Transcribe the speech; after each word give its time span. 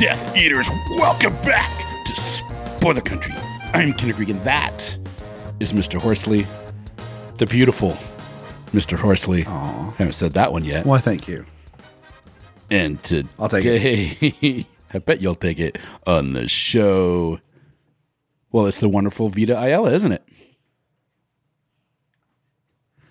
Death 0.00 0.34
Eaters, 0.34 0.70
welcome 0.92 1.34
back 1.42 2.06
to 2.06 2.16
Spoiler 2.16 3.02
Country. 3.02 3.34
I'm 3.74 3.92
Kenric 3.92 4.16
Regan. 4.16 4.42
That 4.44 4.96
is 5.60 5.74
Mr. 5.74 6.00
Horsley, 6.00 6.46
the 7.36 7.44
beautiful 7.44 7.98
Mr. 8.68 8.96
Horsley. 8.96 9.44
Aw. 9.44 9.90
Haven't 9.98 10.14
said 10.14 10.32
that 10.32 10.54
one 10.54 10.64
yet. 10.64 10.86
Why, 10.86 11.00
thank 11.00 11.28
you. 11.28 11.44
And 12.70 13.02
today, 13.02 13.28
I'll 13.38 13.50
take 13.50 13.66
it. 13.66 14.66
I 14.94 14.98
bet 15.00 15.20
you'll 15.20 15.34
take 15.34 15.60
it 15.60 15.76
on 16.06 16.32
the 16.32 16.48
show. 16.48 17.38
Well, 18.52 18.64
it's 18.64 18.80
the 18.80 18.88
wonderful 18.88 19.28
Vita 19.28 19.62
Ayala, 19.62 19.92
isn't 19.92 20.12
it? 20.12 20.26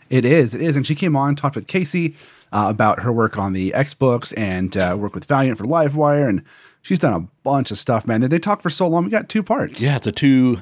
It 0.10 0.26
is. 0.26 0.56
It 0.56 0.62
is. 0.62 0.76
And 0.76 0.88
she 0.88 0.96
came 0.96 1.16
on, 1.16 1.36
talked 1.36 1.56
with 1.56 1.68
Casey 1.68 2.16
uh, 2.52 2.66
about 2.68 3.02
her 3.02 3.12
work 3.12 3.38
on 3.38 3.54
the 3.54 3.76
X 3.76 3.94
books 3.94 4.32
and 4.34 4.76
uh, 4.76 4.98
work 5.00 5.14
with 5.14 5.26
Valiant 5.26 5.60
for 5.60 5.66
Livewire. 5.66 6.28
And 6.28 6.44
she's 6.82 7.00
done 7.00 7.14
a 7.14 7.28
bunch 7.44 7.72
of 7.72 7.78
stuff, 7.78 8.08
man. 8.08 8.22
Did 8.22 8.30
they 8.32 8.40
talk 8.40 8.62
for 8.62 8.70
so 8.70 8.88
long. 8.88 9.06
We 9.06 9.10
got 9.12 9.30
two 9.30 9.44
parts. 9.44 9.82
Yeah, 9.82 9.96
it's 9.98 10.08
a 10.08 10.12
two 10.12 10.62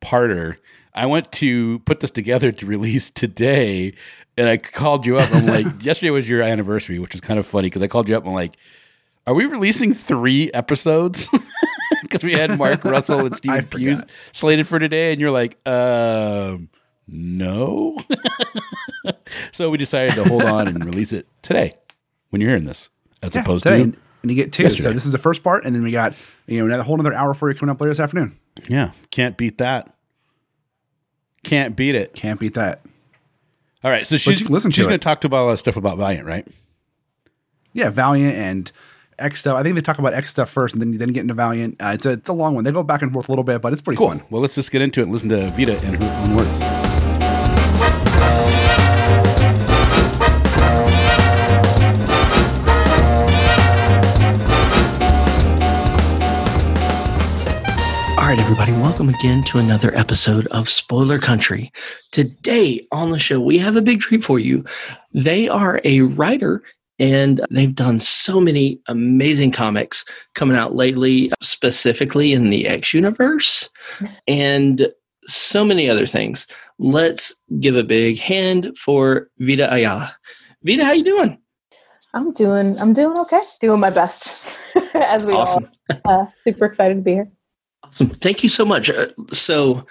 parter. 0.00 0.56
I 0.94 1.06
went 1.06 1.30
to 1.32 1.78
put 1.80 2.00
this 2.00 2.10
together 2.10 2.52
to 2.52 2.66
release 2.66 3.10
today, 3.10 3.94
and 4.38 4.48
I 4.48 4.56
called 4.56 5.06
you 5.06 5.18
up. 5.18 5.32
I'm 5.34 5.46
like, 5.46 5.66
yesterday 5.82 6.10
was 6.10 6.28
your 6.28 6.42
anniversary, 6.42 6.98
which 6.98 7.14
is 7.14 7.20
kind 7.20 7.38
of 7.38 7.46
funny 7.46 7.66
because 7.68 7.82
I 7.82 7.86
called 7.86 8.08
you 8.08 8.16
up. 8.16 8.22
And 8.22 8.30
I'm 8.30 8.34
like, 8.34 8.56
are 9.26 9.34
we 9.34 9.44
releasing 9.46 9.92
three 9.94 10.50
episodes? 10.52 11.28
Because 12.02 12.22
we 12.24 12.32
had 12.34 12.56
Mark 12.58 12.84
Russell 12.84 13.26
and 13.26 13.36
Stephen 13.36 13.64
forgot. 13.64 14.08
Slated 14.32 14.66
for 14.66 14.78
today, 14.78 15.12
and 15.12 15.20
you're 15.20 15.30
like, 15.30 15.56
um, 15.66 16.68
no. 17.08 17.96
so 19.52 19.70
we 19.70 19.78
decided 19.78 20.14
to 20.16 20.24
hold 20.24 20.42
on 20.44 20.68
and 20.68 20.84
release 20.84 21.12
it 21.12 21.26
today 21.42 21.72
when 22.30 22.40
you're 22.40 22.50
hearing 22.50 22.64
this, 22.64 22.90
as 23.22 23.34
Yeah, 23.34 23.42
opposed 23.42 23.64
today. 23.66 23.90
to 23.90 23.96
And 24.22 24.30
you 24.30 24.34
get 24.36 24.52
two. 24.52 24.62
yesterday. 24.64 24.88
So 24.88 24.92
this 24.92 25.06
is 25.06 25.12
the 25.12 25.18
first 25.18 25.42
part. 25.44 25.64
And 25.64 25.74
then 25.74 25.82
we 25.82 25.90
got, 25.92 26.14
you 26.46 26.58
know, 26.58 26.66
another 26.66 26.82
whole 26.82 26.98
another 26.98 27.14
hour 27.14 27.34
for 27.34 27.48
you 27.50 27.56
coming 27.56 27.70
up 27.72 27.80
later 27.80 27.90
this 27.90 28.00
afternoon. 28.00 28.36
yeah, 28.68 28.90
can't 29.10 29.36
beat 29.36 29.58
that. 29.58 29.94
Can't 31.44 31.76
beat 31.76 31.94
it. 31.94 32.14
Can't 32.14 32.40
beat 32.40 32.54
that. 32.54 32.80
All 33.84 33.90
right, 33.90 34.04
so 34.06 34.16
she's 34.16 34.48
listen 34.50 34.72
she's 34.72 34.86
going 34.86 34.98
to 34.98 35.04
talk 35.04 35.20
to 35.20 35.28
about 35.28 35.42
all 35.44 35.50
that 35.50 35.58
stuff 35.58 35.76
about 35.76 35.96
Valiant, 35.98 36.26
right? 36.26 36.46
Yeah, 37.72 37.90
Valiant 37.90 38.34
and 38.34 38.72
X 39.18 39.40
stuff. 39.40 39.56
I 39.56 39.62
think 39.62 39.76
they 39.76 39.80
talk 39.80 39.98
about 40.00 40.12
X 40.12 40.30
stuff 40.30 40.50
first 40.50 40.74
and 40.74 40.82
then 40.82 40.92
then 40.98 41.10
get 41.12 41.20
into 41.20 41.34
Valiant. 41.34 41.76
Uh, 41.80 41.92
it's, 41.94 42.04
a, 42.06 42.10
it's 42.12 42.28
a 42.28 42.32
long 42.32 42.54
one. 42.56 42.64
They 42.64 42.72
go 42.72 42.82
back 42.82 43.02
and 43.02 43.12
forth 43.12 43.28
a 43.28 43.32
little 43.32 43.44
bit, 43.44 43.62
but 43.62 43.72
it's 43.72 43.82
pretty 43.82 43.98
Cool. 43.98 44.08
fun. 44.08 44.22
Well, 44.28 44.42
let's 44.42 44.56
just 44.56 44.72
get 44.72 44.82
into 44.82 45.00
it 45.00 45.04
and 45.04 45.12
listen 45.12 45.28
to 45.28 45.50
Vita 45.50 45.78
and 45.84 45.96
her 45.98 46.04
own 46.30 46.36
words. 46.36 46.75
All 58.26 58.32
right, 58.32 58.40
everybody, 58.40 58.72
welcome 58.72 59.08
again 59.08 59.44
to 59.44 59.58
another 59.58 59.96
episode 59.96 60.48
of 60.48 60.68
Spoiler 60.68 61.16
Country. 61.16 61.70
Today 62.10 62.84
on 62.90 63.12
the 63.12 63.20
show, 63.20 63.38
we 63.38 63.56
have 63.58 63.76
a 63.76 63.80
big 63.80 64.00
treat 64.00 64.24
for 64.24 64.40
you. 64.40 64.64
They 65.12 65.48
are 65.48 65.80
a 65.84 66.00
writer 66.00 66.64
and 66.98 67.40
they've 67.52 67.72
done 67.72 68.00
so 68.00 68.40
many 68.40 68.80
amazing 68.88 69.52
comics 69.52 70.04
coming 70.34 70.56
out 70.56 70.74
lately, 70.74 71.30
specifically 71.40 72.32
in 72.32 72.50
the 72.50 72.66
X 72.66 72.92
universe 72.92 73.68
and 74.26 74.92
so 75.26 75.64
many 75.64 75.88
other 75.88 76.04
things. 76.04 76.48
Let's 76.80 77.32
give 77.60 77.76
a 77.76 77.84
big 77.84 78.18
hand 78.18 78.76
for 78.76 79.28
Vita 79.38 79.72
Ayala. 79.72 80.16
Vita, 80.64 80.84
how 80.84 80.90
you 80.90 81.04
doing? 81.04 81.38
I'm 82.12 82.32
doing 82.32 82.76
I'm 82.80 82.92
doing 82.92 83.16
okay. 83.18 83.42
Doing 83.60 83.78
my 83.78 83.90
best 83.90 84.58
as 84.94 85.24
we 85.24 85.32
Awesome. 85.32 85.70
all 86.04 86.22
uh, 86.22 86.26
super 86.38 86.64
excited 86.64 86.96
to 86.96 87.02
be 87.02 87.12
here. 87.12 87.30
Awesome. 87.96 88.10
Thank 88.10 88.42
you 88.42 88.50
so 88.50 88.66
much. 88.66 88.90
Uh, 88.90 89.06
so, 89.32 89.86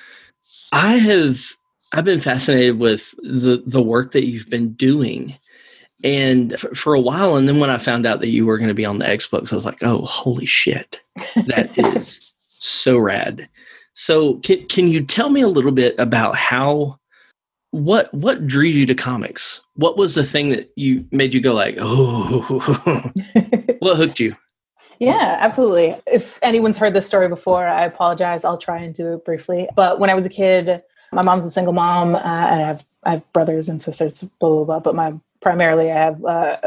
I 0.72 0.98
have 0.98 1.42
I've 1.92 2.06
been 2.06 2.20
fascinated 2.20 2.78
with 2.78 3.16
the 3.24 3.64
the 3.66 3.82
work 3.82 4.12
that 4.12 4.28
you've 4.28 4.48
been 4.50 4.74
doing, 4.74 5.36
and 6.04 6.54
f- 6.54 6.66
for 6.76 6.94
a 6.94 7.02
while. 7.02 7.36
And 7.36 7.48
then 7.48 7.60
when 7.60 7.72
I 7.72 7.80
found 7.80 8.06
out 8.06 8.20
that 8.20 8.30
you 8.30 8.46
were 8.46 8.60
going 8.60 8.68
to 8.68 8.76
be 8.76 8.86
on 8.86 9.00
the 9.00 9.10
X-Books 9.10 9.52
I 9.52 9.56
was 9.56 9.66
like, 9.66 9.82
"Oh, 9.82 10.06
holy 10.06 10.46
shit, 10.46 11.02
that 11.48 11.76
is 11.98 12.22
so 12.60 12.96
rad!" 13.00 13.50
So, 13.94 14.36
can 14.36 14.68
can 14.68 14.88
you 14.90 15.04
tell 15.04 15.30
me 15.30 15.42
a 15.42 15.48
little 15.48 15.72
bit 15.72 15.96
about 15.98 16.36
how 16.36 17.00
what 17.72 18.14
what 18.14 18.46
drew 18.46 18.66
you 18.66 18.86
to 18.86 18.94
comics? 18.94 19.62
What 19.78 19.98
was 19.98 20.14
the 20.14 20.24
thing 20.24 20.50
that 20.50 20.72
you 20.76 21.06
made 21.12 21.34
you 21.34 21.42
go 21.42 21.54
like, 21.56 21.78
"Oh"? 21.80 22.42
what 23.80 23.98
hooked 23.98 24.20
you? 24.20 24.36
Yeah, 25.00 25.38
absolutely. 25.40 25.96
If 26.08 26.40
anyone's 26.42 26.78
heard 26.78 26.94
this 26.94 27.08
story 27.08 27.28
before, 27.28 27.68
I 27.68 27.86
apologize. 27.86 28.46
I'll 28.46 28.58
try 28.58 28.80
and 28.80 28.94
do 28.94 29.14
it 29.14 29.26
briefly. 29.26 29.68
But 29.76 30.00
when 30.00 30.10
I 30.10 30.14
was 30.14 30.26
a 30.26 30.30
kid, 30.30 30.84
my 31.12 31.22
mom's 31.22 31.46
a 31.46 31.52
single 31.52 31.74
mom, 31.74 32.16
uh, 32.16 32.20
I 32.20 32.56
have 32.58 32.86
I 33.04 33.12
have 33.12 33.34
brothers 33.34 33.70
and 33.70 33.82
sisters, 33.82 34.24
blah 34.40 34.50
blah 34.50 34.64
blah. 34.64 34.80
But 34.80 34.96
my 34.96 35.14
primarily, 35.42 35.92
I 35.92 35.98
have 35.98 36.26
uh, 36.26 36.58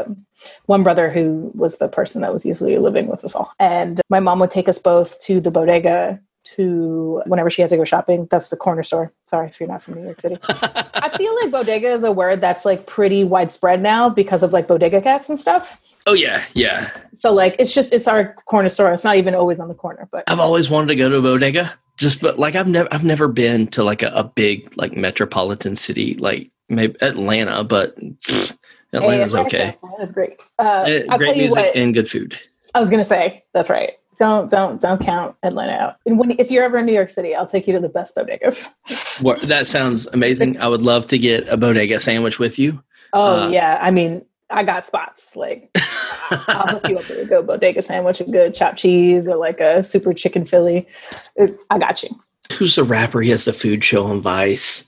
one 0.67 0.83
brother 0.83 1.09
who 1.09 1.51
was 1.53 1.77
the 1.77 1.87
person 1.87 2.21
that 2.21 2.31
was 2.31 2.45
usually 2.45 2.77
living 2.77 3.07
with 3.07 3.23
us 3.25 3.35
all, 3.35 3.51
and 3.59 4.01
my 4.09 4.19
mom 4.19 4.39
would 4.39 4.51
take 4.51 4.69
us 4.69 4.79
both 4.79 5.19
to 5.21 5.41
the 5.41 5.51
bodega 5.51 6.21
to 6.55 7.21
whenever 7.25 7.49
she 7.49 7.61
had 7.61 7.69
to 7.71 7.77
go 7.77 7.83
shopping. 7.83 8.27
That's 8.29 8.49
the 8.49 8.57
corner 8.57 8.83
store. 8.83 9.11
Sorry 9.25 9.47
if 9.47 9.59
you're 9.59 9.69
not 9.69 9.81
from 9.81 9.95
New 9.95 10.03
York 10.03 10.19
City. 10.21 10.37
I 10.49 11.15
feel 11.17 11.35
like 11.41 11.51
bodega 11.51 11.91
is 11.91 12.03
a 12.03 12.11
word 12.11 12.41
that's 12.41 12.65
like 12.65 12.85
pretty 12.87 13.23
widespread 13.23 13.81
now 13.81 14.09
because 14.09 14.43
of 14.43 14.53
like 14.53 14.67
bodega 14.67 15.01
cats 15.01 15.29
and 15.29 15.39
stuff. 15.39 15.81
oh 16.07 16.13
yeah, 16.13 16.43
yeah. 16.53 16.89
So 17.13 17.31
like 17.33 17.55
it's 17.59 17.73
just 17.73 17.93
it's 17.93 18.07
our 18.07 18.33
corner 18.45 18.69
store. 18.69 18.91
It's 18.93 19.03
not 19.03 19.17
even 19.17 19.35
always 19.35 19.59
on 19.59 19.67
the 19.67 19.75
corner, 19.75 20.07
but 20.11 20.23
I've 20.27 20.39
always 20.39 20.69
wanted 20.69 20.87
to 20.87 20.95
go 20.95 21.09
to 21.09 21.17
a 21.17 21.21
bodega. 21.21 21.73
Just 21.97 22.21
but 22.21 22.39
like 22.39 22.55
I've 22.55 22.67
never 22.67 22.87
I've 22.91 23.03
never 23.03 23.27
been 23.27 23.67
to 23.67 23.83
like 23.83 24.01
a, 24.01 24.07
a 24.09 24.23
big 24.23 24.75
like 24.77 24.95
metropolitan 24.95 25.75
city 25.75 26.15
like 26.15 26.49
maybe 26.69 26.95
Atlanta, 27.01 27.63
but 27.63 27.95
pfft, 28.21 28.57
Atlanta's 28.93 29.33
Hey, 29.33 29.39
okay. 29.39 29.67
Atlanta's 29.83 30.11
great. 30.11 30.39
Uh, 30.57 30.61
Uh, 30.63 30.99
I'll 31.09 31.17
Great 31.17 31.27
tell 31.27 31.35
you 31.35 31.41
music 31.43 31.57
what 31.57 31.75
and 31.75 31.93
good 31.93 32.09
food. 32.09 32.39
I 32.73 32.79
was 32.79 32.89
gonna 32.89 33.03
say. 33.03 33.43
That's 33.53 33.69
right. 33.69 33.93
Don't 34.19 34.51
don't 34.51 34.81
don't 34.81 35.01
count 35.01 35.35
Atlanta 35.43 35.71
out. 35.71 35.95
And 36.05 36.19
when 36.19 36.31
if 36.31 36.51
you're 36.51 36.63
ever 36.63 36.77
in 36.77 36.85
New 36.85 36.93
York 36.93 37.09
City, 37.09 37.33
I'll 37.33 37.47
take 37.47 37.67
you 37.67 37.73
to 37.73 37.79
the 37.79 37.89
best 37.89 38.15
bodegas. 38.15 38.67
What, 39.23 39.41
that 39.41 39.67
sounds 39.67 40.07
amazing. 40.13 40.57
I 40.59 40.67
would 40.69 40.81
love 40.81 41.05
to 41.07 41.17
get 41.17 41.45
a 41.49 41.57
bodega 41.57 41.99
sandwich 41.99 42.39
with 42.39 42.57
you. 42.57 42.81
Oh 43.11 43.43
Uh, 43.43 43.49
yeah, 43.49 43.77
I 43.81 43.91
mean 43.91 44.25
I 44.49 44.63
got 44.63 44.85
spots. 44.85 45.35
Like 45.35 45.69
I'll 46.31 46.67
hook 46.67 46.87
you 46.89 46.97
up 46.99 47.07
with 47.09 47.19
a 47.19 47.25
good 47.25 47.45
bodega 47.47 47.81
sandwich, 47.81 48.21
a 48.21 48.23
good 48.25 48.53
chopped 48.55 48.77
cheese, 48.77 49.27
or 49.27 49.35
like 49.35 49.59
a 49.59 49.83
super 49.83 50.13
chicken 50.13 50.45
Philly. 50.45 50.87
It- 51.35 51.59
I 51.69 51.79
got 51.79 52.01
you. 52.03 52.09
Who's 52.53 52.75
the 52.75 52.83
rapper? 52.83 53.21
He 53.21 53.29
has 53.29 53.45
the 53.45 53.53
food 53.53 53.83
show 53.83 54.05
on 54.05 54.21
Vice. 54.21 54.85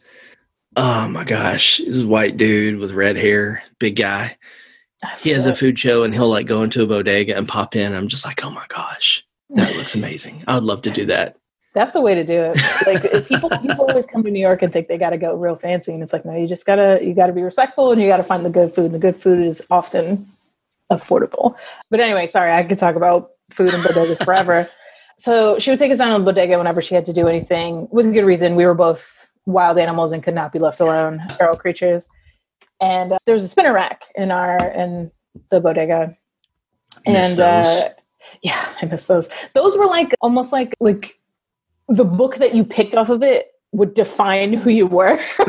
Oh 0.78 1.08
my 1.10 1.24
gosh, 1.26 1.80
a 1.82 2.08
white 2.08 2.38
dude 2.38 2.80
with 2.80 2.94
red 2.94 3.18
hair, 3.18 3.62
big 3.80 3.98
guy. 3.98 4.38
He 5.20 5.32
has 5.32 5.46
a 5.48 5.56
food 5.56 5.80
show 5.80 6.04
and 6.04 6.14
he'll 6.14 6.30
like 6.30 6.46
go 6.46 6.64
into 6.64 6.84
a 6.84 6.88
bodega 6.88 7.36
and 7.36 7.48
pop 7.48 7.76
in. 7.76 7.94
I'm 7.94 8.08
just 8.08 8.26
like, 8.26 8.44
oh 8.46 8.52
my 8.52 8.66
gosh, 8.70 9.26
that 9.52 9.76
looks 9.76 9.96
amazing. 9.96 10.44
I 10.48 10.56
would 10.56 10.64
love 10.64 10.84
to 10.84 10.92
do 10.92 11.06
that. 11.08 11.38
That's 11.74 11.94
the 11.94 12.02
way 12.02 12.16
to 12.16 12.24
do 12.24 12.52
it. 12.54 12.60
Like 12.86 13.28
people 13.28 13.50
people 13.50 13.86
always 13.88 14.06
come 14.06 14.24
to 14.24 14.32
New 14.32 14.40
York 14.40 14.62
and 14.62 14.74
think 14.74 14.88
they 14.88 14.98
got 14.98 15.12
to 15.12 15.18
go 15.18 15.36
real 15.36 15.56
fancy, 15.56 15.94
and 15.94 16.02
it's 16.02 16.12
like 16.12 16.26
no, 16.26 16.36
you 16.36 16.48
just 16.48 16.66
gotta 16.66 17.00
you 17.02 17.14
gotta 17.14 17.32
be 17.32 17.42
respectful 17.42 17.92
and 17.92 18.02
you 18.02 18.08
gotta 18.08 18.24
find 18.24 18.44
the 18.44 18.50
good 18.50 18.74
food. 18.74 18.86
And 18.86 18.96
the 18.96 19.00
good 19.00 19.16
food 19.16 19.40
is 19.40 19.66
often 19.70 20.28
affordable. 20.92 21.56
But 21.90 22.00
anyway, 22.00 22.28
sorry, 22.28 22.52
I 22.52 22.64
could 22.64 22.80
talk 22.80 22.96
about 22.96 23.32
food 23.52 23.74
and 23.74 23.84
bodegas 23.84 24.24
forever. 24.26 24.70
So 25.18 25.60
she 25.60 25.70
would 25.70 25.80
take 25.80 25.92
us 25.92 26.00
down 26.00 26.14
to 26.14 26.26
the 26.26 26.32
bodega 26.32 26.58
whenever 26.58 26.82
she 26.82 26.96
had 26.96 27.06
to 27.06 27.14
do 27.14 27.28
anything 27.28 27.88
with 27.92 28.08
a 28.08 28.12
good 28.12 28.26
reason. 28.26 28.56
We 28.56 28.66
were 28.66 28.74
both 28.74 29.34
wild 29.46 29.78
animals 29.78 30.12
and 30.12 30.24
could 30.24 30.36
not 30.36 30.52
be 30.52 30.60
left 30.60 30.80
alone, 30.80 31.22
feral 31.38 31.56
creatures. 31.56 32.10
And 32.82 33.14
uh, 33.14 33.18
there's 33.26 33.44
a 33.44 33.48
spinner 33.48 33.74
rack 33.74 34.06
in 34.16 34.32
our 34.32 34.72
in 34.72 35.12
the 35.50 35.62
bodega, 35.62 36.18
and 37.06 37.40
uh, 37.40 37.90
yeah, 38.42 38.66
I 38.82 38.86
miss 38.86 39.06
those. 39.06 39.30
Those 39.54 39.78
were 39.78 39.86
like 39.86 40.14
almost 40.22 40.52
like 40.52 40.74
like 40.80 41.20
the 41.88 42.06
book 42.06 42.38
that 42.38 42.56
you 42.56 42.66
picked 42.66 42.96
off 42.96 43.10
of 43.10 43.22
it 43.22 43.51
would 43.74 43.94
define 43.94 44.52
who 44.52 44.70
you 44.70 44.86
were 44.86 45.18
for 45.36 45.46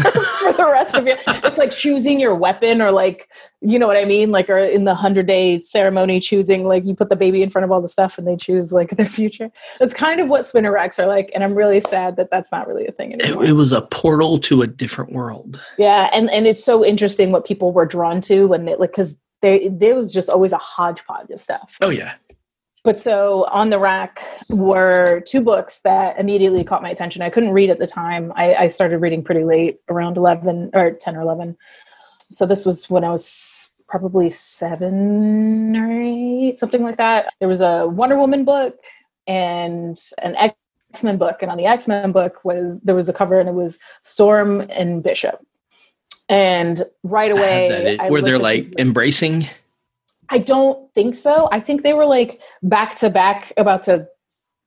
the 0.52 0.68
rest 0.70 0.94
of 0.94 1.06
your. 1.06 1.16
It's 1.26 1.58
like 1.58 1.72
choosing 1.72 2.20
your 2.20 2.34
weapon, 2.34 2.80
or 2.80 2.92
like 2.92 3.28
you 3.60 3.78
know 3.78 3.86
what 3.86 3.96
I 3.96 4.04
mean, 4.04 4.30
like 4.30 4.48
or 4.48 4.58
in 4.58 4.84
the 4.84 4.94
hundred 4.94 5.26
day 5.26 5.60
ceremony, 5.62 6.20
choosing 6.20 6.64
like 6.64 6.84
you 6.84 6.94
put 6.94 7.08
the 7.08 7.16
baby 7.16 7.42
in 7.42 7.50
front 7.50 7.64
of 7.64 7.72
all 7.72 7.80
the 7.80 7.88
stuff, 7.88 8.18
and 8.18 8.26
they 8.26 8.36
choose 8.36 8.72
like 8.72 8.90
their 8.90 9.06
future. 9.06 9.50
That's 9.80 9.94
kind 9.94 10.20
of 10.20 10.28
what 10.28 10.46
spinner 10.46 10.70
racks 10.72 10.98
are 11.00 11.06
like, 11.06 11.30
and 11.34 11.42
I'm 11.42 11.54
really 11.54 11.80
sad 11.80 12.16
that 12.16 12.30
that's 12.30 12.52
not 12.52 12.68
really 12.68 12.86
a 12.86 12.92
thing 12.92 13.12
It, 13.12 13.22
anymore. 13.22 13.44
it 13.44 13.52
was 13.52 13.72
a 13.72 13.82
portal 13.82 14.38
to 14.40 14.62
a 14.62 14.66
different 14.66 15.12
world. 15.12 15.60
Yeah, 15.76 16.08
and 16.12 16.30
and 16.30 16.46
it's 16.46 16.62
so 16.64 16.84
interesting 16.84 17.32
what 17.32 17.44
people 17.44 17.72
were 17.72 17.86
drawn 17.86 18.20
to 18.22 18.46
when 18.46 18.66
they 18.66 18.76
like 18.76 18.90
because 18.92 19.16
they 19.40 19.66
there 19.68 19.96
was 19.96 20.12
just 20.12 20.30
always 20.30 20.52
a 20.52 20.58
hodgepodge 20.58 21.30
of 21.30 21.40
stuff. 21.40 21.76
Oh 21.80 21.90
yeah. 21.90 22.14
But 22.84 22.98
so 22.98 23.46
on 23.52 23.70
the 23.70 23.78
rack 23.78 24.20
were 24.48 25.22
two 25.26 25.40
books 25.40 25.80
that 25.84 26.18
immediately 26.18 26.64
caught 26.64 26.82
my 26.82 26.90
attention. 26.90 27.22
I 27.22 27.30
couldn't 27.30 27.52
read 27.52 27.70
at 27.70 27.78
the 27.78 27.86
time. 27.86 28.32
I, 28.34 28.54
I 28.54 28.68
started 28.68 28.98
reading 28.98 29.22
pretty 29.22 29.44
late, 29.44 29.78
around 29.88 30.16
eleven 30.16 30.70
or 30.74 30.90
ten 30.90 31.16
or 31.16 31.20
eleven. 31.20 31.56
So 32.32 32.44
this 32.44 32.66
was 32.66 32.90
when 32.90 33.04
I 33.04 33.10
was 33.10 33.70
probably 33.86 34.30
seven 34.30 35.76
or 35.76 35.92
eight, 35.92 36.58
something 36.58 36.82
like 36.82 36.96
that. 36.96 37.32
There 37.38 37.48
was 37.48 37.60
a 37.60 37.86
Wonder 37.86 38.18
Woman 38.18 38.44
book 38.44 38.76
and 39.28 39.96
an 40.20 40.34
X 40.34 40.56
Men 41.04 41.18
book, 41.18 41.38
and 41.40 41.52
on 41.52 41.58
the 41.58 41.66
X 41.66 41.86
Men 41.86 42.10
book 42.10 42.44
was 42.44 42.80
there 42.82 42.96
was 42.96 43.08
a 43.08 43.12
cover, 43.12 43.38
and 43.38 43.48
it 43.48 43.54
was 43.54 43.78
Storm 44.02 44.60
and 44.70 45.04
Bishop. 45.04 45.38
And 46.28 46.82
right 47.04 47.30
away, 47.30 47.96
were 48.08 48.22
they 48.22 48.36
like 48.38 48.74
embracing? 48.78 49.40
books. 49.42 49.52
I 50.32 50.38
don't 50.38 50.92
think 50.94 51.14
so. 51.14 51.50
I 51.52 51.60
think 51.60 51.82
they 51.82 51.92
were 51.92 52.06
like 52.06 52.40
back 52.62 52.96
to 53.00 53.10
back 53.10 53.52
about 53.58 53.82
to, 53.82 54.08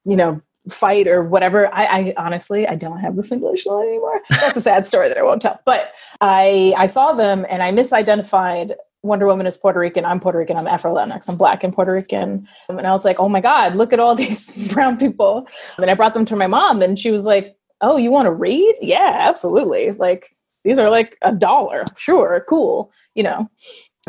you 0.05 0.15
know, 0.15 0.39
fight 0.69 1.07
or 1.07 1.23
whatever. 1.23 1.73
I, 1.73 1.85
I 1.85 2.13
honestly 2.17 2.67
I 2.67 2.75
don't 2.75 2.99
have 2.99 3.15
the 3.15 3.23
single 3.23 3.51
issue 3.51 3.75
anymore. 3.81 4.21
That's 4.29 4.57
a 4.57 4.61
sad 4.61 4.85
story 4.85 5.09
that 5.09 5.17
I 5.17 5.23
won't 5.23 5.41
tell. 5.41 5.59
But 5.65 5.91
I 6.21 6.75
I 6.77 6.85
saw 6.85 7.13
them 7.13 7.47
and 7.49 7.63
I 7.63 7.71
misidentified 7.71 8.75
Wonder 9.01 9.25
Woman 9.25 9.47
as 9.47 9.57
Puerto 9.57 9.79
Rican. 9.79 10.05
I'm 10.05 10.19
Puerto 10.19 10.37
Rican. 10.37 10.55
I'm 10.55 10.67
Afro 10.67 10.93
Latinx. 10.93 11.27
I'm 11.27 11.35
black 11.35 11.63
and 11.63 11.73
Puerto 11.73 11.93
Rican. 11.93 12.47
And 12.69 12.85
I 12.85 12.91
was 12.91 13.03
like, 13.03 13.19
oh 13.19 13.29
my 13.29 13.41
God, 13.41 13.75
look 13.75 13.91
at 13.91 13.99
all 13.99 14.13
these 14.23 14.51
brown 14.71 14.97
people. 14.97 15.47
And 15.79 15.89
I 15.89 15.95
brought 15.95 16.13
them 16.13 16.25
to 16.25 16.35
my 16.35 16.47
mom 16.47 16.83
and 16.83 16.99
she 16.99 17.09
was 17.09 17.25
like, 17.25 17.55
oh, 17.81 17.97
you 17.97 18.11
want 18.11 18.27
to 18.27 18.31
read? 18.31 18.75
Yeah, 18.81 19.15
absolutely. 19.17 19.91
Like 19.93 20.29
these 20.63 20.77
are 20.77 20.91
like 20.91 21.17
a 21.23 21.31
dollar. 21.31 21.85
Sure, 21.97 22.45
cool. 22.47 22.91
You 23.15 23.23
know. 23.23 23.49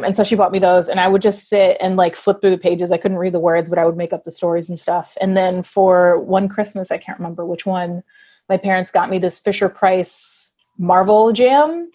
And 0.04 0.14
so 0.14 0.24
she 0.24 0.34
bought 0.36 0.52
me 0.52 0.58
those, 0.58 0.90
and 0.90 1.00
I 1.00 1.08
would 1.08 1.22
just 1.22 1.48
sit 1.48 1.78
and 1.80 1.96
like 1.96 2.16
flip 2.16 2.42
through 2.42 2.50
the 2.50 2.58
pages. 2.58 2.92
I 2.92 2.98
couldn't 2.98 3.16
read 3.16 3.32
the 3.32 3.40
words, 3.40 3.70
but 3.70 3.78
I 3.78 3.86
would 3.86 3.96
make 3.96 4.12
up 4.12 4.24
the 4.24 4.30
stories 4.30 4.68
and 4.68 4.78
stuff. 4.78 5.16
And 5.22 5.36
then 5.36 5.62
for 5.62 6.20
one 6.20 6.48
Christmas, 6.48 6.90
I 6.90 6.98
can't 6.98 7.18
remember 7.18 7.46
which 7.46 7.64
one, 7.64 8.02
my 8.48 8.58
parents 8.58 8.90
got 8.90 9.08
me 9.08 9.18
this 9.18 9.38
Fisher 9.38 9.70
Price 9.70 10.52
Marvel 10.76 11.32
Jam, 11.32 11.90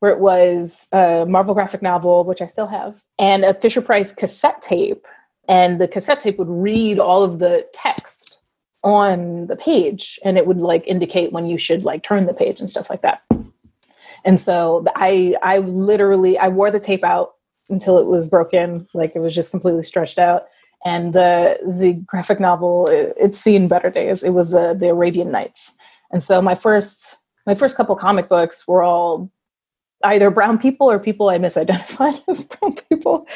where 0.00 0.10
it 0.10 0.18
was 0.18 0.88
a 0.90 1.24
Marvel 1.28 1.54
graphic 1.54 1.80
novel, 1.80 2.24
which 2.24 2.42
I 2.42 2.46
still 2.46 2.66
have, 2.66 3.02
and 3.20 3.44
a 3.44 3.54
Fisher 3.54 3.80
Price 3.80 4.12
cassette 4.12 4.60
tape. 4.60 5.06
And 5.48 5.80
the 5.80 5.86
cassette 5.86 6.20
tape 6.20 6.38
would 6.38 6.48
read 6.48 6.98
all 6.98 7.22
of 7.22 7.38
the 7.38 7.66
text 7.72 8.40
on 8.82 9.46
the 9.46 9.56
page, 9.56 10.18
and 10.24 10.36
it 10.36 10.48
would 10.48 10.58
like 10.58 10.84
indicate 10.88 11.32
when 11.32 11.46
you 11.46 11.56
should 11.56 11.84
like 11.84 12.02
turn 12.02 12.26
the 12.26 12.34
page 12.34 12.58
and 12.58 12.68
stuff 12.68 12.90
like 12.90 13.02
that. 13.02 13.22
And 14.24 14.40
so 14.40 14.84
I 14.96 15.36
I 15.42 15.58
literally 15.58 16.36
I 16.36 16.48
wore 16.48 16.70
the 16.70 16.80
tape 16.80 17.04
out 17.04 17.33
until 17.68 17.98
it 17.98 18.06
was 18.06 18.28
broken, 18.28 18.86
like 18.94 19.12
it 19.14 19.20
was 19.20 19.34
just 19.34 19.50
completely 19.50 19.82
stretched 19.82 20.18
out. 20.18 20.46
And 20.84 21.14
the 21.14 21.58
the 21.78 21.94
graphic 21.94 22.40
novel 22.40 22.88
it, 22.88 23.14
it's 23.18 23.38
seen 23.38 23.68
better 23.68 23.90
days. 23.90 24.22
It 24.22 24.30
was 24.30 24.54
uh, 24.54 24.74
the 24.74 24.88
Arabian 24.88 25.30
Nights. 25.30 25.72
And 26.12 26.22
so 26.22 26.42
my 26.42 26.54
first 26.54 27.16
my 27.46 27.54
first 27.54 27.76
couple 27.76 27.96
comic 27.96 28.28
books 28.28 28.66
were 28.68 28.82
all 28.82 29.30
either 30.04 30.30
brown 30.30 30.58
people 30.58 30.90
or 30.90 30.98
people 30.98 31.28
I 31.30 31.38
misidentified 31.38 32.22
as 32.28 32.44
brown 32.44 32.74
people. 32.88 33.26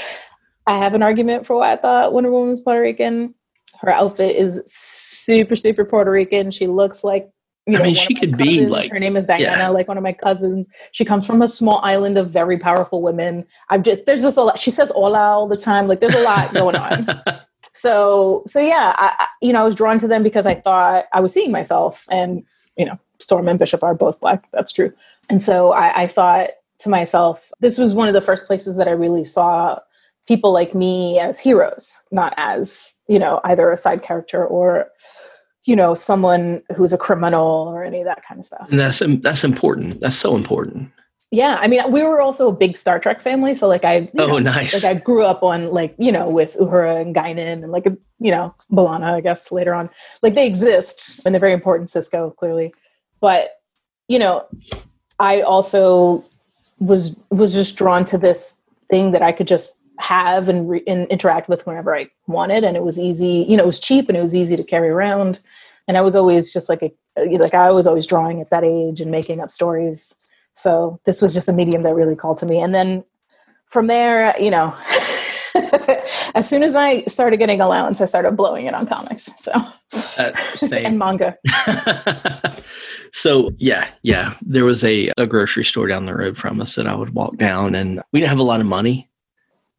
I 0.66 0.76
have 0.76 0.94
an 0.94 1.02
argument 1.02 1.46
for 1.46 1.56
why 1.56 1.72
I 1.72 1.76
thought 1.76 2.12
Wonder 2.12 2.30
Woman 2.30 2.50
was 2.50 2.60
Puerto 2.60 2.82
Rican. 2.82 3.34
Her 3.80 3.90
outfit 3.90 4.36
is 4.36 4.60
super 4.66 5.56
super 5.56 5.84
Puerto 5.84 6.10
Rican. 6.10 6.50
She 6.50 6.66
looks 6.66 7.02
like 7.02 7.30
you 7.68 7.78
I 7.78 7.82
mean, 7.82 7.94
she 7.94 8.14
could 8.14 8.36
be, 8.36 8.66
like- 8.66 8.90
her 8.90 8.98
name 8.98 9.16
is 9.16 9.26
Diana, 9.26 9.44
yeah. 9.44 9.68
like 9.68 9.88
one 9.88 9.98
of 9.98 10.02
my 10.02 10.12
cousins. 10.12 10.68
She 10.92 11.04
comes 11.04 11.26
from 11.26 11.42
a 11.42 11.48
small 11.48 11.80
island 11.84 12.16
of 12.16 12.30
very 12.30 12.58
powerful 12.58 13.02
women. 13.02 13.46
I've 13.68 13.82
just 13.82 14.06
there's 14.06 14.22
just 14.22 14.38
a 14.38 14.42
lot. 14.42 14.58
She 14.58 14.70
says 14.70 14.90
"hola" 14.94 15.18
all 15.18 15.46
the 15.46 15.56
time. 15.56 15.86
Like 15.86 16.00
there's 16.00 16.14
a 16.14 16.22
lot 16.22 16.52
going 16.54 16.76
on. 16.76 17.06
So 17.78 18.42
so 18.44 18.58
yeah, 18.58 18.94
I, 18.96 19.14
I, 19.20 19.26
you 19.40 19.52
know 19.52 19.60
I 19.60 19.64
was 19.64 19.76
drawn 19.76 19.98
to 19.98 20.08
them 20.08 20.24
because 20.24 20.46
I 20.46 20.56
thought 20.56 21.04
I 21.12 21.20
was 21.20 21.32
seeing 21.32 21.52
myself, 21.52 22.06
and 22.10 22.42
you 22.76 22.84
know 22.84 22.98
Storm 23.20 23.46
and 23.46 23.58
Bishop 23.58 23.84
are 23.84 23.94
both 23.94 24.18
black. 24.20 24.48
That's 24.52 24.72
true. 24.72 24.92
And 25.30 25.40
so 25.42 25.72
I, 25.72 26.02
I 26.02 26.06
thought 26.08 26.50
to 26.80 26.88
myself, 26.88 27.52
this 27.60 27.78
was 27.78 27.94
one 27.94 28.08
of 28.08 28.14
the 28.14 28.20
first 28.20 28.46
places 28.48 28.76
that 28.76 28.88
I 28.88 28.92
really 28.92 29.24
saw 29.24 29.78
people 30.26 30.52
like 30.52 30.74
me 30.74 31.20
as 31.20 31.38
heroes, 31.38 32.02
not 32.10 32.34
as 32.36 32.96
you 33.06 33.18
know 33.18 33.40
either 33.44 33.70
a 33.70 33.76
side 33.76 34.02
character 34.02 34.44
or 34.44 34.88
you 35.68 35.76
know 35.76 35.92
someone 35.92 36.62
who's 36.74 36.94
a 36.94 36.98
criminal 36.98 37.68
or 37.68 37.84
any 37.84 38.00
of 38.00 38.06
that 38.06 38.24
kind 38.26 38.38
of 38.40 38.46
stuff. 38.46 38.66
and 38.70 38.80
that's 38.80 39.02
that's 39.20 39.44
important. 39.44 40.00
That's 40.00 40.16
so 40.16 40.34
important. 40.34 40.90
Yeah, 41.30 41.58
I 41.60 41.68
mean, 41.68 41.82
we 41.92 42.02
were 42.02 42.22
also 42.22 42.48
a 42.48 42.52
big 42.52 42.78
Star 42.78 42.98
Trek 42.98 43.20
family, 43.20 43.54
so 43.54 43.68
like 43.68 43.84
I, 43.84 44.08
Oh, 44.16 44.26
know, 44.26 44.38
nice. 44.38 44.82
Like 44.82 44.96
I 44.96 44.98
grew 44.98 45.24
up 45.24 45.42
on 45.42 45.70
like 45.70 45.94
you 45.98 46.10
know 46.10 46.26
with 46.30 46.56
Uhura 46.58 47.02
and 47.02 47.14
Guinan 47.14 47.62
and 47.62 47.70
like 47.70 47.84
you 48.18 48.30
know 48.30 48.54
B'Elanna, 48.72 49.12
I 49.12 49.20
guess 49.20 49.52
later 49.52 49.74
on. 49.74 49.90
Like 50.22 50.34
they 50.34 50.46
exist 50.46 51.20
and 51.26 51.34
they're 51.34 51.40
very 51.40 51.52
important. 51.52 51.90
Sisko 51.90 52.34
clearly, 52.34 52.72
but 53.20 53.50
you 54.08 54.18
know, 54.18 54.46
I 55.18 55.42
also 55.42 56.24
was 56.78 57.20
was 57.28 57.52
just 57.52 57.76
drawn 57.76 58.06
to 58.06 58.16
this 58.16 58.56
thing 58.88 59.12
that 59.12 59.20
I 59.20 59.32
could 59.32 59.46
just 59.46 59.74
have 59.98 60.48
and, 60.48 60.70
re- 60.70 60.84
and 60.86 61.06
interact 61.08 61.48
with 61.48 61.66
whenever 61.66 61.94
I 61.94 62.08
wanted, 62.26 62.64
and 62.64 62.74
it 62.74 62.84
was 62.84 62.98
easy. 62.98 63.44
You 63.46 63.56
know, 63.58 63.64
it 63.64 63.66
was 63.66 63.80
cheap 63.80 64.08
and 64.08 64.16
it 64.16 64.20
was 64.22 64.34
easy 64.34 64.56
to 64.56 64.64
carry 64.64 64.88
around. 64.88 65.40
And 65.88 65.96
I 65.96 66.02
was 66.02 66.14
always 66.14 66.52
just 66.52 66.68
like 66.68 66.82
a 66.82 66.92
like 67.38 67.54
I 67.54 67.70
was 67.72 67.86
always 67.86 68.06
drawing 68.06 68.40
at 68.40 68.50
that 68.50 68.62
age 68.62 69.00
and 69.00 69.10
making 69.10 69.40
up 69.40 69.50
stories. 69.50 70.14
So 70.54 71.00
this 71.04 71.20
was 71.20 71.34
just 71.34 71.48
a 71.48 71.52
medium 71.52 71.82
that 71.82 71.94
really 71.94 72.14
called 72.14 72.38
to 72.38 72.46
me. 72.46 72.60
And 72.60 72.74
then 72.74 73.04
from 73.66 73.86
there, 73.86 74.34
you 74.40 74.50
know, 74.50 74.74
as 76.34 76.48
soon 76.48 76.62
as 76.62 76.74
I 76.74 77.04
started 77.04 77.38
getting 77.38 77.60
allowance, 77.60 78.00
I 78.00 78.04
started 78.04 78.36
blowing 78.36 78.66
it 78.66 78.74
on 78.74 78.86
comics. 78.86 79.30
So 79.38 79.52
Uh, 80.18 80.32
and 80.70 80.98
manga. 80.98 81.36
so 83.12 83.50
yeah, 83.56 83.88
yeah. 84.02 84.34
There 84.42 84.64
was 84.64 84.84
a, 84.84 85.10
a 85.16 85.26
grocery 85.26 85.64
store 85.64 85.86
down 85.86 86.06
the 86.06 86.14
road 86.14 86.36
from 86.36 86.60
us 86.60 86.74
that 86.74 86.86
I 86.86 86.94
would 86.94 87.14
walk 87.14 87.36
down, 87.36 87.74
and 87.74 88.02
we 88.12 88.20
didn't 88.20 88.30
have 88.30 88.38
a 88.38 88.44
lot 88.44 88.60
of 88.60 88.66
money, 88.66 89.08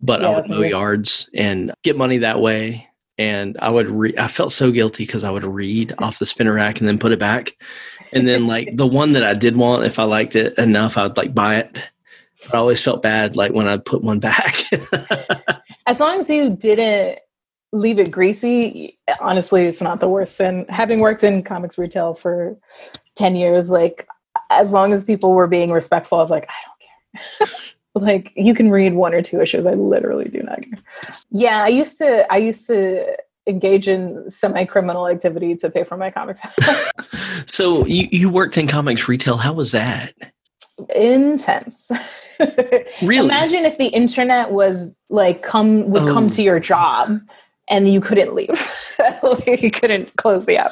but 0.02 0.24
I 0.24 0.30
would 0.32 0.50
mow 0.50 0.62
yards 0.62 1.30
and 1.36 1.74
get 1.84 1.98
money 1.98 2.20
that 2.20 2.42
way. 2.42 2.89
And 3.20 3.58
I 3.62 3.70
would 3.70 3.92
read. 3.92 4.18
I 4.18 4.30
felt 4.30 4.54
so 4.54 4.72
guilty 4.72 5.06
because 5.06 5.24
I 5.24 5.30
would 5.30 5.44
read 5.44 5.94
off 6.00 6.20
the 6.20 6.26
spinner 6.26 6.54
rack 6.54 6.80
and 6.80 6.88
then 6.88 6.98
put 6.98 7.12
it 7.12 7.20
back. 7.20 7.56
And 8.14 8.28
then 8.28 8.48
like 8.48 8.76
the 8.76 8.88
one 8.88 9.12
that 9.14 9.24
I 9.24 9.34
did 9.34 9.58
want, 9.58 9.84
if 9.84 10.00
I 10.00 10.04
liked 10.04 10.36
it 10.36 10.58
enough, 10.58 10.98
I'd 10.98 11.18
like 11.18 11.36
buy 11.36 11.58
it. 11.58 11.78
But 12.46 12.56
I 12.56 12.58
always 12.58 12.82
felt 12.82 13.04
bad 13.04 13.36
like 13.36 13.52
when 13.52 13.68
I'd 13.68 13.86
put 13.86 14.02
one 14.02 14.20
back. 14.20 14.64
As 15.86 16.00
long 16.00 16.22
as 16.22 16.30
you 16.30 16.50
didn't 16.50 17.20
leave 17.74 18.00
it 18.00 18.10
greasy, 18.10 18.98
honestly, 19.20 19.66
it's 19.66 19.82
not 19.82 20.00
the 20.00 20.08
worst 20.08 20.40
And 20.40 20.68
Having 20.70 21.02
worked 21.02 21.24
in 21.24 21.44
comics 21.44 21.78
retail 21.78 22.14
for 22.14 22.58
10 23.16 23.36
years, 23.36 23.70
like 23.70 24.08
as 24.50 24.72
long 24.72 24.94
as 24.94 25.04
people 25.04 25.34
were 25.34 25.48
being 25.48 25.72
respectful, 25.72 26.18
I 26.18 26.22
was 26.22 26.32
like, 26.32 26.50
I 26.50 26.54
don't 26.66 27.50
care. 27.50 27.58
like 27.96 28.32
you 28.36 28.54
can 28.54 28.70
read 28.70 28.94
one 28.94 29.14
or 29.14 29.22
two 29.22 29.42
issues. 29.42 29.66
I 29.66 29.74
literally 29.74 30.26
do 30.30 30.42
not 30.44 30.62
care. 30.62 30.80
Yeah, 31.32 31.64
I 31.64 31.68
used 31.68 31.98
to 32.00 32.32
I 32.32 32.38
used 32.38 32.68
to 32.68 33.16
engage 33.48 33.88
in 33.88 34.30
semi-criminal 34.30 35.08
activity 35.08 35.56
to 35.56 35.70
pay 35.72 35.84
for 35.84 35.98
my 35.98 36.12
comics. 36.12 36.40
so 37.46 37.84
you, 37.86 38.08
you 38.12 38.30
worked 38.30 38.58
in 38.58 38.68
comics 38.68 39.08
retail. 39.08 39.38
How 39.38 39.54
was 39.54 39.72
that? 39.72 40.14
Intense. 40.96 41.90
Really? 43.02 43.26
Imagine 43.26 43.66
if 43.66 43.78
the 43.78 43.88
internet 43.88 44.52
was 44.52 44.96
like 45.10 45.42
come 45.42 45.90
would 45.90 46.04
come 46.04 46.28
Oh. 46.28 46.30
to 46.30 46.42
your 46.42 46.58
job 46.58 47.20
and 47.70 47.92
you 47.92 48.00
couldn't 48.00 48.34
leave. 48.34 48.50
like, 49.22 49.46
you 49.62 49.70
couldn't 49.72 50.16
close 50.16 50.46
the 50.46 50.56
app. 50.56 50.72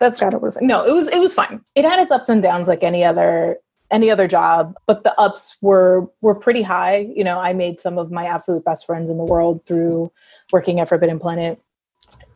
That's 0.00 0.18
kind 0.18 0.34
of 0.34 0.42
what 0.42 0.46
was 0.48 0.60
no, 0.60 0.84
it 0.84 0.92
was 0.92 1.06
it 1.06 1.20
was 1.20 1.34
fine. 1.34 1.60
It 1.76 1.84
had 1.84 2.00
its 2.00 2.10
ups 2.10 2.28
and 2.28 2.42
downs 2.42 2.66
like 2.66 2.82
any 2.82 3.04
other 3.04 3.58
any 3.90 4.10
other 4.10 4.26
job, 4.26 4.74
but 4.86 5.04
the 5.04 5.18
ups 5.20 5.56
were 5.60 6.08
were 6.20 6.34
pretty 6.34 6.62
high. 6.62 7.10
You 7.14 7.24
know, 7.24 7.38
I 7.38 7.52
made 7.52 7.78
some 7.80 7.98
of 7.98 8.10
my 8.10 8.26
absolute 8.26 8.64
best 8.64 8.86
friends 8.86 9.10
in 9.10 9.18
the 9.18 9.24
world 9.24 9.64
through 9.66 10.10
working 10.52 10.80
at 10.80 10.88
Forbidden 10.88 11.18
Planet. 11.18 11.60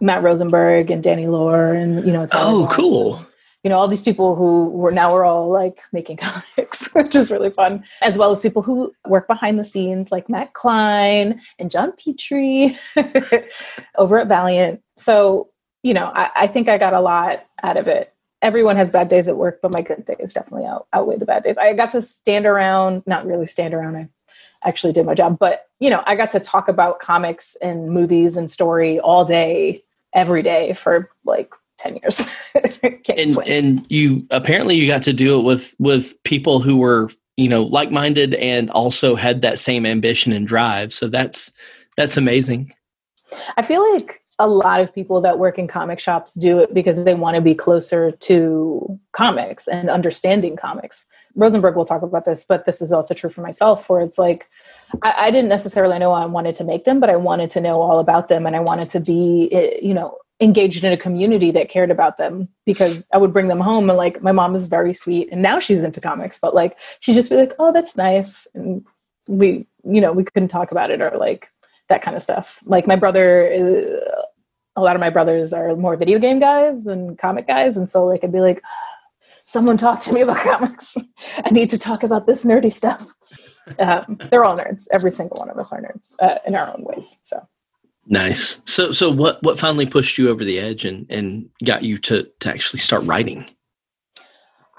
Matt 0.00 0.22
Rosenberg 0.22 0.90
and 0.90 1.02
Danny 1.02 1.26
Lore 1.26 1.72
and 1.74 2.04
you 2.06 2.12
know 2.12 2.26
Tyler 2.26 2.44
Oh, 2.50 2.60
Moss 2.62 2.74
cool. 2.74 3.26
you 3.64 3.70
know 3.70 3.76
all 3.76 3.88
these 3.88 4.02
people 4.02 4.34
who 4.36 4.68
were 4.70 4.92
now 4.92 5.12
we're 5.12 5.24
all 5.24 5.50
like 5.50 5.80
making 5.92 6.16
comics, 6.18 6.86
which 6.94 7.14
is 7.16 7.30
really 7.30 7.50
fun, 7.50 7.84
as 8.00 8.16
well 8.16 8.30
as 8.30 8.40
people 8.40 8.62
who 8.62 8.92
work 9.06 9.26
behind 9.26 9.58
the 9.58 9.64
scenes 9.64 10.10
like 10.12 10.28
Matt 10.28 10.54
Klein 10.54 11.40
and 11.58 11.70
John 11.70 11.92
Petrie 11.92 12.76
over 13.96 14.18
at 14.18 14.28
Valiant. 14.28 14.80
So 14.96 15.50
you 15.82 15.94
know 15.94 16.10
I, 16.14 16.30
I 16.36 16.46
think 16.46 16.68
I 16.68 16.78
got 16.78 16.94
a 16.94 17.00
lot 17.00 17.44
out 17.62 17.76
of 17.76 17.88
it. 17.88 18.12
Everyone 18.40 18.76
has 18.76 18.92
bad 18.92 19.08
days 19.08 19.28
at 19.28 19.36
work, 19.36 19.60
but 19.60 19.72
my 19.72 19.82
good 19.82 20.04
days 20.04 20.32
definitely 20.32 20.66
out, 20.66 20.86
outweigh 20.92 21.16
the 21.16 21.26
bad 21.26 21.42
days. 21.42 21.58
I 21.58 21.72
got 21.72 21.90
to 21.90 22.02
stand 22.02 22.46
around, 22.46 23.02
not 23.06 23.26
really 23.26 23.46
stand 23.46 23.74
around. 23.74 23.96
I 23.96 24.08
actually 24.64 24.92
did 24.92 25.06
my 25.06 25.14
job, 25.14 25.38
but 25.38 25.66
you 25.80 25.90
know, 25.90 26.02
I 26.06 26.16
got 26.16 26.30
to 26.32 26.40
talk 26.40 26.68
about 26.68 27.00
comics 27.00 27.56
and 27.62 27.90
movies 27.90 28.36
and 28.36 28.50
story 28.50 29.00
all 29.00 29.24
day, 29.24 29.82
every 30.12 30.42
day 30.42 30.72
for 30.74 31.10
like 31.24 31.52
10 31.78 31.96
years. 32.02 32.28
And 33.16 33.38
and 33.46 33.86
you 33.88 34.26
apparently 34.30 34.74
you 34.74 34.86
got 34.86 35.02
to 35.04 35.12
do 35.12 35.38
it 35.38 35.42
with 35.42 35.74
with 35.78 36.20
people 36.24 36.60
who 36.60 36.76
were 36.76 37.10
you 37.36 37.48
know 37.48 37.62
like-minded 37.62 38.34
and 38.34 38.68
also 38.70 39.14
had 39.14 39.42
that 39.42 39.58
same 39.58 39.86
ambition 39.86 40.32
and 40.32 40.46
drive 40.46 40.92
so 40.92 41.08
that's 41.08 41.50
that's 41.96 42.16
amazing 42.16 42.74
I 43.56 43.62
feel 43.62 43.80
like 43.94 44.20
a 44.38 44.46
lot 44.46 44.80
of 44.80 44.94
people 44.94 45.20
that 45.20 45.38
work 45.38 45.58
in 45.58 45.66
comic 45.66 45.98
shops 45.98 46.34
do 46.34 46.60
it 46.60 46.72
because 46.72 47.04
they 47.04 47.14
want 47.14 47.34
to 47.34 47.40
be 47.40 47.54
closer 47.54 48.12
to 48.12 48.98
comics 49.12 49.66
and 49.66 49.90
understanding 49.90 50.56
comics. 50.56 51.06
Rosenberg 51.34 51.74
will 51.74 51.84
talk 51.84 52.02
about 52.02 52.24
this, 52.24 52.44
but 52.48 52.64
this 52.64 52.80
is 52.80 52.92
also 52.92 53.14
true 53.14 53.30
for 53.30 53.40
myself, 53.40 53.90
where 53.90 54.00
it's 54.00 54.18
like 54.18 54.48
I, 55.02 55.14
I 55.16 55.30
didn't 55.30 55.48
necessarily 55.48 55.98
know 55.98 56.12
I 56.12 56.26
wanted 56.26 56.54
to 56.56 56.64
make 56.64 56.84
them, 56.84 57.00
but 57.00 57.10
I 57.10 57.16
wanted 57.16 57.50
to 57.50 57.60
know 57.60 57.80
all 57.80 57.98
about 57.98 58.28
them, 58.28 58.46
and 58.46 58.54
I 58.54 58.60
wanted 58.60 58.90
to 58.90 59.00
be, 59.00 59.48
eh, 59.52 59.78
you 59.82 59.92
know, 59.92 60.18
engaged 60.40 60.84
in 60.84 60.92
a 60.92 60.96
community 60.96 61.50
that 61.50 61.68
cared 61.68 61.90
about 61.90 62.16
them 62.16 62.48
because 62.64 63.08
I 63.12 63.18
would 63.18 63.32
bring 63.32 63.48
them 63.48 63.58
home 63.58 63.90
and 63.90 63.96
like 63.96 64.22
my 64.22 64.30
mom 64.30 64.54
is 64.54 64.66
very 64.66 64.94
sweet 64.94 65.28
and 65.32 65.42
now 65.42 65.58
she's 65.58 65.82
into 65.82 66.00
comics, 66.00 66.38
but 66.38 66.54
like 66.54 66.78
she'd 67.00 67.14
just 67.14 67.30
be 67.30 67.36
like, 67.36 67.54
"Oh, 67.58 67.72
that's 67.72 67.96
nice," 67.96 68.46
and 68.54 68.86
we, 69.26 69.66
you 69.84 70.00
know, 70.00 70.12
we 70.12 70.24
couldn't 70.24 70.48
talk 70.48 70.70
about 70.70 70.92
it 70.92 71.00
or 71.00 71.16
like 71.18 71.50
that 71.88 72.02
kind 72.02 72.16
of 72.16 72.22
stuff. 72.22 72.60
Like 72.64 72.86
my 72.86 72.96
brother, 72.96 73.46
is, 73.46 74.00
a 74.78 74.82
lot 74.82 74.96
of 74.96 75.00
my 75.00 75.10
brothers 75.10 75.52
are 75.52 75.74
more 75.76 75.96
video 75.96 76.18
game 76.18 76.38
guys 76.38 76.84
than 76.84 77.16
comic 77.16 77.46
guys, 77.46 77.76
and 77.76 77.90
so 77.90 78.06
like 78.06 78.22
I'd 78.22 78.32
be 78.32 78.40
like, 78.40 78.62
"Someone 79.44 79.76
talk 79.76 80.00
to 80.00 80.12
me 80.12 80.20
about 80.20 80.36
comics. 80.50 80.96
I 81.44 81.50
need 81.50 81.70
to 81.70 81.78
talk 81.78 82.02
about 82.02 82.26
this 82.26 82.44
nerdy 82.44 82.72
stuff." 82.72 83.06
Um, 83.78 84.18
they're 84.30 84.46
all 84.46 84.56
nerds. 84.56 84.88
Every 84.92 85.10
single 85.10 85.40
one 85.40 85.50
of 85.50 85.58
us 85.58 85.74
are 85.74 85.82
nerds 85.82 86.14
uh, 86.20 86.38
in 86.46 86.54
our 86.54 86.68
own 86.68 86.84
ways. 86.84 87.18
So 87.20 87.46
nice 88.06 88.62
so 88.64 88.90
so 88.90 89.10
what 89.10 89.42
what 89.42 89.60
finally 89.60 89.84
pushed 89.84 90.16
you 90.16 90.30
over 90.30 90.42
the 90.42 90.58
edge 90.58 90.86
and 90.86 91.04
and 91.10 91.50
got 91.66 91.82
you 91.82 91.98
to 91.98 92.26
to 92.40 92.48
actually 92.48 92.78
start 92.80 93.04
writing 93.04 93.44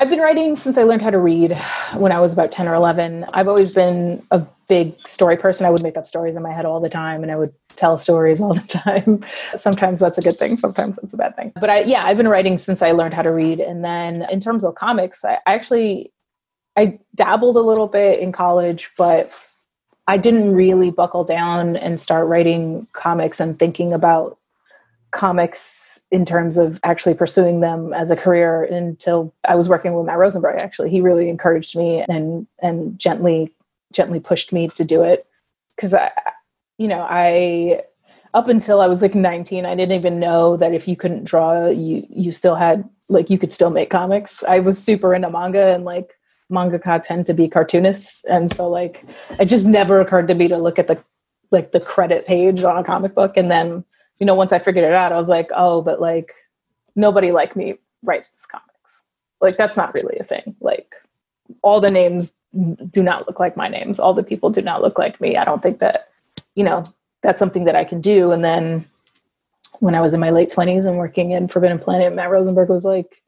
I've 0.01 0.09
been 0.09 0.19
writing 0.19 0.55
since 0.55 0.77
I 0.77 0.83
learned 0.83 1.01
how 1.01 1.09
to 1.09 1.19
read 1.19 1.57
when 1.95 2.13
I 2.13 2.21
was 2.21 2.31
about 2.31 2.53
10 2.53 2.69
or 2.69 2.73
11. 2.73 3.25
I've 3.33 3.49
always 3.49 3.69
been 3.69 4.25
a 4.31 4.41
big 4.69 4.95
story 5.05 5.35
person. 5.35 5.65
I 5.65 5.69
would 5.69 5.83
make 5.83 5.97
up 5.97 6.07
stories 6.07 6.37
in 6.37 6.41
my 6.41 6.53
head 6.53 6.65
all 6.65 6.79
the 6.79 6.87
time 6.87 7.21
and 7.21 7.29
I 7.29 7.35
would 7.35 7.53
tell 7.75 7.97
stories 7.97 8.39
all 8.39 8.53
the 8.53 8.61
time. 8.67 9.25
Sometimes 9.57 9.99
that's 9.99 10.17
a 10.17 10.21
good 10.21 10.39
thing, 10.39 10.57
sometimes 10.57 10.95
that's 10.95 11.13
a 11.13 11.17
bad 11.17 11.35
thing. 11.35 11.51
But 11.59 11.69
I 11.69 11.81
yeah, 11.81 12.05
I've 12.05 12.15
been 12.15 12.29
writing 12.29 12.57
since 12.57 12.81
I 12.81 12.91
learned 12.91 13.13
how 13.13 13.23
to 13.23 13.31
read 13.31 13.59
and 13.59 13.83
then 13.83 14.25
in 14.31 14.39
terms 14.39 14.63
of 14.63 14.75
comics, 14.75 15.25
I 15.25 15.39
actually 15.45 16.13
I 16.77 16.97
dabbled 17.15 17.57
a 17.57 17.61
little 17.61 17.87
bit 17.87 18.19
in 18.19 18.31
college, 18.31 18.91
but 18.97 19.33
I 20.07 20.15
didn't 20.15 20.55
really 20.55 20.91
buckle 20.91 21.25
down 21.25 21.75
and 21.75 21.99
start 21.99 22.27
writing 22.27 22.87
comics 22.93 23.41
and 23.41 23.59
thinking 23.59 23.91
about 23.91 24.37
comics 25.11 25.98
in 26.11 26.25
terms 26.25 26.57
of 26.57 26.79
actually 26.83 27.13
pursuing 27.13 27.59
them 27.59 27.93
as 27.93 28.09
a 28.09 28.15
career 28.15 28.63
until 28.63 29.33
I 29.47 29.55
was 29.55 29.69
working 29.69 29.93
with 29.93 30.05
Matt 30.05 30.17
Rosenberg. 30.17 30.59
Actually, 30.59 30.89
he 30.89 31.01
really 31.01 31.29
encouraged 31.29 31.75
me 31.75 32.03
and 32.09 32.47
and 32.59 32.97
gently 32.97 33.53
gently 33.91 34.19
pushed 34.19 34.51
me 34.53 34.67
to 34.69 34.83
do 34.83 35.03
it 35.03 35.25
because 35.75 35.93
I, 35.93 36.11
you 36.77 36.87
know, 36.87 37.05
I 37.07 37.83
up 38.33 38.47
until 38.47 38.81
I 38.81 38.87
was 38.87 39.01
like 39.01 39.15
19, 39.15 39.65
I 39.65 39.75
didn't 39.75 39.97
even 39.97 40.19
know 40.19 40.55
that 40.57 40.73
if 40.73 40.87
you 40.87 40.95
couldn't 40.95 41.23
draw, 41.23 41.67
you 41.67 42.05
you 42.09 42.31
still 42.31 42.55
had 42.55 42.87
like 43.07 43.29
you 43.29 43.37
could 43.37 43.51
still 43.51 43.69
make 43.69 43.89
comics. 43.89 44.43
I 44.43 44.59
was 44.59 44.81
super 44.81 45.13
into 45.13 45.29
manga 45.29 45.73
and 45.73 45.85
like 45.85 46.15
mangaka 46.51 47.01
tend 47.01 47.27
to 47.27 47.33
be 47.33 47.47
cartoonists, 47.47 48.23
and 48.25 48.51
so 48.51 48.67
like 48.67 49.05
it 49.39 49.45
just 49.45 49.67
never 49.67 50.01
occurred 50.01 50.27
to 50.29 50.35
me 50.35 50.47
to 50.47 50.57
look 50.57 50.79
at 50.79 50.87
the 50.87 51.03
like 51.51 51.71
the 51.71 51.79
credit 51.79 52.25
page 52.25 52.63
on 52.63 52.77
a 52.77 52.83
comic 52.83 53.15
book 53.15 53.35
and 53.35 53.49
then 53.49 53.83
you 54.19 54.25
know, 54.25 54.35
once 54.35 54.51
I 54.51 54.59
figured 54.59 54.85
it 54.85 54.93
out, 54.93 55.11
I 55.11 55.17
was 55.17 55.29
like, 55.29 55.49
oh, 55.55 55.81
but 55.81 56.01
like 56.01 56.33
nobody 56.95 57.31
like 57.31 57.55
me 57.55 57.75
writes 58.03 58.45
comics. 58.45 59.03
Like 59.41 59.57
that's 59.57 59.77
not 59.77 59.93
really 59.93 60.17
a 60.19 60.23
thing. 60.23 60.55
Like 60.59 60.95
all 61.61 61.79
the 61.79 61.91
names 61.91 62.33
do 62.91 63.03
not 63.03 63.27
look 63.27 63.39
like 63.39 63.55
my 63.55 63.67
names. 63.67 63.99
All 63.99 64.13
the 64.13 64.23
people 64.23 64.49
do 64.49 64.61
not 64.61 64.81
look 64.81 64.97
like 64.97 65.21
me. 65.21 65.37
I 65.37 65.45
don't 65.45 65.61
think 65.61 65.79
that, 65.79 66.09
you 66.55 66.63
know, 66.63 66.91
that's 67.21 67.39
something 67.39 67.65
that 67.65 67.75
I 67.75 67.83
can 67.83 68.01
do. 68.01 68.31
And 68.31 68.43
then 68.43 68.87
when 69.79 69.95
I 69.95 70.01
was 70.01 70.13
in 70.13 70.19
my 70.19 70.29
late 70.31 70.49
twenties 70.49 70.85
and 70.85 70.97
working 70.97 71.31
in 71.31 71.47
Forbidden 71.47 71.79
Planet, 71.79 72.13
Matt 72.13 72.29
Rosenberg 72.29 72.69
was 72.69 72.85
like, 72.85 73.21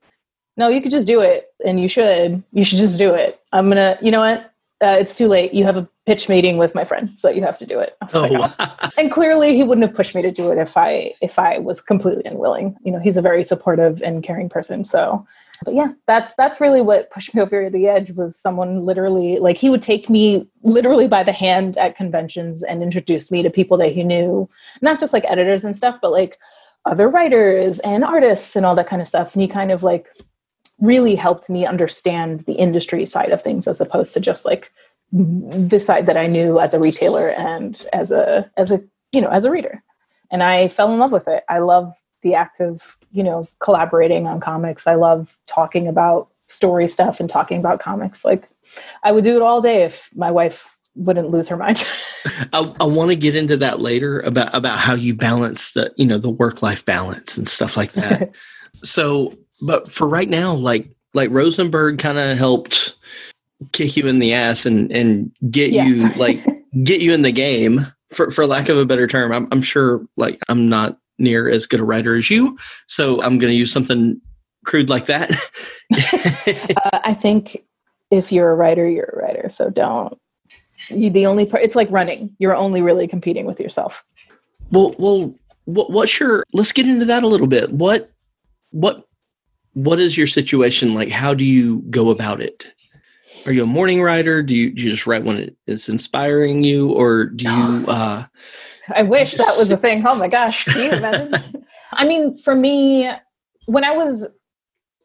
no, 0.57 0.67
you 0.67 0.81
could 0.81 0.91
just 0.91 1.07
do 1.07 1.21
it 1.21 1.53
and 1.63 1.79
you 1.79 1.87
should, 1.87 2.43
you 2.51 2.65
should 2.65 2.79
just 2.79 2.97
do 2.97 3.13
it. 3.13 3.39
I'm 3.53 3.69
to, 3.71 3.97
you 4.01 4.11
know 4.11 4.19
what? 4.19 4.50
Uh, 4.81 4.97
it's 4.99 5.17
too 5.17 5.27
late. 5.27 5.53
You 5.53 5.63
have 5.65 5.77
a 5.77 5.87
pitch 6.05 6.27
meeting 6.27 6.57
with 6.57 6.73
my 6.73 6.83
friend, 6.83 7.11
so 7.17 7.29
you 7.29 7.41
have 7.41 7.57
to 7.59 7.65
do 7.65 7.79
it. 7.79 7.95
I 8.01 8.05
was 8.05 8.15
oh 8.15 8.21
like, 8.21 8.59
wow. 8.59 8.77
and 8.97 9.11
clearly 9.11 9.55
he 9.55 9.63
wouldn't 9.63 9.85
have 9.85 9.95
pushed 9.95 10.15
me 10.15 10.21
to 10.21 10.31
do 10.31 10.51
it 10.51 10.57
if 10.57 10.77
i 10.77 11.13
if 11.21 11.39
i 11.39 11.59
was 11.59 11.81
completely 11.81 12.23
unwilling 12.25 12.75
you 12.83 12.91
know 12.91 12.99
he's 12.99 13.17
a 13.17 13.21
very 13.21 13.43
supportive 13.43 14.01
and 14.01 14.23
caring 14.23 14.49
person 14.49 14.83
so 14.83 15.25
but 15.63 15.73
yeah 15.73 15.91
that's 16.07 16.33
that's 16.35 16.61
really 16.61 16.81
what 16.81 17.09
pushed 17.11 17.33
me 17.35 17.41
over 17.41 17.69
the 17.69 17.87
edge 17.87 18.11
was 18.11 18.37
someone 18.37 18.85
literally 18.85 19.37
like 19.37 19.57
he 19.57 19.69
would 19.69 19.81
take 19.81 20.09
me 20.09 20.47
literally 20.63 21.07
by 21.07 21.23
the 21.23 21.31
hand 21.31 21.77
at 21.77 21.95
conventions 21.95 22.63
and 22.63 22.83
introduce 22.83 23.31
me 23.31 23.43
to 23.43 23.49
people 23.49 23.77
that 23.77 23.91
he 23.91 24.03
knew 24.03 24.47
not 24.81 24.99
just 24.99 25.13
like 25.13 25.25
editors 25.27 25.63
and 25.63 25.75
stuff 25.75 25.97
but 26.01 26.11
like 26.11 26.37
other 26.85 27.09
writers 27.09 27.79
and 27.79 28.03
artists 28.03 28.55
and 28.55 28.65
all 28.65 28.75
that 28.75 28.87
kind 28.87 29.01
of 29.01 29.07
stuff 29.07 29.33
and 29.33 29.41
he 29.41 29.47
kind 29.47 29.71
of 29.71 29.83
like 29.83 30.07
really 30.81 31.15
helped 31.15 31.49
me 31.49 31.65
understand 31.65 32.41
the 32.41 32.53
industry 32.53 33.05
side 33.05 33.31
of 33.31 33.41
things 33.41 33.67
as 33.67 33.79
opposed 33.79 34.13
to 34.13 34.19
just 34.19 34.45
like 34.45 34.71
the 35.11 35.79
side 35.79 36.05
that 36.05 36.17
I 36.17 36.27
knew 36.27 36.59
as 36.59 36.73
a 36.73 36.79
retailer 36.79 37.29
and 37.29 37.85
as 37.93 38.11
a 38.11 38.49
as 38.57 38.71
a 38.71 38.81
you 39.11 39.21
know 39.21 39.29
as 39.29 39.45
a 39.45 39.51
reader. 39.51 39.83
And 40.31 40.43
I 40.43 40.67
fell 40.67 40.91
in 40.91 40.99
love 40.99 41.11
with 41.11 41.27
it. 41.27 41.43
I 41.49 41.59
love 41.59 41.93
the 42.21 42.35
act 42.35 42.59
of, 42.59 42.97
you 43.11 43.23
know, 43.23 43.47
collaborating 43.59 44.27
on 44.27 44.39
comics. 44.39 44.87
I 44.87 44.95
love 44.95 45.37
talking 45.47 45.87
about 45.87 46.29
story 46.47 46.87
stuff 46.87 47.19
and 47.19 47.29
talking 47.29 47.59
about 47.59 47.79
comics. 47.79 48.23
Like 48.23 48.49
I 49.03 49.11
would 49.11 49.23
do 49.23 49.35
it 49.35 49.41
all 49.41 49.61
day 49.61 49.83
if 49.83 50.09
my 50.15 50.31
wife 50.31 50.77
wouldn't 50.95 51.29
lose 51.29 51.47
her 51.47 51.57
mind. 51.57 51.87
I, 52.53 52.73
I 52.79 52.85
want 52.85 53.09
to 53.09 53.15
get 53.15 53.35
into 53.35 53.57
that 53.57 53.79
later 53.79 54.19
about 54.21 54.53
about 54.53 54.77
how 54.77 54.93
you 54.93 55.13
balance 55.13 55.71
the 55.71 55.93
you 55.97 56.05
know 56.05 56.17
the 56.17 56.29
work 56.29 56.61
life 56.61 56.85
balance 56.85 57.37
and 57.37 57.47
stuff 57.47 57.77
like 57.77 57.93
that. 57.93 58.31
so, 58.83 59.33
but 59.61 59.91
for 59.91 60.07
right 60.07 60.29
now, 60.29 60.53
like 60.53 60.89
like 61.13 61.29
Rosenberg 61.31 61.99
kind 61.99 62.17
of 62.17 62.37
helped 62.37 62.95
kick 63.73 63.95
you 63.95 64.07
in 64.07 64.19
the 64.19 64.33
ass 64.33 64.65
and 64.65 64.91
and 64.91 65.31
get 65.49 65.71
Yes. 65.71 65.89
you 65.89 66.09
like 66.19 66.39
get 66.83 67.01
you 67.01 67.13
in 67.13 67.21
the 67.21 67.31
game 67.31 67.85
for 68.13 68.31
for 68.31 68.45
lack 68.45 68.69
of 68.69 68.77
a 68.77 68.85
better 68.85 69.07
term. 69.07 69.31
I'm 69.31 69.47
I'm 69.51 69.61
sure 69.61 70.05
like 70.17 70.39
I'm 70.49 70.69
not 70.69 70.97
near 71.17 71.49
as 71.49 71.65
good 71.67 71.79
a 71.79 71.83
writer 71.83 72.15
as 72.15 72.29
you, 72.29 72.57
so 72.87 73.21
I'm 73.21 73.37
going 73.37 73.51
to 73.51 73.57
use 73.57 73.71
something 73.71 74.19
crude 74.65 74.89
like 74.89 75.05
that. 75.07 75.31
uh, 75.93 76.99
I 77.03 77.13
think 77.13 77.63
if 78.11 78.31
you're 78.31 78.51
a 78.51 78.55
writer, 78.55 78.87
you're 78.87 79.05
a 79.05 79.17
writer. 79.17 79.49
So 79.49 79.69
don't. 79.69 80.17
You, 80.89 81.09
the 81.09 81.25
only 81.25 81.45
part, 81.45 81.63
it's 81.63 81.75
like 81.75 81.89
running. 81.91 82.35
You're 82.39 82.55
only 82.55 82.81
really 82.81 83.07
competing 83.07 83.45
with 83.45 83.59
yourself. 83.59 84.03
Well, 84.71 84.95
well, 84.97 85.33
what, 85.65 85.91
what's 85.91 86.19
your? 86.19 86.43
Let's 86.53 86.71
get 86.71 86.87
into 86.87 87.05
that 87.05 87.23
a 87.23 87.27
little 87.27 87.47
bit. 87.47 87.71
What, 87.71 88.11
what, 88.71 89.07
what 89.73 89.99
is 89.99 90.17
your 90.17 90.27
situation 90.27 90.93
like? 90.93 91.09
How 91.09 91.33
do 91.33 91.43
you 91.43 91.79
go 91.89 92.09
about 92.09 92.41
it? 92.41 92.73
Are 93.45 93.51
you 93.51 93.63
a 93.63 93.67
morning 93.67 94.01
writer? 94.01 94.43
Do 94.43 94.55
you, 94.55 94.71
do 94.71 94.81
you 94.81 94.91
just 94.91 95.07
write 95.07 95.23
when 95.23 95.37
it 95.37 95.55
is 95.65 95.89
inspiring 95.89 96.63
you, 96.63 96.91
or 96.91 97.25
do 97.25 97.45
you? 97.45 97.85
Uh, 97.91 98.25
I 98.95 99.03
wish 99.03 99.33
that 99.33 99.55
was 99.57 99.69
a 99.69 99.77
thing. 99.77 100.05
Oh 100.05 100.15
my 100.15 100.27
gosh, 100.27 100.65
can 100.65 100.81
you 100.81 100.91
imagine? 100.91 101.65
I 101.93 102.05
mean, 102.05 102.35
for 102.35 102.55
me, 102.55 103.09
when 103.65 103.83
I 103.83 103.91
was 103.91 104.27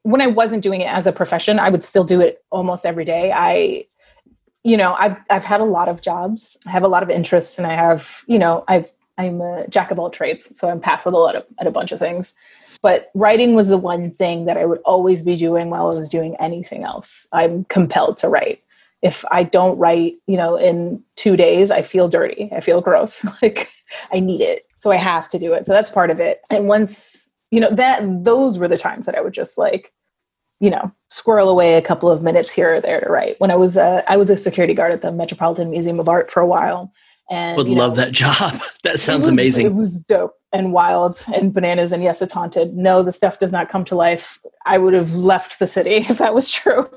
when 0.02 0.20
I 0.20 0.28
wasn't 0.28 0.62
doing 0.62 0.80
it 0.80 0.86
as 0.86 1.06
a 1.06 1.12
profession, 1.12 1.58
I 1.58 1.68
would 1.68 1.82
still 1.82 2.04
do 2.04 2.20
it 2.20 2.42
almost 2.50 2.86
every 2.86 3.04
day. 3.04 3.32
I, 3.32 3.86
you 4.64 4.76
know, 4.76 4.94
I've 4.94 5.16
I've 5.30 5.44
had 5.44 5.60
a 5.60 5.64
lot 5.64 5.88
of 5.88 6.00
jobs. 6.00 6.56
I 6.66 6.70
have 6.70 6.82
a 6.82 6.88
lot 6.88 7.02
of 7.02 7.10
interests, 7.10 7.58
and 7.58 7.66
I 7.66 7.74
have, 7.74 8.24
you 8.26 8.38
know, 8.38 8.64
I've 8.66 8.92
I'm 9.18 9.40
a 9.40 9.66
jack 9.68 9.90
of 9.90 9.98
all 9.98 10.10
trades, 10.10 10.58
so 10.58 10.68
I'm 10.68 10.80
passable 10.80 11.28
at 11.28 11.36
a, 11.36 11.46
at 11.60 11.66
a 11.66 11.70
bunch 11.70 11.92
of 11.92 11.98
things. 11.98 12.34
But 12.82 13.10
writing 13.14 13.54
was 13.54 13.68
the 13.68 13.78
one 13.78 14.10
thing 14.10 14.46
that 14.46 14.56
I 14.56 14.64
would 14.64 14.80
always 14.84 15.22
be 15.22 15.36
doing 15.36 15.70
while 15.70 15.88
I 15.88 15.94
was 15.94 16.08
doing 16.08 16.36
anything 16.36 16.84
else. 16.84 17.26
I'm 17.32 17.64
compelled 17.64 18.18
to 18.18 18.28
write. 18.28 18.62
If 19.02 19.24
I 19.30 19.42
don't 19.42 19.78
write, 19.78 20.16
you 20.26 20.36
know, 20.36 20.56
in 20.56 21.02
two 21.16 21.36
days, 21.36 21.70
I 21.70 21.82
feel 21.82 22.08
dirty. 22.08 22.50
I 22.54 22.60
feel 22.60 22.80
gross. 22.80 23.24
like 23.42 23.70
I 24.12 24.20
need 24.20 24.40
it. 24.40 24.66
So 24.76 24.90
I 24.90 24.96
have 24.96 25.28
to 25.28 25.38
do 25.38 25.52
it. 25.52 25.66
So 25.66 25.72
that's 25.72 25.90
part 25.90 26.10
of 26.10 26.20
it. 26.20 26.40
And 26.50 26.66
once, 26.66 27.28
you 27.50 27.60
know, 27.60 27.70
that 27.70 28.02
those 28.24 28.58
were 28.58 28.68
the 28.68 28.78
times 28.78 29.06
that 29.06 29.14
I 29.14 29.20
would 29.20 29.34
just 29.34 29.58
like, 29.58 29.92
you 30.60 30.70
know, 30.70 30.90
squirrel 31.08 31.48
away 31.50 31.74
a 31.74 31.82
couple 31.82 32.10
of 32.10 32.22
minutes 32.22 32.52
here 32.52 32.76
or 32.76 32.80
there 32.80 33.00
to 33.00 33.08
write. 33.08 33.38
When 33.38 33.50
I 33.50 33.56
was 33.56 33.76
a, 33.76 34.02
I 34.08 34.16
was 34.16 34.30
a 34.30 34.36
security 34.36 34.74
guard 34.74 34.92
at 34.92 35.02
the 35.02 35.12
Metropolitan 35.12 35.70
Museum 35.70 36.00
of 36.00 36.08
Art 36.08 36.30
for 36.30 36.40
a 36.40 36.46
while. 36.46 36.92
And 37.30 37.56
would 37.56 37.68
love 37.68 37.96
know, 37.96 38.04
that 38.04 38.12
job. 38.12 38.60
That 38.82 38.98
sounds 38.98 39.26
was- 39.26 39.28
amazing. 39.28 39.66
It 39.66 39.74
was 39.74 40.00
dope 40.00 40.34
and 40.56 40.72
wild 40.72 41.22
and 41.34 41.52
bananas. 41.52 41.92
And 41.92 42.02
yes, 42.02 42.22
it's 42.22 42.32
haunted. 42.32 42.76
No, 42.76 43.02
the 43.02 43.12
stuff 43.12 43.38
does 43.38 43.52
not 43.52 43.68
come 43.68 43.84
to 43.86 43.94
life. 43.94 44.40
I 44.64 44.78
would 44.78 44.94
have 44.94 45.14
left 45.14 45.58
the 45.58 45.66
city 45.66 45.96
if 46.08 46.18
that 46.18 46.34
was 46.34 46.50
true. 46.50 46.90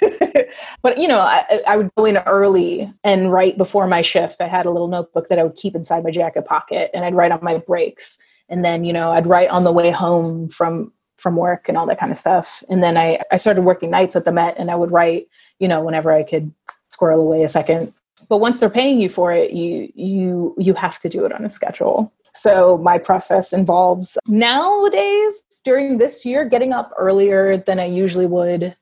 but 0.82 0.98
you 0.98 1.08
know, 1.08 1.20
I, 1.20 1.62
I 1.66 1.76
would 1.76 1.90
go 1.96 2.04
in 2.04 2.18
early 2.18 2.92
and 3.02 3.32
right 3.32 3.56
before 3.58 3.86
my 3.86 4.02
shift. 4.02 4.40
I 4.40 4.48
had 4.48 4.66
a 4.66 4.70
little 4.70 4.88
notebook 4.88 5.28
that 5.28 5.38
I 5.38 5.42
would 5.42 5.56
keep 5.56 5.74
inside 5.74 6.04
my 6.04 6.10
jacket 6.10 6.44
pocket, 6.44 6.90
and 6.94 7.04
I'd 7.04 7.14
write 7.14 7.32
on 7.32 7.40
my 7.42 7.58
breaks. 7.58 8.18
And 8.48 8.64
then 8.64 8.84
you 8.84 8.92
know, 8.92 9.12
I'd 9.12 9.26
write 9.26 9.50
on 9.50 9.64
the 9.64 9.72
way 9.72 9.90
home 9.90 10.48
from 10.48 10.92
from 11.16 11.36
work 11.36 11.68
and 11.68 11.78
all 11.78 11.86
that 11.86 11.98
kind 11.98 12.12
of 12.12 12.18
stuff. 12.18 12.62
And 12.68 12.82
then 12.82 12.96
I 12.96 13.18
I 13.32 13.36
started 13.36 13.62
working 13.62 13.90
nights 13.90 14.16
at 14.16 14.24
the 14.24 14.32
Met, 14.32 14.56
and 14.58 14.70
I 14.70 14.76
would 14.76 14.90
write 14.90 15.28
you 15.58 15.68
know 15.68 15.82
whenever 15.84 16.12
I 16.12 16.22
could 16.22 16.52
squirrel 16.88 17.20
away 17.20 17.42
a 17.42 17.48
second 17.48 17.92
but 18.28 18.38
once 18.38 18.60
they're 18.60 18.70
paying 18.70 19.00
you 19.00 19.08
for 19.08 19.32
it 19.32 19.52
you 19.52 19.90
you 19.94 20.54
you 20.58 20.74
have 20.74 20.98
to 21.00 21.08
do 21.08 21.24
it 21.24 21.32
on 21.32 21.44
a 21.44 21.50
schedule 21.50 22.12
so 22.34 22.78
my 22.78 22.98
process 22.98 23.52
involves 23.52 24.18
nowadays 24.26 25.42
during 25.64 25.98
this 25.98 26.24
year 26.24 26.44
getting 26.44 26.72
up 26.72 26.92
earlier 26.98 27.56
than 27.56 27.78
i 27.78 27.84
usually 27.84 28.26
would 28.26 28.76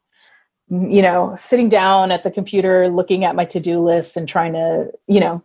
you 0.68 1.02
know 1.02 1.34
sitting 1.36 1.68
down 1.68 2.10
at 2.10 2.22
the 2.22 2.30
computer 2.30 2.88
looking 2.88 3.24
at 3.24 3.36
my 3.36 3.44
to-do 3.44 3.78
list 3.78 4.16
and 4.16 4.28
trying 4.28 4.52
to 4.52 4.90
you 5.06 5.20
know 5.20 5.42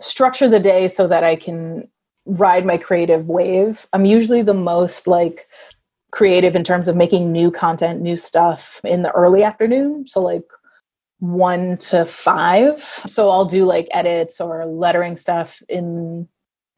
structure 0.00 0.48
the 0.48 0.60
day 0.60 0.88
so 0.88 1.06
that 1.06 1.24
i 1.24 1.36
can 1.36 1.86
ride 2.26 2.64
my 2.64 2.76
creative 2.76 3.26
wave 3.26 3.86
i'm 3.92 4.04
usually 4.04 4.42
the 4.42 4.54
most 4.54 5.06
like 5.06 5.46
creative 6.10 6.54
in 6.54 6.62
terms 6.62 6.88
of 6.88 6.96
making 6.96 7.32
new 7.32 7.50
content 7.50 8.00
new 8.00 8.16
stuff 8.16 8.80
in 8.84 9.02
the 9.02 9.10
early 9.12 9.42
afternoon 9.42 10.06
so 10.06 10.20
like 10.20 10.44
one 11.24 11.78
to 11.78 12.04
five. 12.04 12.80
So 13.06 13.30
I'll 13.30 13.44
do 13.44 13.64
like 13.64 13.88
edits 13.92 14.40
or 14.40 14.66
lettering 14.66 15.16
stuff 15.16 15.62
in 15.68 16.28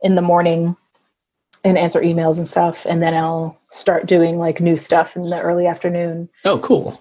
in 0.03 0.15
the 0.15 0.23
morning 0.23 0.77
and 1.65 1.77
answer 1.77 2.01
emails 2.01 2.39
and 2.39 2.49
stuff. 2.49 2.87
And 2.87 3.03
then 3.03 3.15
I'll 3.15 3.59
start 3.71 4.07
doing 4.07 4.39
like 4.39 4.61
new 4.61 4.77
stuff 4.77 5.17
in 5.17 5.23
the 5.25 5.41
early 5.41 5.67
afternoon. 5.67 6.29
Oh, 6.45 6.59
cool. 6.59 7.01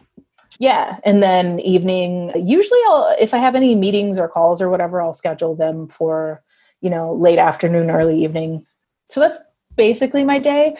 Yeah. 0.59 0.99
And 1.03 1.21
then 1.21 1.59
evening, 1.59 2.31
usually 2.35 2.79
I'll 2.87 3.15
if 3.19 3.33
I 3.33 3.37
have 3.37 3.55
any 3.55 3.75
meetings 3.75 4.17
or 4.17 4.27
calls 4.27 4.61
or 4.61 4.69
whatever, 4.69 5.01
I'll 5.01 5.13
schedule 5.13 5.55
them 5.55 5.87
for, 5.87 6.41
you 6.81 6.89
know, 6.89 7.13
late 7.13 7.39
afternoon, 7.39 7.91
early 7.91 8.23
evening. 8.23 8.65
So 9.09 9.19
that's 9.19 9.37
basically 9.75 10.23
my 10.23 10.39
day. 10.39 10.77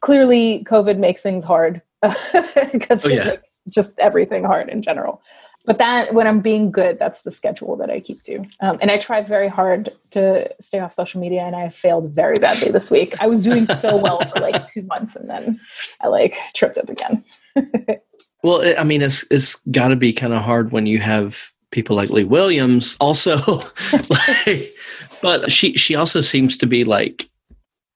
Clearly 0.00 0.64
COVID 0.64 0.98
makes 0.98 1.20
things 1.20 1.44
hard 1.44 1.82
because 2.02 3.04
Oh, 3.04 3.08
it 3.08 3.26
makes 3.26 3.60
just 3.68 3.98
everything 3.98 4.44
hard 4.44 4.68
in 4.68 4.82
general 4.82 5.22
but 5.64 5.78
that 5.78 6.14
when 6.14 6.26
i'm 6.26 6.40
being 6.40 6.70
good 6.70 6.98
that's 6.98 7.22
the 7.22 7.30
schedule 7.30 7.76
that 7.76 7.90
i 7.90 8.00
keep 8.00 8.22
to 8.22 8.38
um, 8.60 8.78
and 8.80 8.90
i 8.90 8.96
try 8.96 9.20
very 9.20 9.48
hard 9.48 9.90
to 10.10 10.48
stay 10.60 10.80
off 10.80 10.92
social 10.92 11.20
media 11.20 11.42
and 11.42 11.56
i 11.56 11.68
failed 11.68 12.10
very 12.10 12.36
badly 12.36 12.70
this 12.70 12.90
week 12.90 13.14
i 13.20 13.26
was 13.26 13.42
doing 13.44 13.66
so 13.66 13.96
well 13.96 14.20
for 14.26 14.40
like 14.40 14.66
two 14.72 14.82
months 14.82 15.16
and 15.16 15.28
then 15.28 15.60
i 16.00 16.08
like 16.08 16.36
tripped 16.54 16.78
up 16.78 16.88
again 16.88 17.24
Well, 18.42 18.74
I 18.78 18.84
mean, 18.84 19.02
it's 19.02 19.24
it's 19.30 19.56
got 19.70 19.88
to 19.88 19.96
be 19.96 20.12
kind 20.12 20.32
of 20.32 20.42
hard 20.42 20.72
when 20.72 20.86
you 20.86 20.98
have 20.98 21.50
people 21.70 21.94
like 21.94 22.10
Leah 22.10 22.26
Williams 22.26 22.96
also. 23.00 23.36
like, 24.08 24.74
but 25.22 25.50
she 25.52 25.76
she 25.76 25.94
also 25.94 26.20
seems 26.20 26.56
to 26.56 26.66
be 26.66 26.84
like 26.84 27.28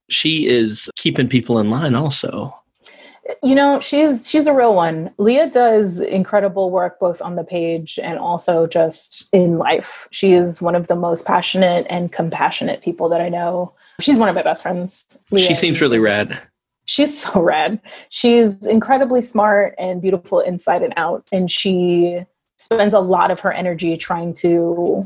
she 0.09 0.46
is 0.46 0.88
keeping 0.96 1.29
people 1.29 1.59
in 1.59 1.68
line 1.68 1.94
also. 1.94 2.52
You 3.43 3.55
know 3.55 3.81
she's 3.81 4.29
she's 4.29 4.47
a 4.47 4.53
real 4.55 4.75
one 4.75 5.12
leah 5.19 5.51
does 5.51 6.01
incredible 6.01 6.71
work 6.71 6.99
both 7.01 7.21
on 7.23 7.35
the 7.37 7.45
page 7.45 7.99
and 8.03 8.19
also 8.19 8.67
just 8.67 9.29
in 9.33 9.59
life 9.59 10.09
she 10.11 10.33
is 10.33 10.62
one 10.62 10.75
of 10.75 10.87
the 10.89 10.97
most 10.97 11.27
passionate 11.27 11.87
and 11.91 12.12
compassionate 12.12 12.83
people 12.83 13.09
that 13.09 13.21
i 13.21 13.29
know 13.29 13.73
she's 14.01 14.17
one 14.17 14.29
of 14.29 14.35
my 14.35 14.43
best 14.43 14.62
friends 14.62 15.19
She 15.37 15.55
seems 15.55 15.81
really 15.81 15.99
rad. 15.99 16.39
she's 16.85 17.19
so 17.23 17.41
rad. 17.41 17.81
She's 18.11 18.65
incredibly 18.67 19.23
smart 19.23 19.75
and 19.79 20.01
beautiful 20.01 20.41
inside 20.41 20.83
and 20.83 20.95
out. 20.97 21.29
And 21.33 21.51
she 21.51 22.21
spends 22.59 22.95
a 22.95 23.01
lot 23.01 23.31
of 23.31 23.41
her 23.41 23.53
energy 23.53 23.97
trying 23.97 24.35
to 24.35 25.05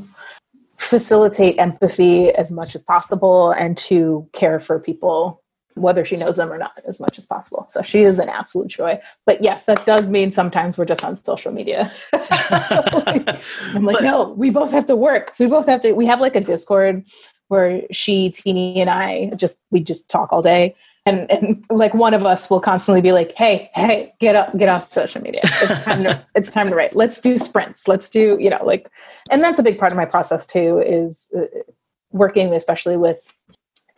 facilitate 0.76 1.58
empathy 1.58 2.30
as 2.30 2.52
much 2.52 2.74
as 2.74 2.82
possible 2.82 3.50
and 3.52 3.76
to 3.76 4.28
care 4.32 4.60
for 4.60 4.78
people, 4.78 5.42
whether 5.74 6.04
she 6.04 6.16
knows 6.16 6.36
them 6.36 6.52
or 6.52 6.58
not, 6.58 6.72
as 6.86 7.00
much 7.00 7.18
as 7.18 7.26
possible. 7.26 7.66
So 7.68 7.82
she 7.82 8.02
is 8.02 8.18
an 8.18 8.28
absolute 8.28 8.68
joy. 8.68 9.00
But 9.26 9.42
yes, 9.42 9.64
that 9.64 9.84
does 9.86 10.10
mean 10.10 10.30
sometimes 10.30 10.78
we're 10.78 10.84
just 10.84 11.04
on 11.04 11.16
social 11.16 11.52
media. 11.52 11.90
I'm 12.12 13.84
like, 13.84 13.96
But- 13.96 14.02
no, 14.02 14.34
we 14.36 14.50
both 14.50 14.70
have 14.72 14.86
to 14.86 14.96
work. 14.96 15.34
We 15.38 15.46
both 15.46 15.66
have 15.66 15.80
to, 15.82 15.92
we 15.92 16.06
have 16.06 16.20
like 16.20 16.36
a 16.36 16.40
Discord 16.40 17.04
where 17.48 17.82
she, 17.90 18.30
Tini, 18.30 18.80
and 18.80 18.88
I 18.88 19.32
just, 19.36 19.58
we 19.70 19.80
just 19.80 20.08
talk 20.08 20.32
all 20.32 20.42
day 20.42 20.74
and 21.06 21.30
and 21.30 21.64
like 21.70 21.94
one 21.94 22.14
of 22.14 22.24
us 22.24 22.50
will 22.50 22.60
constantly 22.60 23.00
be 23.00 23.12
like 23.12 23.32
hey 23.36 23.70
hey 23.74 24.12
get 24.20 24.36
up 24.36 24.56
get 24.56 24.68
off 24.68 24.92
social 24.92 25.22
media 25.22 25.40
it's 25.44 25.84
time 25.84 26.02
to 26.02 26.26
it's 26.34 26.50
time 26.50 26.68
to 26.68 26.74
write 26.74 26.94
let's 26.94 27.20
do 27.20 27.38
sprints 27.38 27.88
let's 27.88 28.08
do 28.10 28.36
you 28.40 28.50
know 28.50 28.62
like 28.64 28.90
and 29.30 29.42
that's 29.42 29.58
a 29.58 29.62
big 29.62 29.78
part 29.78 29.92
of 29.92 29.96
my 29.96 30.04
process 30.04 30.46
too 30.46 30.82
is 30.84 31.30
uh, 31.36 31.42
working 32.10 32.52
especially 32.52 32.96
with 32.96 33.34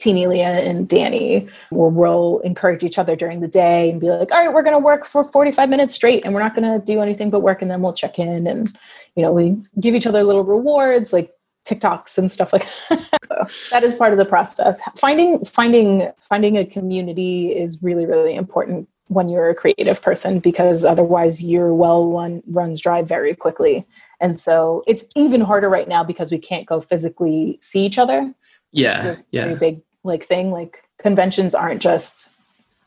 Tini 0.02 0.26
leah 0.26 0.58
and 0.58 0.88
danny 0.88 1.48
where 1.70 1.88
we'll 1.88 2.40
encourage 2.40 2.82
each 2.82 2.98
other 2.98 3.14
during 3.14 3.38
the 3.38 3.46
day 3.46 3.90
and 3.90 4.00
be 4.00 4.10
like 4.10 4.32
all 4.32 4.38
right 4.44 4.52
we're 4.52 4.64
going 4.64 4.74
to 4.74 4.84
work 4.84 5.04
for 5.04 5.22
45 5.22 5.68
minutes 5.68 5.94
straight 5.94 6.24
and 6.24 6.34
we're 6.34 6.42
not 6.42 6.56
going 6.56 6.68
to 6.68 6.84
do 6.84 7.00
anything 7.00 7.30
but 7.30 7.40
work 7.40 7.62
and 7.62 7.70
then 7.70 7.82
we'll 7.82 7.92
check 7.92 8.18
in 8.18 8.48
and 8.48 8.76
you 9.14 9.22
know 9.22 9.32
we 9.32 9.56
give 9.78 9.94
each 9.94 10.06
other 10.06 10.24
little 10.24 10.42
rewards 10.42 11.12
like 11.12 11.32
TikToks 11.64 12.18
and 12.18 12.32
stuff 12.32 12.52
like 12.52 12.66
that. 12.88 13.20
so 13.26 13.46
that 13.70 13.84
is 13.84 13.94
part 13.94 14.10
of 14.10 14.18
the 14.18 14.24
process. 14.24 14.82
Finding 14.96 15.44
finding 15.44 16.10
finding 16.20 16.58
a 16.58 16.66
community 16.66 17.56
is 17.56 17.80
really 17.80 18.04
really 18.04 18.34
important 18.34 18.88
when 19.06 19.28
you're 19.28 19.50
a 19.50 19.54
creative 19.54 20.02
person 20.02 20.40
because 20.40 20.84
otherwise 20.84 21.44
your 21.44 21.72
well 21.74 22.10
run 22.10 22.42
runs 22.48 22.80
dry 22.80 23.02
very 23.02 23.36
quickly. 23.36 23.86
And 24.20 24.40
so 24.40 24.82
it's 24.88 25.04
even 25.14 25.40
harder 25.40 25.68
right 25.68 25.86
now 25.86 26.02
because 26.02 26.32
we 26.32 26.38
can't 26.38 26.66
go 26.66 26.80
physically 26.80 27.58
see 27.60 27.86
each 27.86 27.98
other. 27.98 28.34
Yeah, 28.72 29.16
yeah. 29.30 29.54
big 29.54 29.82
like 30.04 30.24
thing. 30.24 30.50
Like 30.50 30.84
conventions 30.98 31.54
aren't 31.54 31.82
just 31.82 32.30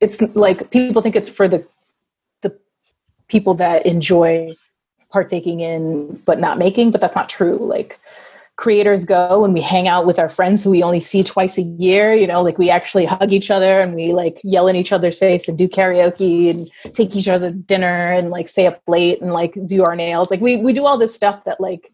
it's 0.02 0.22
like 0.36 0.72
people 0.72 1.02
think 1.02 1.16
it's 1.16 1.30
for 1.30 1.48
the 1.48 1.66
the 2.42 2.58
people 3.28 3.54
that 3.56 3.86
enjoy 3.86 4.54
partaking 5.12 5.62
in 5.62 6.16
but 6.26 6.40
not 6.40 6.58
making, 6.58 6.92
but 6.92 7.02
that's 7.02 7.16
not 7.16 7.30
true. 7.30 7.58
Like 7.58 8.00
creators 8.58 9.04
go 9.04 9.44
and 9.44 9.54
we 9.54 9.62
hang 9.62 9.88
out 9.88 10.06
with 10.06 10.18
our 10.18 10.30
friends 10.30 10.64
who 10.64 10.70
we 10.70 10.82
only 10.82 11.02
see 11.02 11.22
twice 11.22 11.58
a 11.58 11.62
year 11.62 12.14
you 12.14 12.26
know 12.26 12.42
like 12.42 12.58
we 12.58 12.70
actually 12.70 13.04
hug 13.04 13.34
each 13.34 13.52
other 13.52 13.82
and 13.82 13.94
we 13.94 14.14
like 14.14 14.40
yell 14.44 14.68
in 14.68 14.78
each 14.78 14.94
other's 14.94 15.20
face 15.20 15.50
and 15.50 15.58
do 15.58 15.68
karaoke 15.68 16.50
and 16.50 16.96
take 16.96 17.16
each 17.16 17.28
other 17.28 17.52
dinner 17.52 18.14
and 18.14 18.30
like 18.30 18.48
stay 18.48 18.66
up 18.66 18.82
late 18.88 19.22
and 19.22 19.34
like 19.34 19.58
do 19.66 19.84
our 19.84 19.96
nails 19.96 20.32
like 20.32 20.40
we 20.40 20.56
we 20.56 20.72
do 20.72 20.86
all 20.86 20.98
this 20.98 21.14
stuff 21.14 21.44
that 21.44 21.60
like 21.60 21.92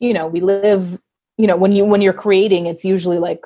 you 0.00 0.12
know 0.12 0.26
we 0.26 0.40
live 0.40 1.00
you 1.38 1.46
know 1.46 1.56
when 1.56 1.72
you 1.72 1.84
when 1.86 2.02
you're 2.02 2.12
creating 2.12 2.66
it's 2.66 2.84
usually 2.84 3.18
like 3.18 3.40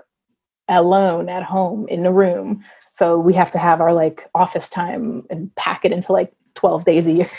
alone 0.68 1.29
at 1.29 1.42
home 1.42 1.87
in 1.88 2.05
a 2.07 2.12
room 2.12 2.62
so 2.90 3.18
we 3.18 3.33
have 3.35 3.50
to 3.50 3.59
have 3.59 3.81
our 3.81 3.92
like 3.92 4.29
office 4.35 4.68
time 4.68 5.24
and 5.31 5.55
pack 5.57 5.85
it 5.85 5.92
into 5.92 6.12
like 6.12 6.33
12 6.55 6.85
days 6.85 7.07
a 7.07 7.12
year 7.12 7.31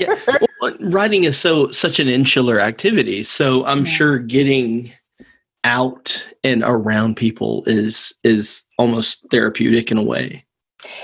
yeah. 0.00 0.14
Well, 0.60 0.74
writing 0.80 1.24
is 1.24 1.38
so 1.38 1.70
such 1.70 2.00
an 2.00 2.08
insular 2.08 2.58
activity, 2.58 3.22
so 3.22 3.64
I'm 3.66 3.80
Yeah. 3.80 3.92
sure 3.92 4.18
getting 4.18 4.90
out 5.62 6.26
and 6.42 6.62
around 6.64 7.16
people 7.16 7.62
is 7.66 8.12
is 8.24 8.64
almost 8.78 9.24
therapeutic 9.30 9.90
in 9.90 9.98
a 9.98 10.02
way. 10.02 10.44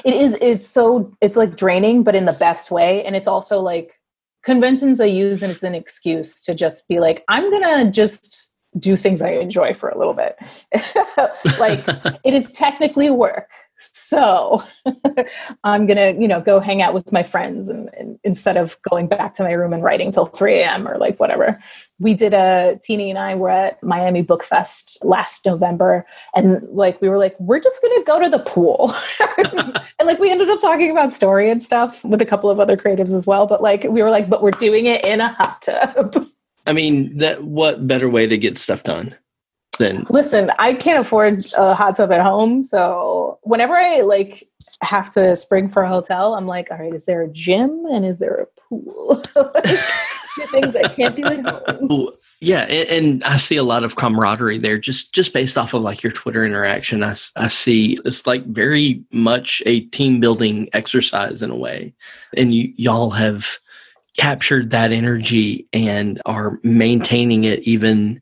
it 0.04 0.14
is 0.14 0.36
it's 0.40 0.66
so 0.66 1.10
it's 1.20 1.36
like 1.36 1.56
draining 1.56 2.02
but 2.02 2.14
in 2.14 2.24
the 2.26 2.32
best 2.34 2.70
way 2.70 3.02
and 3.04 3.16
it's 3.16 3.28
also 3.28 3.60
like 3.60 3.92
conventions 4.42 5.00
i 5.00 5.04
use 5.06 5.42
as 5.42 5.62
an 5.62 5.74
excuse 5.74 6.40
to 6.42 6.54
just 6.54 6.86
be 6.88 7.00
like 7.00 7.24
i'm 7.28 7.50
gonna 7.50 7.90
just 7.90 8.49
do 8.78 8.96
things 8.96 9.20
i 9.22 9.30
enjoy 9.30 9.74
for 9.74 9.88
a 9.88 9.98
little 9.98 10.14
bit. 10.14 10.38
Like 11.59 11.85
it 12.24 12.35
is 12.35 12.52
technically 12.52 13.11
work. 13.11 13.50
So 13.83 14.62
i'm 15.64 15.87
gonna 15.87 16.12
you 16.12 16.28
know 16.28 16.40
go 16.40 16.61
hang 16.61 16.83
out 16.83 16.92
with 16.92 17.12
my 17.12 17.22
friends 17.22 17.68
and, 17.68 17.88
and 17.98 18.18
instead 18.24 18.59
of 18.59 18.76
going 18.83 19.09
back 19.09 19.33
to 19.35 19.42
my 19.42 19.52
room 19.52 19.72
and 19.72 19.83
writing 19.83 20.12
till 20.12 20.26
3 20.26 20.61
a.m 20.61 20.87
or 20.87 20.98
like 20.98 21.18
whatever. 21.18 21.59
We 21.98 22.12
did 22.14 22.35
a 22.35 22.78
Tini 22.83 23.09
and 23.09 23.18
i 23.18 23.35
were 23.35 23.48
at 23.48 23.83
miami 23.83 24.20
book 24.20 24.44
fest 24.44 25.02
last 25.02 25.46
november 25.46 26.06
and 26.35 26.62
like 26.68 27.00
we 27.00 27.09
were 27.09 27.18
like 27.18 27.37
we're 27.40 27.61
just 27.61 27.80
gonna 27.80 28.04
go 28.04 28.20
to 28.20 28.28
the 28.28 28.40
pool. 28.40 28.94
And 29.98 30.06
like 30.06 30.18
we 30.18 30.30
ended 30.30 30.50
up 30.50 30.61
talking 30.61 30.90
about 30.90 31.12
story 31.12 31.50
and 31.50 31.62
stuff 31.62 32.04
with 32.04 32.20
a 32.20 32.26
couple 32.26 32.50
of 32.50 32.61
other 32.61 32.76
creatives 32.76 33.14
as 33.14 33.26
well 33.26 33.46
but 33.46 33.62
like 33.62 33.85
we 33.85 34.02
were 34.02 34.11
like 34.11 34.28
but 34.28 34.42
we're 34.42 34.50
doing 34.52 34.87
it 34.87 35.06
in 35.06 35.20
a 35.20 35.28
hot 35.28 35.62
tub 35.62 36.26
I 36.66 36.73
mean, 36.73 37.16
that 37.18 37.44
what 37.44 37.87
better 37.87 38.09
way 38.09 38.27
to 38.27 38.38
get 38.38 38.59
stuff 38.59 38.83
done? 38.83 39.14
then 39.79 40.07
Listen, 40.11 40.53
I 40.59 40.75
can't 40.75 41.01
afford 41.01 41.51
a 41.57 41.75
hot 41.75 41.96
tub 41.96 42.12
at 42.12 42.20
home, 42.20 42.62
so 42.62 43.38
whenever 43.42 43.75
I 43.75 44.03
like 44.03 44.49
have 44.83 45.11
to 45.11 45.37
spring 45.37 45.68
for 45.68 45.83
a 45.83 45.88
hotel, 45.88 46.35
I'm 46.35 46.46
like, 46.46 46.70
all 46.70 46.79
right, 46.79 46.94
is 46.94 47.07
there 47.07 47.23
a 47.23 47.29
gym 47.29 47.85
and 47.90 48.05
is 48.05 48.18
there 48.18 48.35
a 48.35 48.46
pool? 48.68 49.23
like, 49.37 49.79
things 50.49 50.77
I 50.77 50.88
can't 50.88 51.16
do 51.16 51.25
at 51.25 51.44
home. 51.44 52.11
Yeah, 52.40 52.61
and, 52.62 52.88
and 52.88 53.25
I 53.25 53.37
see 53.37 53.57
a 53.57 53.62
lot 53.62 53.85
of 53.85 53.96
camaraderie 53.96 54.59
there, 54.59 54.79
just 54.79 55.12
just 55.12 55.35
based 55.35 55.59
off 55.59 55.75
of 55.75 55.83
like 55.83 56.03
your 56.03 56.12
Twitter 56.12 56.44
interaction. 56.44 57.03
I 57.03 57.14
I 57.37 57.49
see 57.49 57.99
it's 58.05 58.27
like 58.27 58.46
very 58.46 59.03
much 59.12 59.62
a 59.66 59.81
team 59.81 60.20
building 60.20 60.68
exercise 60.73 61.42
in 61.42 61.51
a 61.51 61.57
way, 61.57 61.92
and 62.37 62.55
you 62.55 62.73
y'all 62.77 63.11
have 63.11 63.59
captured 64.20 64.68
that 64.68 64.92
energy 64.92 65.66
and 65.72 66.20
are 66.26 66.61
maintaining 66.62 67.44
it 67.44 67.61
even 67.61 68.20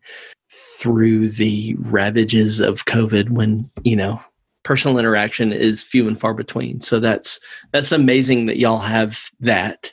through 0.48 1.28
the 1.28 1.74
ravages 1.80 2.60
of 2.60 2.84
COVID, 2.84 3.30
when 3.30 3.68
you 3.82 3.96
know 3.96 4.20
personal 4.62 4.98
interaction 4.98 5.52
is 5.52 5.82
few 5.82 6.06
and 6.06 6.20
far 6.20 6.34
between. 6.34 6.80
So 6.80 7.00
that's 7.00 7.40
that's 7.72 7.90
amazing 7.90 8.46
that 8.46 8.58
y'all 8.58 8.78
have 8.78 9.28
that. 9.40 9.92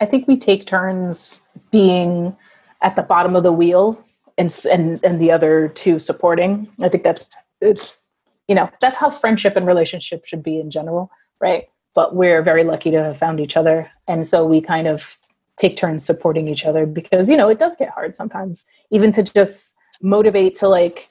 I 0.00 0.06
think 0.06 0.26
we 0.26 0.38
take 0.38 0.66
turns 0.66 1.42
being 1.70 2.34
at 2.80 2.96
the 2.96 3.02
bottom 3.02 3.36
of 3.36 3.42
the 3.42 3.52
wheel 3.52 4.02
and 4.38 4.50
and 4.72 4.98
and 5.04 5.20
the 5.20 5.30
other 5.30 5.68
two 5.68 5.98
supporting. 5.98 6.66
I 6.80 6.88
think 6.88 7.04
that's 7.04 7.26
it's 7.60 8.02
you 8.46 8.54
know 8.54 8.70
that's 8.80 8.96
how 8.96 9.10
friendship 9.10 9.56
and 9.56 9.66
relationship 9.66 10.24
should 10.24 10.42
be 10.42 10.58
in 10.58 10.70
general, 10.70 11.10
right? 11.38 11.68
But 11.94 12.14
we're 12.14 12.42
very 12.42 12.64
lucky 12.64 12.90
to 12.90 13.02
have 13.02 13.18
found 13.18 13.40
each 13.40 13.56
other, 13.56 13.90
and 14.06 14.26
so 14.26 14.46
we 14.46 14.60
kind 14.60 14.86
of 14.86 15.16
take 15.56 15.76
turns 15.76 16.04
supporting 16.04 16.46
each 16.48 16.64
other 16.64 16.86
because 16.86 17.28
you 17.28 17.36
know 17.36 17.48
it 17.48 17.58
does 17.58 17.76
get 17.76 17.90
hard 17.90 18.14
sometimes, 18.14 18.64
even 18.90 19.12
to 19.12 19.22
just 19.22 19.76
motivate 20.00 20.56
to 20.56 20.68
like 20.68 21.08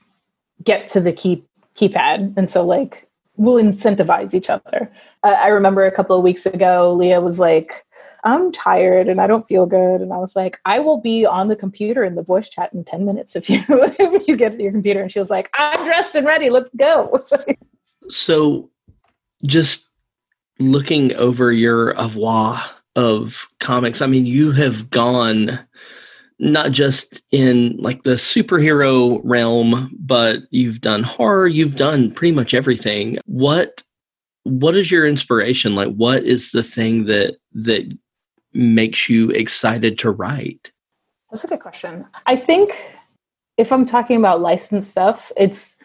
get 0.63 0.87
to 0.89 1.01
the 1.01 1.11
key 1.11 1.43
keypad, 1.75 2.35
and 2.37 2.49
so 2.49 2.65
like 2.65 3.07
we'll 3.35 3.61
incentivize 3.61 4.33
each 4.33 4.49
other. 4.49 4.91
Uh, 5.23 5.35
I 5.37 5.49
remember 5.49 5.85
a 5.85 5.91
couple 5.91 6.17
of 6.17 6.23
weeks 6.23 6.45
ago, 6.45 6.93
Leah 6.93 7.21
was 7.21 7.39
like. 7.39 7.83
I'm 8.23 8.51
tired 8.51 9.07
and 9.07 9.21
I 9.21 9.27
don't 9.27 9.47
feel 9.47 9.65
good. 9.65 10.01
And 10.01 10.11
I 10.11 10.17
was 10.17 10.35
like, 10.35 10.59
I 10.65 10.79
will 10.79 10.99
be 10.99 11.25
on 11.25 11.47
the 11.47 11.55
computer 11.55 12.03
in 12.03 12.15
the 12.15 12.23
voice 12.23 12.49
chat 12.49 12.73
in 12.73 12.83
10 12.83 13.05
minutes 13.05 13.35
if 13.35 13.49
you 13.49 13.63
if 13.69 14.27
you 14.27 14.35
get 14.35 14.57
to 14.57 14.63
your 14.63 14.71
computer. 14.71 15.01
And 15.01 15.09
she 15.09 15.19
was 15.19 15.29
like, 15.29 15.49
I'm 15.53 15.85
dressed 15.85 16.15
and 16.15 16.25
ready. 16.25 16.49
Let's 16.49 16.71
go. 16.75 17.23
So, 18.09 18.69
just 19.45 19.86
looking 20.59 21.13
over 21.15 21.51
your 21.51 21.99
oeuvre 21.99 22.59
of 22.95 23.47
comics, 23.59 24.01
I 24.01 24.07
mean, 24.07 24.25
you 24.25 24.51
have 24.51 24.89
gone 24.89 25.59
not 26.39 26.71
just 26.71 27.21
in 27.31 27.75
like 27.77 28.03
the 28.03 28.11
superhero 28.11 29.19
realm, 29.23 29.91
but 29.99 30.41
you've 30.51 30.81
done 30.81 31.03
horror, 31.03 31.47
you've 31.47 31.75
done 31.75 32.11
pretty 32.11 32.33
much 32.33 32.53
everything. 32.53 33.17
What 33.25 33.83
what 34.43 34.77
is 34.77 34.89
your 34.91 35.05
inspiration? 35.05 35.75
Like 35.75 35.93
what 35.95 36.23
is 36.23 36.51
the 36.51 36.63
thing 36.63 37.05
that 37.05 37.37
that 37.53 37.97
makes 38.53 39.09
you 39.09 39.29
excited 39.31 39.97
to 39.99 40.11
write? 40.11 40.71
That's 41.31 41.43
a 41.43 41.47
good 41.47 41.59
question. 41.59 42.05
I 42.25 42.35
think 42.35 42.95
if 43.57 43.71
I'm 43.71 43.85
talking 43.85 44.17
about 44.17 44.41
licensed 44.41 44.91
stuff, 44.91 45.31
it's 45.35 45.77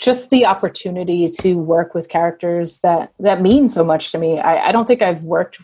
just 0.00 0.30
the 0.30 0.46
opportunity 0.46 1.30
to 1.30 1.54
work 1.54 1.94
with 1.94 2.08
characters 2.08 2.78
that 2.78 3.12
that 3.20 3.40
mean 3.42 3.68
so 3.68 3.84
much 3.84 4.10
to 4.12 4.18
me. 4.18 4.40
I, 4.40 4.68
I 4.68 4.72
don't 4.72 4.86
think 4.86 5.02
I've 5.02 5.22
worked 5.22 5.60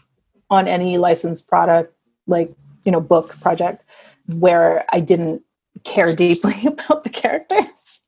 on 0.51 0.69
any 0.69 0.99
licensed 0.99 1.49
product 1.49 1.93
like 2.27 2.53
you 2.85 2.93
know 2.93 3.01
book 3.01 3.41
project 3.41 3.85
where 4.27 4.85
I 4.93 5.01
didn't 5.01 5.43
care 5.85 6.15
deeply 6.15 6.55
about 6.67 7.03
the 7.03 7.11
characters 7.11 8.01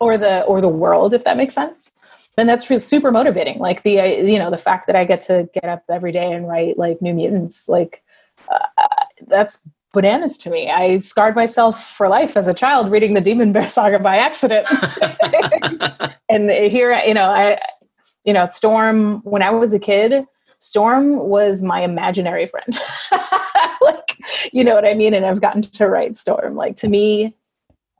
or 0.00 0.16
the 0.16 0.42
or 0.42 0.60
the 0.60 0.68
world, 0.68 1.12
if 1.12 1.24
that 1.24 1.36
makes 1.36 1.54
sense. 1.54 1.92
And 2.38 2.48
that's 2.48 2.70
really 2.70 2.80
super 2.80 3.10
motivating. 3.10 3.58
Like 3.58 3.82
the 3.82 4.00
uh, 4.00 4.04
you 4.04 4.38
know 4.38 4.50
the 4.50 4.58
fact 4.58 4.86
that 4.86 4.96
I 4.96 5.04
get 5.04 5.22
to 5.22 5.48
get 5.52 5.64
up 5.64 5.82
every 5.90 6.12
day 6.12 6.30
and 6.30 6.48
write 6.48 6.78
like 6.78 7.02
New 7.02 7.12
Mutants, 7.12 7.68
like 7.68 8.02
uh, 8.48 8.66
that's 9.26 9.68
bananas 9.92 10.38
to 10.38 10.50
me. 10.50 10.70
I 10.70 10.98
scarred 10.98 11.36
myself 11.36 11.84
for 11.84 12.08
life 12.08 12.36
as 12.36 12.48
a 12.48 12.54
child 12.54 12.90
reading 12.90 13.14
the 13.14 13.20
Demon 13.20 13.52
Bear 13.52 13.68
saga 13.68 13.98
by 13.98 14.16
accident. 14.16 14.66
and 16.28 16.50
here, 16.50 17.00
you 17.06 17.14
know, 17.14 17.28
I, 17.28 17.58
you 18.24 18.32
know, 18.32 18.46
Storm. 18.46 19.20
When 19.24 19.42
I 19.42 19.50
was 19.50 19.74
a 19.74 19.78
kid, 19.78 20.24
Storm 20.58 21.16
was 21.16 21.62
my 21.62 21.82
imaginary 21.82 22.46
friend. 22.46 22.78
like, 23.80 24.18
you 24.52 24.64
know 24.64 24.74
what 24.74 24.86
I 24.86 24.94
mean? 24.94 25.14
And 25.14 25.26
I've 25.26 25.40
gotten 25.40 25.62
to 25.62 25.88
write 25.88 26.16
Storm. 26.16 26.56
Like 26.56 26.76
to 26.76 26.88
me, 26.88 27.34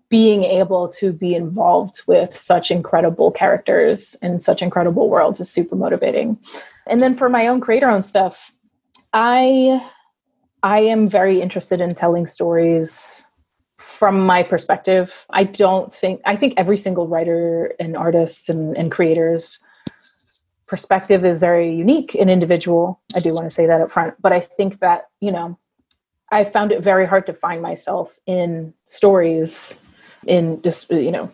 being 0.09 0.45
able 0.45 0.89
to 0.89 1.11
be 1.11 1.35
involved 1.35 2.03
with 2.07 2.37
such 2.37 2.71
incredible 2.71 3.31
characters 3.31 4.15
and 4.21 4.43
such 4.43 4.61
incredible 4.61 5.09
worlds 5.09 5.41
is 5.41 5.51
super 5.51 5.75
motivating. 5.75 6.39
And 6.87 7.01
then 7.01 7.15
for 7.15 7.31
my 7.31 7.47
own 7.47 7.61
creator 7.61 7.89
own 7.89 8.03
stuff, 8.03 8.53
I 9.15 9.83
I 10.63 10.81
am 10.81 11.09
very 11.09 11.41
interested 11.41 11.81
in 11.81 11.95
telling 11.95 12.27
stories 12.27 13.27
from 13.79 14.25
my 14.25 14.43
perspective. 14.43 15.27
I 15.31 15.45
don't 15.45 15.93
think 15.93 16.21
I 16.25 16.37
think 16.37 16.55
every 16.57 16.77
single 16.77 17.09
writer 17.09 17.75
and 17.81 17.97
artist 17.97 18.49
and, 18.49 18.77
and 18.77 18.91
creators 18.91 19.59
perspective 20.73 21.23
is 21.23 21.39
very 21.39 21.71
unique 21.71 22.15
and 22.15 22.31
individual. 22.31 22.99
I 23.15 23.21
do 23.21 23.35
want 23.35 23.45
to 23.45 23.51
say 23.51 23.67
that 23.67 23.83
up 23.83 23.91
front. 23.91 24.15
But 24.23 24.33
I 24.33 24.41
think 24.41 24.81
that, 24.81 25.09
you 25.21 25.31
know, 25.31 25.59
I 26.31 26.45
found 26.45 26.73
it 26.73 26.83
very 26.83 27.07
hard 27.07 27.27
to 27.27 27.35
find 27.35 27.61
myself 27.61 28.19
in 28.25 28.73
stories, 28.87 29.79
in 30.27 30.63
just, 30.63 30.91
you 30.91 31.11
know, 31.11 31.31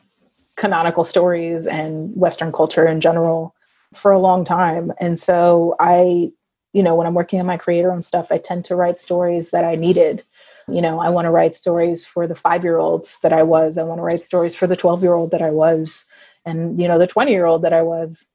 canonical 0.57 1.05
stories 1.05 1.69
and 1.69 2.13
Western 2.17 2.51
culture 2.51 2.85
in 2.85 3.01
general 3.01 3.55
for 3.95 4.11
a 4.11 4.19
long 4.19 4.45
time. 4.45 4.93
And 4.99 5.17
so 5.21 5.77
I, 5.79 6.33
you 6.79 6.85
know, 6.85 6.95
when 6.95 7.09
I'm 7.09 7.15
working 7.15 7.41
on 7.41 7.47
my 7.47 7.57
creator 7.57 7.91
own 7.91 8.03
stuff, 8.03 8.31
I 8.31 8.39
tend 8.39 8.65
to 8.67 8.77
write 8.77 9.01
stories 9.01 9.51
that 9.51 9.65
I 9.65 9.75
needed. 9.75 10.23
You 10.69 10.81
know, 10.81 11.01
I 11.01 11.09
want 11.09 11.25
to 11.25 11.31
write 11.33 11.57
stories 11.57 12.07
for 12.07 12.29
the 12.29 12.37
five 12.37 12.63
year 12.63 12.79
olds 12.79 13.19
that 13.23 13.33
I 13.33 13.43
was. 13.43 13.79
I 13.79 13.83
want 13.83 13.99
to 13.99 14.05
write 14.05 14.23
stories 14.23 14.55
for 14.55 14.69
the 14.69 14.77
12 14.77 15.03
year 15.03 15.15
old 15.15 15.33
that 15.33 15.43
I 15.43 15.51
was, 15.51 16.05
and, 16.45 16.81
you 16.81 16.87
know, 16.87 16.97
the 16.97 17.09
20 17.09 17.33
year 17.33 17.47
old 17.47 17.63
that 17.63 17.73
I 17.73 17.83
was. 17.83 18.29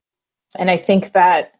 And 0.60 0.70
I 0.70 0.76
think 0.76 1.14
that 1.14 1.54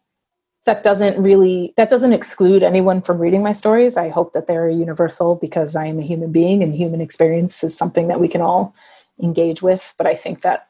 that 0.66 0.82
doesn't 0.82 1.22
really 1.22 1.72
that 1.78 1.88
doesn't 1.88 2.12
exclude 2.12 2.62
anyone 2.62 3.00
from 3.02 3.18
reading 3.18 3.42
my 3.42 3.52
stories 3.52 3.98
i 3.98 4.08
hope 4.08 4.32
that 4.32 4.46
they're 4.46 4.70
universal 4.70 5.36
because 5.36 5.76
i 5.76 5.84
am 5.84 5.98
a 5.98 6.02
human 6.02 6.32
being 6.32 6.62
and 6.62 6.74
human 6.74 7.02
experience 7.02 7.62
is 7.62 7.76
something 7.76 8.08
that 8.08 8.18
we 8.18 8.28
can 8.28 8.40
all 8.40 8.74
engage 9.22 9.60
with 9.60 9.94
but 9.98 10.06
i 10.06 10.14
think 10.14 10.40
that 10.40 10.68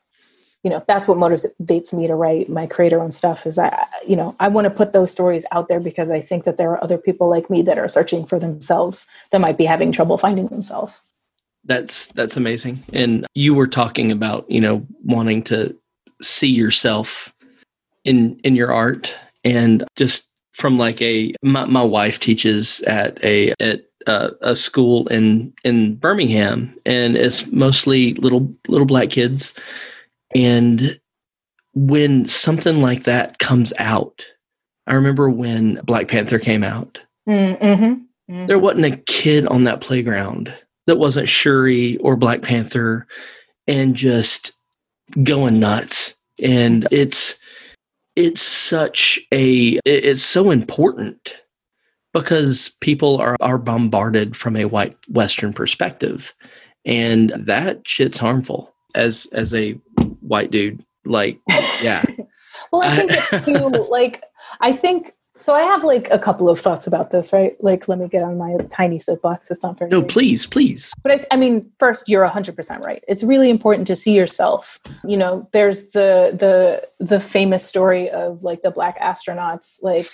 you 0.65 0.71
know 0.71 0.83
that's 0.89 1.07
what 1.07 1.19
motivates 1.19 1.93
me 1.93 2.07
to 2.07 2.15
write 2.15 2.49
my 2.49 2.67
creator 2.67 3.01
own 3.01 3.13
stuff 3.13 3.47
is 3.47 3.59
i 3.59 3.87
you 4.07 4.17
know 4.17 4.35
i 4.41 4.49
want 4.49 4.65
to 4.65 4.71
put 4.71 4.93
those 4.93 5.11
stories 5.11 5.47
out 5.53 5.69
there 5.69 5.81
because 5.81 6.11
i 6.11 6.21
think 6.21 6.45
that 6.45 6.57
there 6.57 6.71
are 6.71 6.83
other 6.83 6.99
people 6.99 7.29
like 7.29 7.49
me 7.49 7.63
that 7.63 7.79
are 7.79 7.89
searching 7.89 8.25
for 8.25 8.39
themselves 8.39 9.07
that 9.31 9.41
might 9.41 9.59
be 9.59 9.65
having 9.65 9.93
trouble 9.93 10.19
finding 10.19 10.49
themselves. 10.49 11.01
That's 11.65 12.07
that's 12.09 12.37
amazing. 12.37 12.85
And 12.93 13.27
you 13.35 13.55
were 13.55 13.67
talking 13.67 14.13
about, 14.13 14.49
you 14.51 14.61
know, 14.61 14.87
wanting 15.03 15.43
to 15.45 15.75
see 16.23 16.49
yourself 16.49 17.35
in 18.05 18.39
in 18.45 18.55
your 18.55 18.73
art. 18.73 19.15
And 19.45 19.85
just 19.97 20.29
from 20.53 20.77
like 20.77 21.01
a 21.03 21.35
my, 21.43 21.65
my 21.65 21.83
wife 21.83 22.21
teaches 22.21 22.81
at 22.83 23.23
a 23.25 23.55
at 23.61 23.87
a, 24.07 24.31
a 24.43 24.57
school 24.57 25.07
in 25.09 25.53
in 25.65 25.97
Birmingham. 25.97 26.77
And 26.85 27.17
it's 27.17 27.47
mostly 27.51 28.15
little 28.15 28.55
little 28.69 28.87
black 28.87 29.11
kids 29.11 29.55
and 30.35 30.99
when 31.75 32.27
something 32.27 32.81
like 32.81 33.05
that 33.05 33.39
comes 33.39 33.73
out 33.79 34.27
I 34.87 34.95
remember 34.95 35.31
when 35.31 35.81
Black 35.85 36.09
Panther 36.09 36.39
came 36.39 36.63
out 36.65 37.01
mm-hmm. 37.29 38.47
there 38.47 38.59
wasn't 38.59 38.87
a 38.87 38.97
kid 38.97 39.47
on 39.47 39.65
that 39.65 39.81
playground 39.81 40.53
that 40.87 40.97
wasn't 40.97 41.29
Shuri 41.29 41.97
or 41.99 42.17
Black 42.17 42.43
Panther 42.43 43.07
and 43.67 43.95
just 43.95 44.53
going 45.23 45.59
nuts. 45.59 46.17
And 46.43 46.89
it's 46.91 47.37
it's 48.17 48.43
such 48.43 49.19
a 49.33 49.81
it's 49.85 50.23
so 50.23 50.51
important 50.51 51.41
because 52.13 52.75
people 52.81 53.19
are 53.19 53.37
are 53.41 53.59
bombarded 53.59 54.37
from 54.37 54.57
a 54.57 54.67
white 54.67 54.97
western 55.09 55.53
perspective 55.53 56.33
and 56.85 57.33
that 57.37 57.87
shit's 57.87 58.19
harmful 58.19 58.73
as 58.95 59.27
as 59.33 59.55
a 59.55 59.79
white 60.27 60.51
dude 60.51 60.85
like 61.05 61.39
yeah 61.83 62.03
Well, 62.75 62.83
I 62.83 62.97
think 62.97 63.11
it's 63.13 63.45
too 63.45 63.69
like 63.91 64.23
I 64.61 64.73
think 64.73 65.13
so. 65.37 65.55
I 65.55 65.63
have 65.63 65.85
like 65.85 66.09
a 66.11 66.19
couple 66.19 66.49
of 66.49 66.61
thoughts 66.61 66.87
about 66.87 67.11
this, 67.11 67.33
right? 67.33 67.57
Like, 67.63 67.87
let 67.89 67.99
me 67.99 68.09
get 68.09 68.23
on 68.23 68.37
my 68.39 68.57
tiny 68.71 68.99
soapbox. 68.99 69.51
It's 69.51 69.63
not 69.63 69.79
very. 69.79 69.91
no 69.91 70.03
please 70.03 70.47
please 70.47 70.93
But 71.03 71.13
I, 71.13 71.27
I 71.35 71.37
mean, 71.37 71.71
first, 71.79 72.09
you're 72.09 72.25
hundred 72.27 72.57
percent 72.57 72.85
right. 72.85 73.03
It's 73.07 73.23
really 73.23 73.49
important 73.51 73.87
to 73.89 73.97
see 73.97 74.15
yourself. 74.15 74.81
You 75.05 75.17
know, 75.17 75.49
there's 75.53 75.91
the 75.91 76.35
the 76.37 76.89
the 77.05 77.21
famous 77.21 77.65
story 77.65 78.11
of 78.11 78.43
like 78.43 78.63
the 78.63 78.71
black 78.71 78.99
astronauts, 79.01 79.79
like 79.83 80.09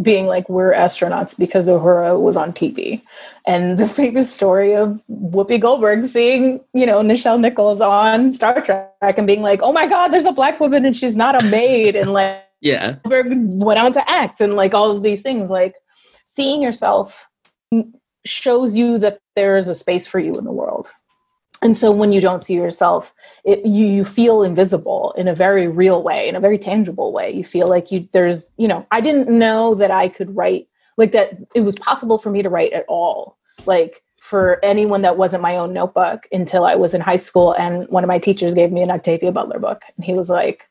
being 0.00 0.26
like, 0.26 0.48
we're 0.48 0.72
astronauts 0.72 1.38
because 1.38 1.68
Uhura 1.68 2.20
was 2.20 2.36
on 2.36 2.52
TV. 2.52 3.02
And 3.46 3.78
the 3.78 3.88
famous 4.02 4.32
story 4.32 4.74
of 4.74 5.00
Whoopi 5.10 5.60
Goldberg 5.60 6.06
seeing, 6.06 6.60
you 6.72 6.86
know, 6.86 7.00
Nichelle 7.00 7.40
Nichols 7.40 7.80
on 7.80 8.32
Star 8.32 8.60
Trek 8.60 8.94
and 9.00 9.26
being 9.26 9.42
like, 9.42 9.60
oh 9.62 9.72
my 9.72 9.86
God, 9.86 10.08
there's 10.08 10.24
a 10.24 10.32
black 10.32 10.60
woman 10.60 10.84
and 10.84 10.96
she's 10.96 11.16
not 11.16 11.40
a 11.40 11.44
maid. 11.46 11.96
And 11.96 12.12
like, 12.12 12.42
yeah. 12.60 12.96
Goldberg 13.04 13.32
went 13.32 13.80
on 13.80 13.92
to 13.92 14.10
act 14.10 14.40
and 14.40 14.54
like 14.54 14.74
all 14.74 14.90
of 14.90 15.02
these 15.02 15.22
things. 15.22 15.50
Like, 15.50 15.74
seeing 16.24 16.62
yourself 16.62 17.26
shows 18.24 18.76
you 18.76 18.98
that 18.98 19.18
there 19.34 19.56
is 19.56 19.68
a 19.68 19.74
space 19.74 20.06
for 20.06 20.18
you 20.18 20.36
in 20.38 20.44
the 20.44 20.52
world 20.52 20.90
and 21.62 21.76
so 21.76 21.90
when 21.90 22.12
you 22.12 22.20
don't 22.20 22.42
see 22.42 22.54
yourself 22.54 23.14
it, 23.44 23.64
you, 23.64 23.86
you 23.86 24.04
feel 24.04 24.42
invisible 24.42 25.12
in 25.16 25.28
a 25.28 25.34
very 25.34 25.68
real 25.68 26.02
way 26.02 26.28
in 26.28 26.36
a 26.36 26.40
very 26.40 26.58
tangible 26.58 27.12
way. 27.12 27.30
You 27.30 27.44
feel 27.44 27.68
like 27.68 27.90
you 27.90 28.08
there's 28.12 28.50
you 28.56 28.68
know 28.68 28.86
i 28.90 29.00
didn't 29.00 29.28
know 29.28 29.74
that 29.74 29.90
i 29.90 30.08
could 30.08 30.34
write 30.34 30.68
like 30.96 31.12
that 31.12 31.38
it 31.54 31.62
was 31.62 31.76
possible 31.76 32.18
for 32.18 32.30
me 32.30 32.42
to 32.42 32.50
write 32.50 32.72
at 32.72 32.84
all 32.88 33.38
like 33.66 34.02
for 34.20 34.62
anyone 34.64 35.02
that 35.02 35.16
wasn't 35.16 35.42
my 35.42 35.56
own 35.56 35.72
notebook 35.72 36.26
until 36.32 36.64
i 36.64 36.74
was 36.74 36.94
in 36.94 37.00
high 37.00 37.16
school 37.16 37.52
and 37.52 37.88
one 37.88 38.04
of 38.04 38.08
my 38.08 38.18
teachers 38.18 38.54
gave 38.54 38.72
me 38.72 38.82
an 38.82 38.90
octavia 38.90 39.32
butler 39.32 39.58
book. 39.58 39.82
And 39.96 40.04
he 40.04 40.14
was 40.14 40.30
like 40.30 40.68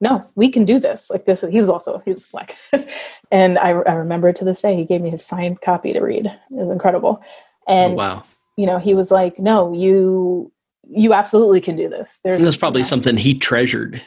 no 0.00 0.26
we 0.34 0.48
can 0.48 0.64
do 0.64 0.78
this. 0.78 1.10
Like 1.10 1.26
this 1.26 1.44
he 1.50 1.60
was 1.60 1.68
also 1.68 2.02
he 2.04 2.12
was 2.12 2.26
black. 2.26 2.56
And 3.32 3.58
I, 3.58 3.68
I 3.68 3.92
remember 3.92 4.32
to 4.32 4.44
this 4.44 4.60
day 4.60 4.74
he 4.74 4.84
gave 4.84 5.00
me 5.00 5.08
his 5.08 5.24
signed 5.24 5.60
copy 5.60 5.92
to 5.92 6.00
read. 6.00 6.26
It 6.26 6.36
was 6.50 6.68
incredible. 6.68 7.22
And 7.68 7.92
oh, 7.92 7.96
wow 7.96 8.22
you 8.60 8.66
know, 8.66 8.78
he 8.78 8.92
was 8.92 9.10
like, 9.10 9.38
no, 9.38 9.72
you, 9.72 10.52
you 10.86 11.14
absolutely 11.14 11.62
can 11.62 11.76
do 11.76 11.88
this. 11.88 12.20
There's 12.22 12.42
that's 12.42 12.58
probably 12.58 12.80
you 12.80 12.84
know, 12.84 12.88
something 12.88 13.16
he 13.16 13.32
treasured. 13.38 14.02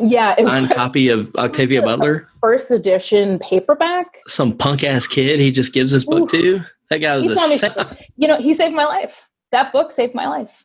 Yeah. 0.00 0.34
Signed 0.36 0.70
copy 0.70 1.08
of 1.08 1.34
Octavia 1.36 1.82
Butler. 1.84 2.20
First 2.40 2.70
edition 2.70 3.38
paperback. 3.38 4.22
Some 4.28 4.56
punk 4.56 4.82
ass 4.82 5.06
kid 5.06 5.40
he 5.40 5.50
just 5.50 5.74
gives 5.74 5.92
this 5.92 6.06
book 6.06 6.34
Ooh. 6.34 6.40
to. 6.40 6.60
That 6.88 6.98
guy 6.98 7.18
was 7.18 7.30
a 7.62 7.96
You 8.16 8.28
know, 8.28 8.38
he 8.38 8.54
saved 8.54 8.74
my 8.74 8.86
life. 8.86 9.28
That 9.50 9.74
book 9.74 9.92
saved 9.92 10.14
my 10.14 10.26
life. 10.26 10.64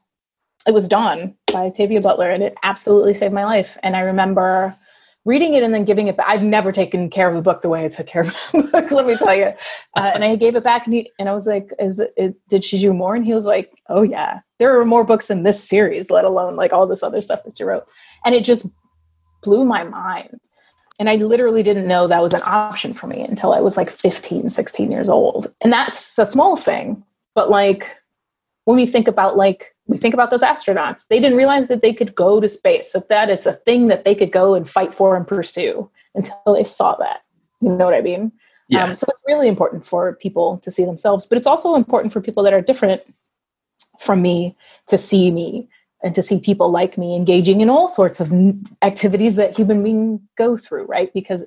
It 0.66 0.74
was 0.74 0.88
Dawn 0.88 1.36
by 1.52 1.66
Octavia 1.66 2.00
Butler, 2.00 2.30
and 2.30 2.44
it 2.44 2.58
absolutely 2.63 3.13
saved 3.13 3.34
my 3.34 3.44
life. 3.44 3.78
And 3.84 3.96
I 3.98 4.02
remember 4.02 4.74
reading 5.28 5.56
it 5.56 5.62
and 5.62 5.74
then 5.74 5.84
giving 5.84 6.08
it 6.08 6.16
back. 6.16 6.26
I've 6.30 6.42
never 6.42 6.72
taken 6.72 7.10
care 7.10 7.30
of 7.30 7.36
a 7.36 7.42
book 7.42 7.62
the 7.62 7.68
way 7.68 7.84
I 7.84 7.90
took 7.90 8.08
care 8.08 8.22
of 8.22 8.30
a 8.54 8.63
book, 8.72 8.92
let 8.92 9.06
me 9.06 9.18
tell 9.18 9.36
you. 9.36 9.52
Uh, 9.96 10.12
and 10.13 10.24
I 10.24 10.38
gave 10.38 10.56
it 10.56 10.63
back 10.63 10.86
and, 10.86 10.96
he, 10.96 11.12
and 11.20 11.28
I 11.28 11.34
was 11.34 11.46
like, 11.46 11.70
is 11.80 12.00
it, 12.00 12.36
did 12.48 12.63
she 12.63 12.80
do 12.80 12.94
more? 12.94 13.13
And 13.13 13.26
he 13.26 13.34
was 13.34 13.46
like, 13.46 13.72
oh 13.90 14.04
yeah, 14.04 14.40
there 14.58 14.80
are 14.80 14.86
more 14.86 15.04
books 15.04 15.30
in 15.30 15.44
this 15.44 15.62
series, 15.62 16.10
let 16.10 16.24
alone 16.24 16.56
like 16.56 16.72
all 16.72 16.88
this 16.88 17.04
other 17.04 17.22
stuff 17.22 17.44
that 17.44 17.60
you 17.60 17.66
wrote. 17.66 17.86
And 18.24 18.34
it 18.34 18.46
just 18.46 18.68
blew 19.44 19.66
my 19.66 19.84
mind. 19.84 20.40
And 20.98 21.10
I 21.10 21.16
literally 21.16 21.62
didn't 21.62 21.88
know 21.88 22.08
that 22.08 22.24
was 22.24 22.34
an 22.34 22.42
option 22.46 22.94
for 22.94 23.08
me 23.08 23.22
until 23.22 23.54
I 23.54 23.60
was 23.60 23.76
like 23.76 23.90
15, 23.90 24.50
16 24.50 24.92
years 24.92 25.10
old. 25.10 25.54
And 25.62 25.74
that's 25.74 26.18
a 26.18 26.26
small 26.26 26.56
thing. 26.56 27.04
But 27.36 27.50
like 27.50 27.98
when 28.67 28.75
we 28.75 28.86
think 28.86 29.08
about 29.08 29.38
like 29.38 29.73
we 29.88 29.95
think 29.95 30.13
about 30.13 30.30
those 30.30 30.41
astronauts 30.41 31.06
they 31.10 31.21
didn't 31.21 31.38
realize 31.38 31.69
that 31.69 31.82
they 31.82 31.93
could 31.93 32.13
go 32.13 32.41
to 32.41 32.49
space 32.49 32.91
that 32.91 33.08
that 33.08 33.30
is 33.30 33.45
a 33.45 33.53
thing 33.53 33.88
that 33.88 34.03
they 34.03 34.13
could 34.13 34.30
go 34.30 34.56
and 34.56 34.69
fight 34.69 34.93
for 34.93 35.15
and 35.15 35.25
pursue 35.25 35.89
until 36.15 36.53
they 36.53 36.65
saw 36.65 36.93
that. 36.95 37.21
You 37.62 37.69
know 37.69 37.86
what 37.86 37.93
i 37.93 38.01
mean? 38.01 38.34
Yeah. 38.67 38.84
Um, 38.84 38.95
so 38.95 39.06
it's 39.10 39.21
really 39.25 39.47
important 39.47 39.86
for 39.86 40.13
people 40.15 40.58
to 40.58 40.69
see 40.69 40.84
themselves 40.84 41.25
but 41.25 41.38
it's 41.38 41.47
also 41.47 41.75
important 41.75 42.12
for 42.12 42.19
people 42.19 42.43
that 42.43 42.53
are 42.53 42.62
different 42.62 43.01
from 43.99 44.21
me 44.21 44.58
to 44.88 44.97
see 44.97 45.32
me 45.32 45.69
and 46.03 46.13
to 46.13 46.21
see 46.21 46.38
people 46.38 46.69
like 46.69 46.97
me 46.97 47.15
engaging 47.15 47.62
in 47.62 47.69
all 47.69 47.88
sorts 47.88 48.19
of 48.19 48.34
activities 48.82 49.36
that 49.36 49.56
human 49.56 49.82
beings 49.82 50.30
go 50.38 50.58
through 50.58 50.84
right? 50.88 51.13
Because 51.13 51.45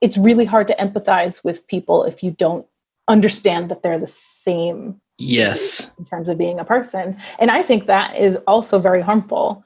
it's 0.00 0.18
really 0.18 0.44
hard 0.44 0.66
to 0.66 0.74
empathize 0.74 1.44
with 1.44 1.68
people 1.68 2.02
if 2.02 2.24
you 2.24 2.32
don't 2.32 2.66
understand 3.06 3.70
that 3.70 3.84
they're 3.84 4.00
the 4.00 4.08
same 4.08 5.00
yes. 5.22 5.90
in 5.98 6.04
terms 6.04 6.28
of 6.28 6.38
being 6.38 6.58
a 6.58 6.64
person. 6.64 7.16
And 7.38 7.50
i 7.50 7.62
think 7.62 7.86
that 7.86 8.16
is 8.16 8.36
also 8.46 8.78
very 8.78 9.00
harmful 9.00 9.64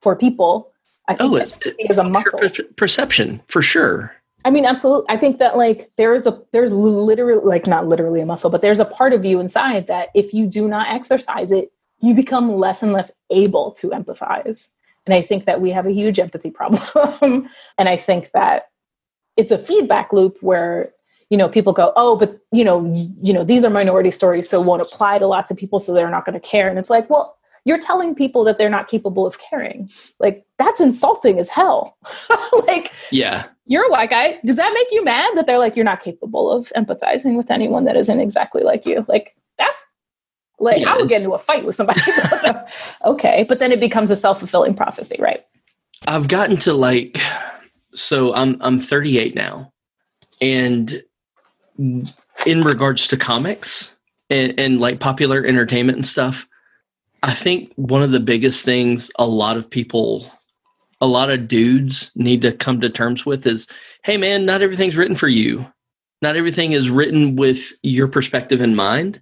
for 0.00 0.14
people. 0.14 0.72
I 1.08 1.14
think 1.14 1.32
oh, 1.32 1.36
it, 1.36 1.76
is 1.78 1.98
a 1.98 2.04
muscle. 2.04 2.38
per- 2.38 2.62
perception 2.76 3.40
for 3.48 3.62
sure. 3.62 4.14
I 4.44 4.50
mean 4.50 4.64
absolutely 4.64 5.06
i 5.08 5.16
think 5.16 5.38
that 5.38 5.56
like 5.56 5.90
there's 5.96 6.26
a 6.26 6.40
there's 6.52 6.72
literally 6.72 7.44
like 7.44 7.66
not 7.66 7.86
literally 7.86 8.20
a 8.20 8.26
muscle 8.26 8.50
but 8.50 8.62
there's 8.62 8.78
a 8.78 8.84
part 8.84 9.12
of 9.12 9.24
you 9.24 9.40
inside 9.40 9.88
that 9.88 10.08
if 10.14 10.32
you 10.32 10.46
do 10.46 10.68
not 10.68 10.88
exercise 10.88 11.50
it 11.50 11.72
you 12.00 12.14
become 12.14 12.54
less 12.54 12.82
and 12.82 12.92
less 12.92 13.10
able 13.30 13.72
to 13.72 13.88
empathize. 13.88 14.68
And 15.06 15.14
i 15.14 15.22
think 15.22 15.44
that 15.46 15.60
we 15.60 15.70
have 15.70 15.86
a 15.86 15.92
huge 15.92 16.18
empathy 16.18 16.50
problem. 16.60 17.48
And 17.78 17.88
i 17.88 17.96
think 17.96 18.30
that 18.32 18.68
it's 19.36 19.52
a 19.52 19.58
feedback 19.58 20.12
loop 20.12 20.38
where 20.40 20.92
you 21.30 21.36
know 21.36 21.48
people 21.48 21.72
go 21.72 21.92
oh 21.96 22.16
but 22.16 22.40
you 22.52 22.64
know 22.64 22.90
you 23.20 23.32
know 23.32 23.44
these 23.44 23.64
are 23.64 23.70
minority 23.70 24.10
stories 24.10 24.48
so 24.48 24.60
won't 24.60 24.82
apply 24.82 25.18
to 25.18 25.26
lots 25.26 25.50
of 25.50 25.56
people 25.56 25.78
so 25.80 25.92
they're 25.92 26.10
not 26.10 26.24
going 26.24 26.38
to 26.38 26.48
care. 26.48 26.68
And 26.68 26.78
it's 26.78 26.90
like 26.90 27.08
well 27.10 27.36
you're 27.64 27.78
telling 27.78 28.14
people 28.14 28.44
that 28.44 28.56
they're 28.56 28.70
not 28.70 28.88
capable 28.88 29.26
of 29.26 29.38
caring. 29.38 29.90
Like 30.18 30.46
that's 30.58 30.80
insulting 30.80 31.38
as 31.38 31.48
hell. 31.48 31.96
Like 32.66 32.92
yeah. 33.10 33.46
you're 33.66 33.86
a 33.86 33.90
white 33.90 34.10
guy. 34.10 34.38
Does 34.44 34.56
that 34.56 34.72
make 34.74 34.88
you 34.90 35.02
mad 35.02 35.30
that 35.36 35.46
they're 35.46 35.58
like 35.58 35.74
you're 35.74 35.84
not 35.84 36.00
capable 36.00 36.50
of 36.50 36.70
empathizing 36.76 37.36
with 37.36 37.50
anyone 37.50 37.84
that 37.84 37.96
isn't 37.96 38.20
exactly 38.20 38.62
like 38.62 38.84
you? 38.84 39.04
Like 39.08 39.34
that's 39.56 39.86
like 40.58 40.78
yes. 40.78 40.88
i 40.88 40.96
would 40.96 41.08
get 41.08 41.22
into 41.22 41.34
a 41.34 41.38
fight 41.38 41.64
with 41.64 41.74
somebody 41.74 42.00
okay 43.04 43.44
but 43.48 43.58
then 43.58 43.70
it 43.70 43.80
becomes 43.80 44.10
a 44.10 44.16
self-fulfilling 44.16 44.74
prophecy 44.74 45.16
right? 45.18 45.44
I've 46.06 46.28
gotten 46.28 46.56
to 46.58 46.72
like 46.72 47.18
so 47.94 48.34
i'm 48.34 48.56
i'm 48.60 48.80
38 48.80 49.34
now 49.34 49.72
and 50.40 51.02
in 51.78 52.62
regards 52.62 53.06
to 53.08 53.16
comics 53.16 53.96
and, 54.30 54.58
and 54.58 54.80
like 54.80 55.00
popular 55.00 55.44
entertainment 55.44 55.96
and 55.96 56.06
stuff, 56.06 56.46
I 57.22 57.34
think 57.34 57.72
one 57.76 58.02
of 58.02 58.12
the 58.12 58.20
biggest 58.20 58.64
things 58.64 59.10
a 59.18 59.26
lot 59.26 59.56
of 59.56 59.68
people, 59.68 60.30
a 61.00 61.06
lot 61.06 61.30
of 61.30 61.48
dudes 61.48 62.10
need 62.14 62.42
to 62.42 62.52
come 62.52 62.80
to 62.80 62.90
terms 62.90 63.24
with 63.24 63.46
is 63.46 63.66
hey, 64.04 64.16
man, 64.16 64.44
not 64.44 64.62
everything's 64.62 64.96
written 64.96 65.16
for 65.16 65.28
you. 65.28 65.66
Not 66.20 66.36
everything 66.36 66.72
is 66.72 66.90
written 66.90 67.36
with 67.36 67.72
your 67.82 68.08
perspective 68.08 68.60
in 68.60 68.74
mind. 68.74 69.20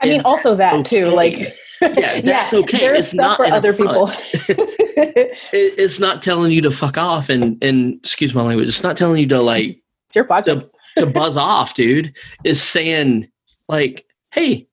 I 0.00 0.06
mean, 0.06 0.22
also 0.22 0.54
that 0.54 0.72
okay. 0.74 0.82
too. 0.82 1.06
Like, 1.06 1.38
yeah, 1.80 2.20
that's 2.20 2.52
yeah, 2.52 2.58
okay. 2.60 2.86
It's 2.86 3.14
not 3.14 3.36
for 3.36 3.46
other 3.46 3.72
people. 3.72 4.08
it, 4.12 5.38
it's 5.52 5.98
not 5.98 6.22
telling 6.22 6.52
you 6.52 6.60
to 6.62 6.70
fuck 6.70 6.98
off 6.98 7.28
and 7.28 7.62
and 7.62 7.94
excuse 7.96 8.34
my 8.34 8.42
language. 8.42 8.68
It's 8.68 8.82
not 8.82 8.96
telling 8.96 9.20
you 9.20 9.28
to 9.28 9.40
like. 9.40 9.82
It's 10.08 10.16
your 10.16 10.24
podcast. 10.24 10.60
To, 10.60 10.70
to 10.96 11.06
buzz 11.06 11.36
off, 11.36 11.74
dude, 11.74 12.16
is 12.44 12.62
saying 12.62 13.28
like, 13.68 14.06
"Hey, 14.32 14.68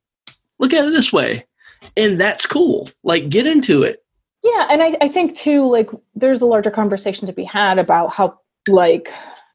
look 0.58 0.72
at 0.72 0.84
it 0.84 0.92
this 0.92 1.12
way," 1.12 1.44
and 1.96 2.20
that's 2.20 2.46
cool. 2.46 2.88
Like, 3.02 3.28
get 3.28 3.46
into 3.46 3.82
it. 3.82 4.02
Yeah, 4.42 4.66
and 4.70 4.82
I, 4.82 4.96
I 5.00 5.08
think 5.08 5.36
too, 5.36 5.70
like, 5.70 5.88
there's 6.14 6.42
a 6.42 6.46
larger 6.46 6.70
conversation 6.70 7.26
to 7.26 7.32
be 7.32 7.44
had 7.44 7.78
about 7.78 8.12
how, 8.12 8.40
like, 8.66 9.12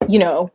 you 0.08 0.18
know, 0.18 0.50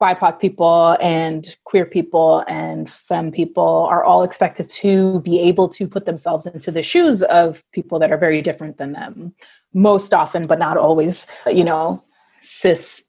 BIPOC 0.00 0.38
people 0.38 0.96
and 1.00 1.56
queer 1.64 1.86
people 1.86 2.44
and 2.48 2.88
femme 2.88 3.30
people 3.30 3.86
are 3.90 4.02
all 4.04 4.22
expected 4.22 4.66
to 4.68 5.20
be 5.20 5.40
able 5.40 5.68
to 5.68 5.86
put 5.86 6.06
themselves 6.06 6.46
into 6.46 6.70
the 6.70 6.82
shoes 6.82 7.22
of 7.24 7.62
people 7.72 7.98
that 7.98 8.10
are 8.10 8.18
very 8.18 8.40
different 8.42 8.78
than 8.78 8.92
them, 8.92 9.34
most 9.74 10.14
often, 10.14 10.46
but 10.46 10.58
not 10.58 10.76
always. 10.76 11.26
You 11.46 11.64
know, 11.64 12.02
cis, 12.40 13.04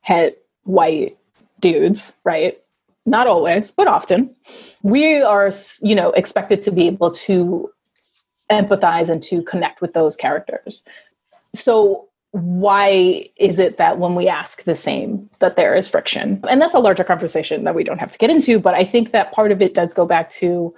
het, 0.00 0.36
white, 0.64 1.16
dudes, 1.60 2.16
right? 2.24 2.58
Not 3.04 3.26
always, 3.26 3.70
but 3.70 3.86
often. 3.86 4.34
We 4.82 5.22
are, 5.22 5.50
you 5.80 5.94
know, 5.94 6.10
expected 6.12 6.62
to 6.62 6.72
be 6.72 6.86
able 6.86 7.10
to 7.12 7.70
empathize 8.50 9.08
and 9.08 9.22
to 9.24 9.42
connect 9.42 9.80
with 9.80 9.92
those 9.92 10.16
characters. 10.16 10.84
So 11.54 12.08
why 12.32 13.30
is 13.36 13.58
it 13.58 13.78
that 13.78 13.98
when 13.98 14.14
we 14.14 14.28
ask 14.28 14.64
the 14.64 14.74
same 14.74 15.30
that 15.38 15.56
there 15.56 15.74
is 15.74 15.88
friction 15.88 16.44
and 16.50 16.60
that's 16.60 16.74
a 16.74 16.78
larger 16.78 17.04
conversation 17.04 17.64
that 17.64 17.74
we 17.74 17.82
don't 17.82 18.00
have 18.00 18.12
to 18.12 18.18
get 18.18 18.28
into 18.28 18.58
but 18.58 18.74
i 18.74 18.84
think 18.84 19.10
that 19.10 19.32
part 19.32 19.50
of 19.50 19.62
it 19.62 19.72
does 19.72 19.94
go 19.94 20.04
back 20.04 20.28
to 20.28 20.74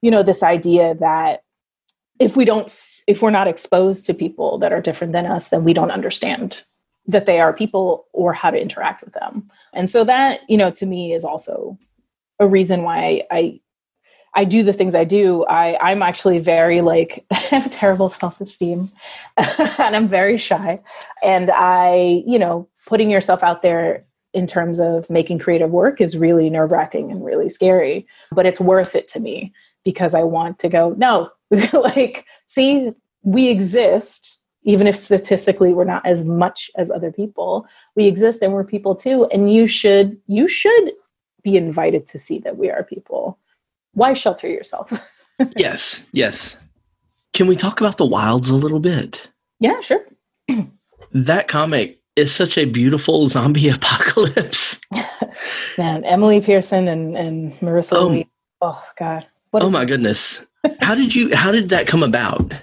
you 0.00 0.10
know 0.12 0.22
this 0.22 0.44
idea 0.44 0.94
that 0.94 1.42
if 2.20 2.36
we 2.36 2.44
don't 2.44 2.72
if 3.08 3.20
we're 3.20 3.30
not 3.30 3.48
exposed 3.48 4.06
to 4.06 4.14
people 4.14 4.58
that 4.58 4.72
are 4.72 4.80
different 4.80 5.12
than 5.12 5.26
us 5.26 5.48
then 5.48 5.64
we 5.64 5.72
don't 5.72 5.90
understand 5.90 6.62
that 7.06 7.26
they 7.26 7.40
are 7.40 7.52
people 7.52 8.06
or 8.12 8.32
how 8.32 8.50
to 8.50 8.60
interact 8.60 9.04
with 9.04 9.14
them. 9.14 9.50
And 9.72 9.90
so 9.90 10.04
that, 10.04 10.40
you 10.48 10.56
know, 10.56 10.70
to 10.72 10.86
me 10.86 11.12
is 11.12 11.24
also 11.24 11.78
a 12.38 12.46
reason 12.46 12.82
why 12.82 13.22
I 13.30 13.60
I 14.34 14.44
do 14.44 14.62
the 14.62 14.72
things 14.72 14.94
I 14.94 15.04
do. 15.04 15.44
I 15.44 15.76
I'm 15.80 16.02
actually 16.02 16.38
very 16.38 16.80
like 16.80 17.24
I 17.30 17.36
have 17.36 17.70
terrible 17.70 18.08
self-esteem 18.08 18.90
and 19.36 19.96
I'm 19.96 20.08
very 20.08 20.38
shy. 20.38 20.80
And 21.22 21.50
I, 21.52 22.22
you 22.26 22.38
know, 22.38 22.68
putting 22.86 23.10
yourself 23.10 23.42
out 23.42 23.62
there 23.62 24.04
in 24.32 24.46
terms 24.46 24.80
of 24.80 25.10
making 25.10 25.38
creative 25.38 25.70
work 25.70 26.00
is 26.00 26.16
really 26.16 26.48
nerve-wracking 26.48 27.12
and 27.12 27.22
really 27.22 27.50
scary, 27.50 28.06
but 28.30 28.46
it's 28.46 28.60
worth 28.60 28.94
it 28.94 29.06
to 29.08 29.20
me 29.20 29.52
because 29.84 30.14
I 30.14 30.22
want 30.22 30.58
to 30.60 30.70
go, 30.70 30.94
no, 30.96 31.30
like 31.72 32.24
see, 32.46 32.92
we 33.22 33.48
exist 33.48 34.41
even 34.64 34.86
if 34.86 34.96
statistically 34.96 35.72
we're 35.72 35.84
not 35.84 36.04
as 36.06 36.24
much 36.24 36.70
as 36.76 36.90
other 36.90 37.10
people 37.10 37.66
we 37.96 38.06
exist 38.06 38.42
and 38.42 38.52
we're 38.52 38.64
people 38.64 38.94
too. 38.94 39.26
And 39.32 39.52
you 39.52 39.66
should 39.66 40.18
you 40.26 40.46
should 40.48 40.92
be 41.42 41.56
invited 41.56 42.06
to 42.08 42.18
see 42.18 42.38
that 42.40 42.56
we 42.56 42.70
are 42.70 42.84
people. 42.84 43.38
Why 43.94 44.12
shelter 44.14 44.48
yourself? 44.48 44.90
Yes 45.56 46.04
yes. 46.12 46.56
Can 47.32 47.46
we 47.48 47.56
talk 47.56 47.80
about 47.80 47.96
the 47.96 48.06
wilds 48.06 48.48
a 48.50 48.54
little 48.54 48.78
bit? 48.80 49.28
Yeah 49.60 49.80
sure. 49.80 50.06
That 51.14 51.46
comic 51.48 52.00
is 52.16 52.32
such 52.32 52.56
a 52.56 52.64
beautiful 52.64 53.26
zombie 53.28 53.68
apocalypse. 53.76 54.80
Man 55.78 56.04
emily 56.04 56.40
pearson 56.40 56.86
and 56.88 57.16
and 57.16 57.52
marissa 57.54 57.96
Oh. 57.96 58.08
Lee. 58.08 58.26
oh 58.60 58.82
god. 58.96 59.26
What 59.50 59.62
oh 59.62 59.70
my 59.70 59.84
goodness. 59.84 60.46
How 60.80 60.94
did 60.94 61.14
you 61.14 61.34
how 61.34 61.50
did 61.50 61.68
that 61.70 61.86
come 61.86 62.02
about 62.02 62.54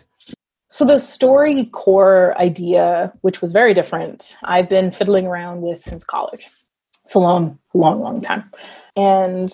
So 0.79 0.85
the 0.85 0.99
story 0.99 1.65
core 1.65 2.33
idea, 2.39 3.11
which 3.19 3.41
was 3.41 3.51
very 3.51 3.73
different, 3.73 4.37
I've 4.43 4.69
been 4.69 4.91
fiddling 4.91 5.27
around 5.27 5.61
with 5.61 5.81
since 5.81 6.05
college. 6.05 6.47
It's 7.03 7.15
a 7.15 7.19
long, 7.19 7.59
long, 7.73 7.99
long 7.99 8.21
time. 8.21 8.49
And 8.95 9.53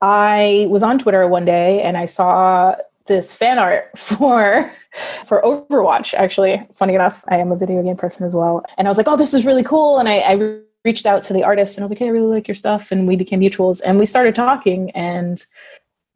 I 0.00 0.66
was 0.68 0.82
on 0.82 0.98
Twitter 0.98 1.28
one 1.28 1.44
day 1.44 1.80
and 1.80 1.96
I 1.96 2.06
saw 2.06 2.74
this 3.06 3.32
fan 3.32 3.60
art 3.60 3.88
for 3.96 4.68
for 5.24 5.40
Overwatch. 5.42 6.12
Actually, 6.12 6.66
funny 6.74 6.96
enough, 6.96 7.22
I 7.28 7.36
am 7.36 7.52
a 7.52 7.56
video 7.56 7.80
game 7.80 7.96
person 7.96 8.26
as 8.26 8.34
well. 8.34 8.64
And 8.76 8.88
I 8.88 8.90
was 8.90 8.98
like, 8.98 9.06
"Oh, 9.06 9.16
this 9.16 9.34
is 9.34 9.46
really 9.46 9.62
cool!" 9.62 10.00
And 10.00 10.08
I, 10.08 10.16
I 10.26 10.58
reached 10.84 11.06
out 11.06 11.22
to 11.22 11.32
the 11.32 11.44
artist 11.44 11.76
and 11.76 11.82
I 11.82 11.84
was 11.84 11.92
like, 11.92 12.00
"Hey, 12.00 12.06
I 12.06 12.10
really 12.10 12.34
like 12.34 12.48
your 12.48 12.56
stuff." 12.56 12.90
And 12.90 13.06
we 13.06 13.14
became 13.14 13.42
mutuals, 13.42 13.80
and 13.84 13.96
we 13.96 14.06
started 14.06 14.34
talking, 14.34 14.90
and 14.90 15.46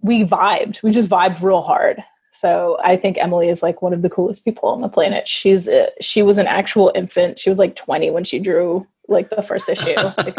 we 0.01 0.25
vibed. 0.25 0.83
We 0.83 0.91
just 0.91 1.09
vibed 1.09 1.43
real 1.43 1.63
hard. 1.63 2.03
So 2.39 2.79
I 2.83 2.97
think 2.97 3.19
Emily 3.19 3.49
is 3.49 3.63
like 3.63 3.83
one 3.83 3.93
of 3.93 4.03
the 4.03 4.11
coolest 4.11 4.45
people 4.45 4.69
on 4.69 4.81
the 4.81 4.89
planet. 4.89 5.27
She's 5.27 5.69
a, 5.69 5.91
she 6.01 6.23
was 6.23 6.39
an 6.39 6.47
actual 6.47 6.93
infant. 6.95 7.39
She 7.39 7.49
was 7.49 7.59
like 7.59 7.77
20 7.77 8.11
when 8.11 8.25
she 8.25 8.39
drew 8.39 8.87
like 9.09 9.31
the 9.31 9.43
first 9.43 9.69
issue. 9.69 9.95
Like 10.17 10.37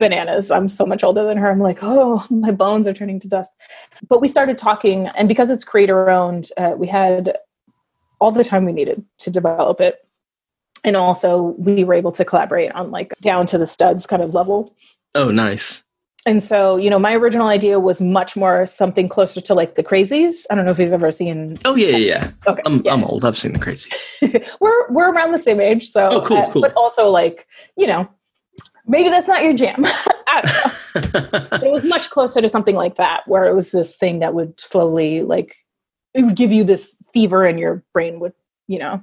bananas. 0.00 0.50
I'm 0.50 0.66
so 0.66 0.84
much 0.84 1.04
older 1.04 1.24
than 1.24 1.38
her. 1.38 1.48
I'm 1.48 1.60
like, 1.60 1.78
oh, 1.80 2.26
my 2.28 2.50
bones 2.50 2.88
are 2.88 2.92
turning 2.92 3.20
to 3.20 3.28
dust. 3.28 3.52
But 4.08 4.20
we 4.20 4.26
started 4.26 4.58
talking, 4.58 5.06
and 5.06 5.28
because 5.28 5.50
it's 5.50 5.62
creator 5.62 6.10
owned, 6.10 6.48
uh, 6.56 6.74
we 6.76 6.88
had 6.88 7.36
all 8.20 8.32
the 8.32 8.42
time 8.42 8.64
we 8.64 8.72
needed 8.72 9.04
to 9.18 9.30
develop 9.30 9.80
it. 9.80 10.04
And 10.82 10.96
also, 10.96 11.54
we 11.58 11.84
were 11.84 11.94
able 11.94 12.10
to 12.10 12.24
collaborate 12.24 12.72
on 12.72 12.90
like 12.90 13.14
down 13.20 13.46
to 13.46 13.56
the 13.56 13.68
studs 13.68 14.04
kind 14.04 14.20
of 14.20 14.34
level 14.34 14.74
oh 15.14 15.30
nice 15.30 15.83
and 16.26 16.42
so 16.42 16.76
you 16.76 16.88
know 16.90 16.98
my 16.98 17.14
original 17.14 17.48
idea 17.48 17.78
was 17.80 18.00
much 18.00 18.36
more 18.36 18.64
something 18.66 19.08
closer 19.08 19.40
to 19.40 19.54
like 19.54 19.74
the 19.74 19.82
crazies 19.84 20.44
i 20.50 20.54
don't 20.54 20.64
know 20.64 20.70
if 20.70 20.78
you've 20.78 20.92
ever 20.92 21.12
seen 21.12 21.58
oh 21.64 21.74
yeah 21.74 21.88
yeah, 21.88 21.96
yeah. 21.96 22.30
okay 22.46 22.62
I'm, 22.66 22.82
yeah. 22.84 22.92
I'm 22.92 23.04
old 23.04 23.24
i've 23.24 23.38
seen 23.38 23.52
the 23.52 23.58
crazy 23.58 23.90
we're 24.60 24.90
we're 24.90 25.10
around 25.12 25.32
the 25.32 25.38
same 25.38 25.60
age 25.60 25.88
so 25.90 26.08
Oh, 26.10 26.20
cool, 26.24 26.36
uh, 26.38 26.50
cool. 26.52 26.62
but 26.62 26.72
also 26.74 27.10
like 27.10 27.46
you 27.76 27.86
know 27.86 28.08
maybe 28.86 29.08
that's 29.08 29.28
not 29.28 29.42
your 29.42 29.54
jam 29.54 29.84
I 30.26 30.40
don't 30.40 31.14
know. 31.32 31.46
but 31.50 31.62
it 31.62 31.70
was 31.70 31.84
much 31.84 32.10
closer 32.10 32.40
to 32.40 32.48
something 32.48 32.74
like 32.74 32.96
that 32.96 33.26
where 33.26 33.44
it 33.44 33.54
was 33.54 33.70
this 33.72 33.96
thing 33.96 34.18
that 34.20 34.34
would 34.34 34.58
slowly 34.58 35.22
like 35.22 35.54
it 36.14 36.24
would 36.24 36.36
give 36.36 36.52
you 36.52 36.64
this 36.64 36.96
fever 37.12 37.44
and 37.44 37.58
your 37.58 37.82
brain 37.92 38.20
would 38.20 38.32
you 38.66 38.78
know 38.78 39.02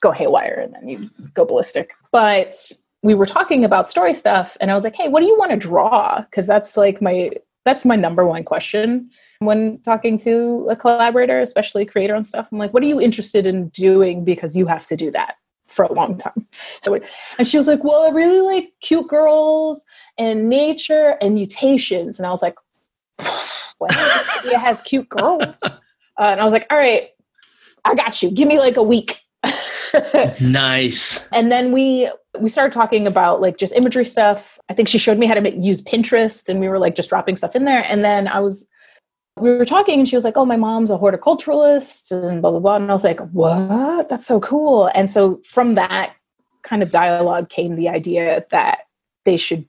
go 0.00 0.10
haywire 0.12 0.60
and 0.62 0.74
then 0.74 0.88
you 0.88 1.10
go 1.34 1.44
ballistic 1.44 1.92
but 2.12 2.54
we 3.06 3.14
were 3.14 3.24
talking 3.24 3.64
about 3.64 3.86
story 3.86 4.12
stuff 4.12 4.56
and 4.60 4.70
i 4.70 4.74
was 4.74 4.82
like 4.82 4.96
hey 4.96 5.08
what 5.08 5.20
do 5.20 5.26
you 5.26 5.38
want 5.38 5.52
to 5.52 5.56
draw? 5.56 6.20
Because 6.22 6.46
that's 6.46 6.76
like 6.76 7.00
my 7.00 7.30
that's 7.64 7.84
my 7.84 7.96
number 7.96 8.24
one 8.24 8.44
question 8.44 9.10
when 9.38 9.80
talking 9.82 10.18
to 10.18 10.68
a 10.70 10.76
collaborator 10.76 11.40
especially 11.40 11.82
a 11.82 11.86
creator 11.86 12.14
on 12.14 12.24
stuff. 12.24 12.48
I'm 12.50 12.58
like 12.58 12.74
what 12.74 12.82
are 12.82 12.86
you 12.86 13.00
interested 13.00 13.46
in 13.46 13.68
doing 13.68 14.24
because 14.24 14.56
you 14.56 14.66
have 14.66 14.86
to 14.88 14.96
do 14.96 15.10
that 15.12 15.36
for 15.66 15.84
a 15.84 15.92
long 15.92 16.18
time? 16.18 16.46
And 17.38 17.46
she 17.46 17.56
was 17.56 17.68
like 17.68 17.84
well 17.84 18.02
i 18.04 18.10
really 18.10 18.40
like 18.40 18.72
cute 18.80 19.08
girls 19.08 19.84
and 20.18 20.48
nature 20.48 21.16
and 21.20 21.34
mutations. 21.34 22.18
And 22.18 22.26
i 22.26 22.30
was 22.30 22.42
like 22.42 22.56
well 23.78 23.90
it 24.44 24.58
has 24.58 24.82
cute 24.82 25.08
girls? 25.08 25.60
Uh, 26.18 26.28
and 26.32 26.40
i 26.40 26.44
was 26.44 26.52
like 26.54 26.66
all 26.70 26.78
right 26.78 27.10
i 27.84 27.94
got 27.94 28.22
you. 28.22 28.30
Give 28.30 28.48
me 28.48 28.58
like 28.58 28.78
a 28.78 28.82
week. 28.82 29.20
Nice. 30.40 31.24
And 31.32 31.50
then 31.50 31.72
we 31.72 32.10
we 32.40 32.48
started 32.48 32.72
talking 32.72 33.06
about 33.06 33.40
like 33.40 33.56
just 33.56 33.74
imagery 33.74 34.04
stuff. 34.04 34.58
I 34.68 34.74
think 34.74 34.88
she 34.88 34.98
showed 34.98 35.18
me 35.18 35.26
how 35.26 35.34
to 35.34 35.56
use 35.56 35.82
pinterest 35.82 36.48
and 36.48 36.60
we 36.60 36.68
were 36.68 36.78
like 36.78 36.94
just 36.94 37.08
dropping 37.08 37.36
stuff 37.36 37.56
in 37.56 37.64
there. 37.64 37.84
And 37.84 38.02
then 38.02 38.28
i 38.28 38.40
was 38.40 38.66
we 39.38 39.50
were 39.50 39.66
talking 39.66 39.98
and 39.98 40.08
she 40.08 40.16
was 40.16 40.24
like 40.24 40.36
oh 40.36 40.46
my 40.46 40.56
mom's 40.56 40.90
a 40.90 40.96
horticulturalist 40.96 42.10
and 42.10 42.40
blah 42.40 42.50
blah 42.50 42.60
blah. 42.60 42.76
And 42.76 42.90
i 42.90 42.92
was 42.92 43.04
like 43.04 43.20
what? 43.30 44.08
That's 44.08 44.26
so 44.26 44.40
cool. 44.40 44.90
And 44.94 45.10
so 45.10 45.40
from 45.44 45.74
that 45.74 46.14
kind 46.62 46.82
of 46.82 46.90
dialogue 46.90 47.48
came 47.48 47.76
the 47.76 47.88
idea 47.88 48.44
that 48.50 48.80
they 49.24 49.36
should 49.36 49.68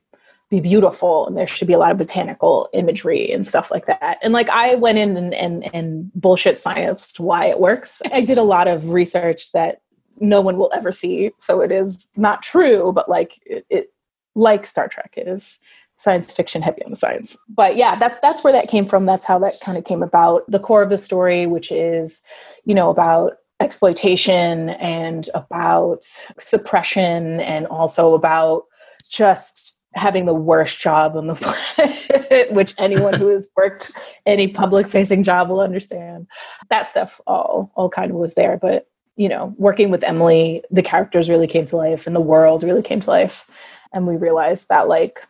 be 0.50 0.62
beautiful 0.62 1.28
and 1.28 1.36
there 1.36 1.46
should 1.46 1.68
be 1.68 1.74
a 1.74 1.78
lot 1.78 1.92
of 1.92 1.98
botanical 1.98 2.70
imagery 2.74 3.32
and 3.32 3.46
stuff 3.46 3.70
like 3.70 3.86
that. 3.86 4.18
And 4.22 4.32
like 4.34 4.50
I 4.50 4.76
went 4.76 4.98
in 4.98 5.18
and 5.18 5.34
and, 5.34 5.76
and 5.76 6.12
bullshit 6.14 6.58
science 6.58 7.20
why 7.20 7.46
it 7.46 7.60
works. 7.60 8.02
I 8.14 8.22
did 8.22 8.38
a 8.38 8.44
lot 8.44 8.68
of 8.68 8.92
research 8.92 9.52
that 9.52 9.82
no 10.20 10.42
one 10.42 10.58
will 10.58 10.72
ever 10.74 10.92
see. 10.92 11.32
So 11.40 11.62
it 11.62 11.72
is 11.72 12.08
not 12.16 12.42
true, 12.42 12.92
but 12.94 13.10
like 13.10 13.40
it, 13.46 13.66
it 13.70 13.94
like 14.36 14.66
Star 14.66 14.88
Trek, 14.88 15.14
it 15.18 15.28
is 15.28 15.60
science 15.98 16.32
fiction 16.32 16.62
heavy 16.62 16.84
on 16.84 16.92
the 16.92 16.96
science. 16.96 17.36
But 17.50 17.76
yeah, 17.76 17.96
that's 17.96 18.20
that's 18.22 18.44
where 18.44 18.54
that 18.54 18.70
came 18.70 18.86
from. 18.86 19.06
That's 19.06 19.26
how 19.26 19.40
that 19.40 19.60
kind 19.62 19.78
of 19.78 19.84
came 19.84 20.04
about. 20.04 20.50
The 20.50 20.60
core 20.60 20.84
of 20.84 20.90
the 20.90 20.98
story, 20.98 21.48
which 21.48 21.72
is, 21.72 22.22
you 22.66 22.76
know, 22.76 22.90
about 22.90 23.34
exploitation 23.60 24.70
and 24.70 25.30
about 25.34 26.04
suppression 26.40 27.40
and 27.40 27.66
also 27.68 28.14
about 28.14 28.66
just 29.10 29.80
having 29.96 30.26
the 30.26 30.34
worst 30.34 30.80
job 30.80 31.16
on 31.16 31.26
the 31.26 31.36
planet, 32.16 32.54
which 32.54 32.76
anyone 32.78 33.16
who 33.16 33.28
has 33.28 33.50
worked 33.58 33.92
any 34.28 34.48
public 34.48 34.88
facing 34.88 35.24
job 35.24 35.50
will 35.50 35.60
understand. 35.60 36.28
That 36.70 36.88
stuff 36.88 37.20
all 37.26 37.72
all 37.76 37.90
kind 37.90 38.12
of 38.12 38.18
was 38.18 38.36
there. 38.36 38.58
But 38.58 38.88
you 39.18 39.28
know, 39.28 39.54
working 39.58 39.90
with 39.90 40.04
Emily, 40.04 40.64
the 40.72 40.84
characters 40.84 41.30
really 41.30 41.48
came 41.48 41.66
to 41.66 41.76
life 41.76 42.08
and 42.08 42.16
the 42.16 42.22
world 42.22 42.64
really 42.64 42.84
came 42.84 43.00
to 43.02 43.10
life. 43.10 43.50
And 43.92 44.08
we 44.08 44.16
realized 44.16 44.70
that 44.70 44.88
like 44.88 45.26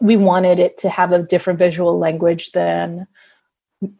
we 0.00 0.16
wanted 0.16 0.58
it 0.58 0.78
to 0.78 0.88
have 0.88 1.12
a 1.12 1.22
different 1.22 1.58
visual 1.58 1.98
language 1.98 2.52
than 2.52 3.06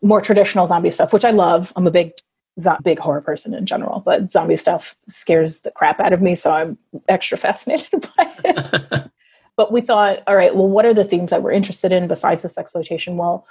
more 0.03 0.21
traditional 0.21 0.67
zombie 0.67 0.91
stuff, 0.91 1.12
which 1.12 1.25
I 1.25 1.31
love. 1.31 1.73
I'm 1.77 1.87
a 1.87 1.91
big 1.91 2.12
zo- 2.59 2.79
big 2.83 2.99
horror 2.99 3.21
person 3.21 3.55
in 3.55 3.67
general, 3.67 4.01
but 4.01 4.33
zombie 4.33 4.57
stuff 4.57 4.97
scares 5.07 5.61
the 5.61 5.71
crap 5.71 6.01
out 6.01 6.12
of 6.12 6.23
me, 6.23 6.35
so 6.35 6.51
I'm 6.51 6.79
extra 7.09 7.37
fascinated 7.37 8.09
by 8.17 8.33
it. 8.45 9.11
but 9.57 9.73
we 9.73 9.83
thought, 9.83 10.23
all 10.27 10.37
right, 10.37 10.55
well, 10.55 10.69
what 10.69 10.87
are 10.87 10.95
the 10.95 11.05
themes 11.05 11.31
that 11.31 11.43
we're 11.43 11.53
interested 11.53 11.93
in 11.93 12.09
besides 12.09 12.43
this 12.43 12.59
exploitation? 12.59 13.17
Well, 13.17 13.47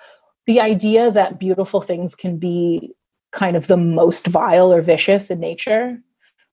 the 0.45 0.59
idea 0.59 1.11
that 1.11 1.39
beautiful 1.39 1.81
things 1.81 2.15
can 2.15 2.37
be 2.37 2.95
kind 3.31 3.55
of 3.55 3.67
the 3.67 3.77
most 3.77 4.27
vile 4.27 4.71
or 4.73 4.81
vicious 4.81 5.29
in 5.29 5.39
nature, 5.39 6.01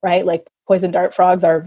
right? 0.03 0.25
Like 0.25 0.49
poison 0.67 0.91
dart 0.91 1.15
frogs 1.15 1.45
are 1.45 1.65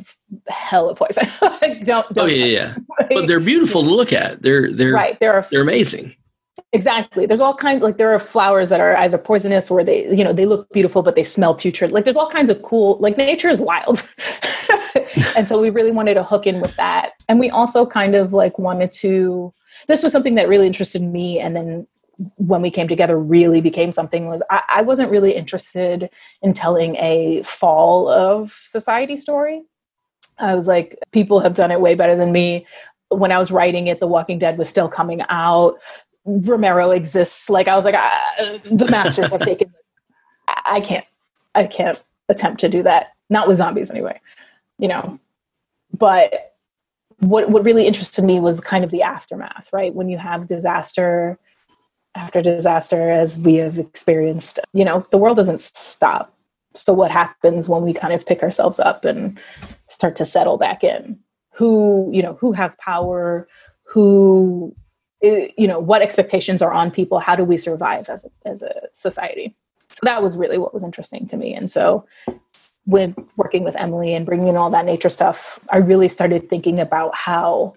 hella 0.47 0.95
poison. 0.95 1.27
like, 1.41 1.83
don't, 1.85 2.11
don't 2.13 2.25
oh 2.25 2.25
yeah 2.25 2.45
yeah 2.45 2.73
them. 2.73 2.85
but 3.09 3.27
they're 3.27 3.39
beautiful 3.53 3.83
to 3.83 3.89
look 3.89 4.13
at 4.13 4.41
they're 4.41 4.71
they're 4.73 4.93
right. 4.93 5.19
There 5.19 5.33
are 5.33 5.45
they're 5.49 5.61
amazing 5.61 6.15
Exactly. 6.73 7.25
There's 7.25 7.39
all 7.39 7.55
kinds 7.55 7.81
like 7.81 7.97
there 7.97 8.13
are 8.13 8.19
flowers 8.19 8.69
that 8.69 8.81
are 8.81 8.95
either 8.97 9.17
poisonous 9.17 9.71
or 9.71 9.83
they, 9.83 10.13
you 10.13 10.23
know, 10.23 10.33
they 10.33 10.45
look 10.45 10.69
beautiful 10.71 11.01
but 11.01 11.15
they 11.15 11.23
smell 11.23 11.55
putrid. 11.55 11.91
Like 11.91 12.03
there's 12.03 12.17
all 12.17 12.29
kinds 12.29 12.49
of 12.49 12.61
cool 12.61 12.97
like 12.99 13.17
nature 13.17 13.49
is 13.49 13.61
wild. 13.61 14.03
and 15.35 15.47
so 15.47 15.61
we 15.61 15.69
really 15.69 15.91
wanted 15.91 16.15
to 16.15 16.23
hook 16.23 16.45
in 16.45 16.59
with 16.59 16.75
that. 16.75 17.11
And 17.29 17.39
we 17.39 17.49
also 17.49 17.85
kind 17.85 18.15
of 18.15 18.33
like 18.33 18.59
wanted 18.59 18.91
to 18.93 19.53
this 19.87 20.03
was 20.03 20.11
something 20.11 20.35
that 20.35 20.49
really 20.49 20.67
interested 20.67 21.01
me 21.01 21.39
and 21.39 21.55
then 21.55 21.87
when 22.37 22.61
we 22.61 22.71
came 22.71 22.87
together 22.87 23.17
really 23.19 23.61
became 23.61 23.91
something 23.91 24.27
was 24.27 24.41
I, 24.49 24.61
I 24.69 24.81
wasn't 24.81 25.11
really 25.11 25.33
interested 25.33 26.09
in 26.41 26.53
telling 26.53 26.95
a 26.95 27.43
fall 27.43 28.09
of 28.09 28.51
society 28.51 29.17
story. 29.17 29.63
I 30.39 30.55
was 30.55 30.67
like, 30.67 30.97
people 31.11 31.39
have 31.39 31.55
done 31.55 31.71
it 31.71 31.81
way 31.81 31.95
better 31.95 32.15
than 32.15 32.31
me. 32.31 32.65
When 33.09 33.31
I 33.31 33.37
was 33.37 33.51
writing 33.51 33.87
it, 33.87 33.99
The 33.99 34.07
Walking 34.07 34.39
Dead 34.39 34.57
was 34.57 34.69
still 34.69 34.87
coming 34.87 35.21
out. 35.29 35.79
Romero 36.25 36.91
exists. 36.91 37.49
Like 37.49 37.67
I 37.67 37.75
was 37.75 37.85
like, 37.85 37.95
ah, 37.95 38.59
the 38.69 38.87
masters 38.89 39.31
have 39.31 39.41
taken. 39.41 39.73
I 40.47 40.61
I 40.65 40.81
can't, 40.81 41.05
I 41.55 41.65
can't 41.65 42.01
attempt 42.29 42.59
to 42.61 42.69
do 42.69 42.83
that. 42.83 43.13
Not 43.29 43.47
with 43.47 43.57
zombies 43.57 43.91
anyway, 43.91 44.19
you 44.79 44.87
know. 44.87 45.19
But 45.97 46.55
what 47.19 47.49
what 47.49 47.63
really 47.63 47.87
interested 47.87 48.23
me 48.23 48.39
was 48.39 48.59
kind 48.59 48.83
of 48.83 48.91
the 48.91 49.01
aftermath, 49.01 49.69
right? 49.71 49.93
When 49.93 50.09
you 50.09 50.17
have 50.17 50.47
disaster 50.47 51.37
after 52.17 52.41
disaster, 52.41 53.09
as 53.09 53.37
we 53.39 53.55
have 53.55 53.77
experienced, 53.77 54.59
you 54.73 54.83
know, 54.83 55.05
the 55.11 55.17
world 55.17 55.37
doesn't 55.37 55.59
stop. 55.59 56.33
So 56.73 56.93
what 56.93 57.11
happens 57.11 57.69
when 57.69 57.83
we 57.83 57.93
kind 57.93 58.13
of 58.13 58.25
pick 58.25 58.43
ourselves 58.43 58.79
up 58.79 59.05
and 59.05 59.39
start 59.87 60.15
to 60.17 60.25
settle 60.25 60.57
back 60.57 60.83
in? 60.83 61.19
Who, 61.53 62.09
you 62.13 62.21
know, 62.21 62.33
who 62.33 62.51
has 62.51 62.75
power? 62.75 63.47
Who 63.83 64.75
eh, 65.23 65.47
you 65.57 65.67
know 65.67 65.79
what 65.79 66.01
expectations 66.01 66.61
are 66.61 66.73
on 66.73 66.91
people 66.91 67.19
how 67.19 67.35
do 67.35 67.45
we 67.45 67.55
survive 67.57 68.09
as 68.09 68.25
a, 68.25 68.47
as 68.47 68.61
a 68.61 68.73
society 68.91 69.55
so 69.89 69.99
that 70.03 70.21
was 70.21 70.35
really 70.35 70.57
what 70.57 70.73
was 70.73 70.83
interesting 70.83 71.25
to 71.25 71.37
me 71.37 71.53
and 71.55 71.71
so 71.71 72.05
with 72.87 73.13
working 73.35 73.63
with 73.63 73.75
Emily 73.75 74.15
and 74.15 74.25
bringing 74.25 74.47
in 74.47 74.55
all 74.55 74.69
that 74.71 74.85
nature 74.85 75.09
stuff, 75.09 75.59
I 75.69 75.77
really 75.77 76.07
started 76.07 76.49
thinking 76.49 76.79
about 76.79 77.13
how 77.13 77.75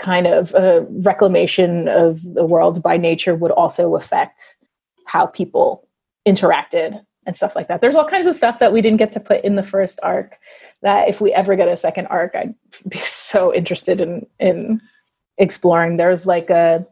kind 0.00 0.26
of 0.26 0.54
a 0.54 0.86
reclamation 1.04 1.86
of 1.88 2.22
the 2.34 2.44
world 2.44 2.82
by 2.82 2.96
nature 2.96 3.34
would 3.34 3.52
also 3.52 3.94
affect 3.94 4.56
how 5.06 5.26
people 5.26 5.86
interacted 6.26 7.00
and 7.26 7.36
stuff 7.36 7.54
like 7.54 7.68
that. 7.68 7.80
There's 7.80 7.94
all 7.94 8.08
kinds 8.08 8.26
of 8.26 8.34
stuff 8.34 8.58
that 8.58 8.72
we 8.72 8.80
didn't 8.80 8.98
get 8.98 9.12
to 9.12 9.20
put 9.20 9.44
in 9.44 9.54
the 9.54 9.62
first 9.62 10.00
arc 10.02 10.38
that 10.82 11.08
if 11.08 11.20
we 11.20 11.32
ever 11.32 11.54
get 11.54 11.68
a 11.68 11.76
second 11.76 12.06
arc, 12.06 12.34
I'd 12.34 12.54
be 12.88 12.98
so 12.98 13.54
interested 13.54 14.00
in 14.00 14.26
in 14.38 14.80
exploring. 15.38 15.96
There's 15.96 16.26
like 16.26 16.50
a 16.50 16.86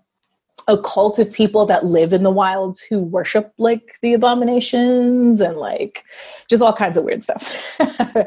a 0.67 0.77
cult 0.77 1.19
of 1.19 1.33
people 1.33 1.65
that 1.65 1.87
live 1.87 2.13
in 2.13 2.25
the 2.25 2.31
wilds 2.31 2.81
who 2.83 3.01
worship 3.01 3.55
like 3.57 3.97
the 4.03 4.13
abominations 4.13 5.41
and 5.41 5.57
like 5.57 6.05
just 6.49 6.63
all 6.63 6.75
kinds 6.75 6.99
of 6.99 7.05
weird 7.05 7.23
stuff. 7.23 7.81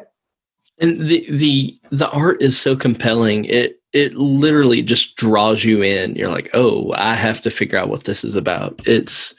and 0.80 1.08
the 1.08 1.26
the 1.30 1.80
the 1.92 2.10
art 2.10 2.42
is 2.42 2.60
so 2.60 2.76
compelling. 2.76 3.46
It 3.46 3.81
it 3.94 4.16
literally 4.16 4.82
just 4.82 5.16
draws 5.16 5.64
you 5.64 5.82
in. 5.82 6.16
You're 6.16 6.30
like, 6.30 6.50
oh, 6.54 6.92
I 6.96 7.16
have 7.16 7.42
to 7.42 7.52
figure 7.52 7.78
out 7.78 7.90
what 7.90 8.06
this 8.06 8.24
is 8.24 8.36
about. 8.36 8.82
It's 8.86 9.36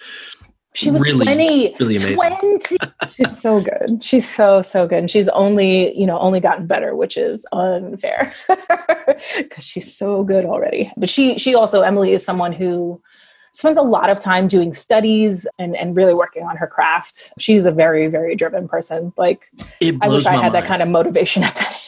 she 0.74 0.90
was 0.90 1.02
really, 1.02 1.26
20, 1.26 1.76
really 1.78 1.96
amazing. 1.96 2.14
20. 2.16 2.76
she's 3.14 3.38
so 3.38 3.60
good. 3.60 4.02
She's 4.02 4.28
so, 4.28 4.62
so 4.62 4.86
good. 4.86 5.00
And 5.00 5.10
she's 5.10 5.28
only, 5.30 5.96
you 5.98 6.06
know, 6.06 6.18
only 6.18 6.40
gotten 6.40 6.66
better, 6.66 6.96
which 6.96 7.16
is 7.16 7.44
unfair 7.52 8.32
because 9.36 9.64
she's 9.64 9.94
so 9.94 10.24
good 10.24 10.46
already. 10.46 10.90
But 10.96 11.10
she, 11.10 11.38
she 11.38 11.54
also, 11.54 11.82
Emily 11.82 12.12
is 12.12 12.24
someone 12.24 12.52
who 12.52 13.02
spends 13.52 13.76
a 13.76 13.82
lot 13.82 14.08
of 14.08 14.18
time 14.18 14.48
doing 14.48 14.72
studies 14.72 15.46
and, 15.58 15.76
and 15.76 15.94
really 15.94 16.14
working 16.14 16.44
on 16.44 16.56
her 16.56 16.66
craft. 16.66 17.32
She's 17.38 17.66
a 17.66 17.72
very, 17.72 18.06
very 18.06 18.34
driven 18.34 18.66
person. 18.66 19.12
Like, 19.18 19.50
I 19.82 20.08
wish 20.08 20.24
I 20.24 20.32
had 20.32 20.40
mind. 20.40 20.54
that 20.54 20.64
kind 20.64 20.80
of 20.80 20.88
motivation 20.88 21.44
at 21.44 21.54
that 21.56 21.78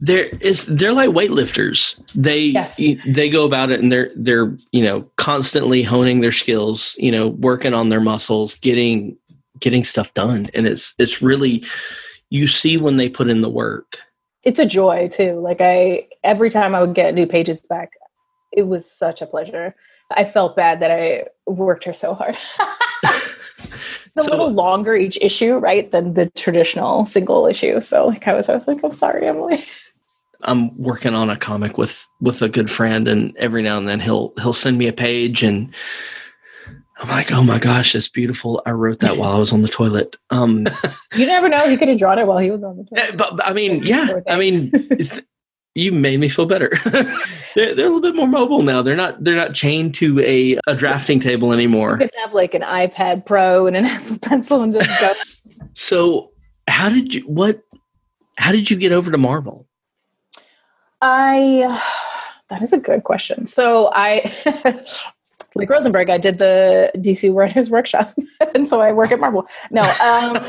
there 0.00 0.26
is 0.40 0.66
they're 0.66 0.92
like 0.92 1.10
weightlifters. 1.10 1.98
They 2.14 2.46
yes. 2.46 2.80
they 3.06 3.28
go 3.28 3.44
about 3.44 3.70
it 3.70 3.80
and 3.80 3.90
they're 3.90 4.10
they're 4.16 4.56
you 4.72 4.82
know 4.82 5.02
constantly 5.16 5.82
honing 5.82 6.20
their 6.20 6.32
skills, 6.32 6.96
you 6.98 7.10
know, 7.10 7.28
working 7.28 7.74
on 7.74 7.88
their 7.88 8.00
muscles, 8.00 8.54
getting 8.56 9.16
getting 9.60 9.84
stuff 9.84 10.12
done, 10.14 10.48
and 10.54 10.66
it's 10.66 10.94
it's 10.98 11.20
really 11.20 11.64
you 12.30 12.46
see 12.46 12.76
when 12.76 12.96
they 12.96 13.08
put 13.08 13.28
in 13.28 13.40
the 13.40 13.48
work. 13.48 13.98
It's 14.44 14.60
a 14.60 14.66
joy 14.66 15.08
too. 15.08 15.40
Like 15.40 15.60
I 15.60 16.08
every 16.22 16.50
time 16.50 16.74
I 16.74 16.80
would 16.80 16.94
get 16.94 17.14
new 17.14 17.26
pages 17.26 17.66
back, 17.68 17.90
it 18.52 18.68
was 18.68 18.90
such 18.90 19.20
a 19.20 19.26
pleasure. 19.26 19.74
I 20.10 20.24
felt 20.24 20.56
bad 20.56 20.80
that 20.80 20.90
I 20.90 21.24
worked 21.46 21.84
her 21.84 21.92
so 21.92 22.14
hard. 22.14 22.36
a 24.18 24.24
so, 24.24 24.30
little 24.30 24.50
longer 24.50 24.94
each 24.94 25.18
issue, 25.20 25.56
right, 25.56 25.90
than 25.90 26.14
the 26.14 26.30
traditional 26.30 27.06
single 27.06 27.46
issue. 27.46 27.80
So 27.80 28.08
like 28.08 28.26
I 28.28 28.34
was, 28.34 28.48
I 28.48 28.54
was 28.54 28.66
like, 28.66 28.82
I'm 28.82 28.90
sorry, 28.90 29.26
Emily. 29.26 29.64
I'm 30.42 30.76
working 30.80 31.14
on 31.14 31.30
a 31.30 31.36
comic 31.36 31.78
with 31.78 32.06
with 32.20 32.42
a 32.42 32.48
good 32.48 32.70
friend, 32.70 33.08
and 33.08 33.36
every 33.36 33.62
now 33.62 33.78
and 33.78 33.88
then 33.88 34.00
he'll 34.00 34.32
he'll 34.40 34.52
send 34.52 34.78
me 34.78 34.86
a 34.86 34.92
page, 34.92 35.42
and 35.42 35.74
I'm 36.98 37.08
like, 37.08 37.32
oh 37.32 37.42
my 37.42 37.58
gosh, 37.58 37.94
it's 37.94 38.08
beautiful. 38.08 38.62
I 38.66 38.70
wrote 38.72 39.00
that 39.00 39.16
while 39.16 39.32
I 39.32 39.38
was 39.38 39.52
on 39.52 39.62
the 39.62 39.68
toilet. 39.68 40.16
Um, 40.30 40.66
you 41.16 41.26
never 41.26 41.48
know; 41.48 41.68
he 41.68 41.76
could 41.76 41.88
have 41.88 41.98
drawn 41.98 42.18
it 42.18 42.26
while 42.26 42.38
he 42.38 42.50
was 42.50 42.62
on 42.62 42.76
the 42.76 42.84
toilet. 42.84 43.16
But, 43.16 43.36
but 43.36 43.46
I 43.46 43.52
mean, 43.52 43.82
yeah, 43.82 44.20
I 44.28 44.36
mean, 44.36 44.72
you 45.78 45.92
made 45.92 46.18
me 46.20 46.28
feel 46.28 46.46
better. 46.46 46.70
they're, 47.54 47.74
they're 47.74 47.86
a 47.86 47.90
little 47.90 48.00
bit 48.00 48.14
more 48.14 48.26
mobile 48.26 48.62
now. 48.62 48.82
They're 48.82 48.96
not 48.96 49.22
they're 49.22 49.36
not 49.36 49.54
chained 49.54 49.94
to 49.96 50.20
a, 50.20 50.58
a 50.66 50.74
drafting 50.74 51.20
table 51.20 51.52
anymore. 51.52 51.92
You 51.92 52.08
can 52.08 52.20
have 52.20 52.34
like 52.34 52.54
an 52.54 52.62
iPad 52.62 53.24
Pro 53.24 53.66
and 53.66 53.76
an 53.76 53.84
Apple 53.86 54.18
Pencil 54.18 54.62
and 54.62 54.74
just 54.74 55.00
go. 55.00 55.12
so, 55.74 56.32
how 56.66 56.88
did 56.88 57.14
you 57.14 57.20
what? 57.22 57.62
How 58.36 58.52
did 58.52 58.70
you 58.70 58.76
get 58.76 58.92
over 58.92 59.10
to 59.10 59.18
Marvel? 59.18 59.66
I 61.00 61.80
that 62.50 62.62
is 62.62 62.72
a 62.72 62.78
good 62.78 63.04
question. 63.04 63.46
So 63.46 63.90
I 63.92 64.32
like 65.54 65.70
Rosenberg, 65.70 66.10
I 66.10 66.18
did 66.18 66.38
the 66.38 66.90
DC 66.96 67.32
Writers 67.32 67.70
Workshop, 67.70 68.12
and 68.54 68.66
so 68.66 68.80
I 68.80 68.92
work 68.92 69.12
at 69.12 69.20
Marvel. 69.20 69.46
No, 69.70 69.82
um, 69.82 70.44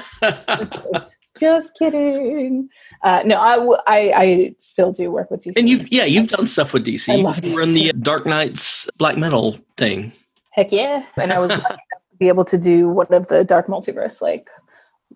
just 1.39 1.77
kidding. 1.77 2.69
Uh, 3.03 3.21
no, 3.25 3.37
I, 3.37 3.55
I, 3.87 4.13
I 4.15 4.55
still 4.57 4.91
do 4.91 5.11
work 5.11 5.31
with 5.31 5.41
DC. 5.41 5.53
And 5.57 5.69
you've 5.69 5.91
yeah, 5.91 6.05
you've 6.05 6.27
done 6.27 6.47
stuff 6.47 6.73
with 6.73 6.85
DC. 6.85 7.11
I 7.11 7.17
love 7.17 7.37
DC. 7.37 7.55
Run 7.55 7.73
the 7.73 7.93
Dark 7.93 8.25
Nights 8.25 8.89
black 8.97 9.17
metal 9.17 9.57
thing. 9.77 10.11
Heck 10.51 10.71
yeah! 10.71 11.03
And 11.17 11.31
I 11.31 11.39
was 11.39 11.49
to 11.49 11.77
be 12.19 12.27
able 12.27 12.45
to 12.45 12.57
do 12.57 12.89
one 12.89 13.13
of 13.13 13.27
the 13.27 13.43
Dark 13.43 13.67
Multiverse 13.67 14.21
like 14.21 14.49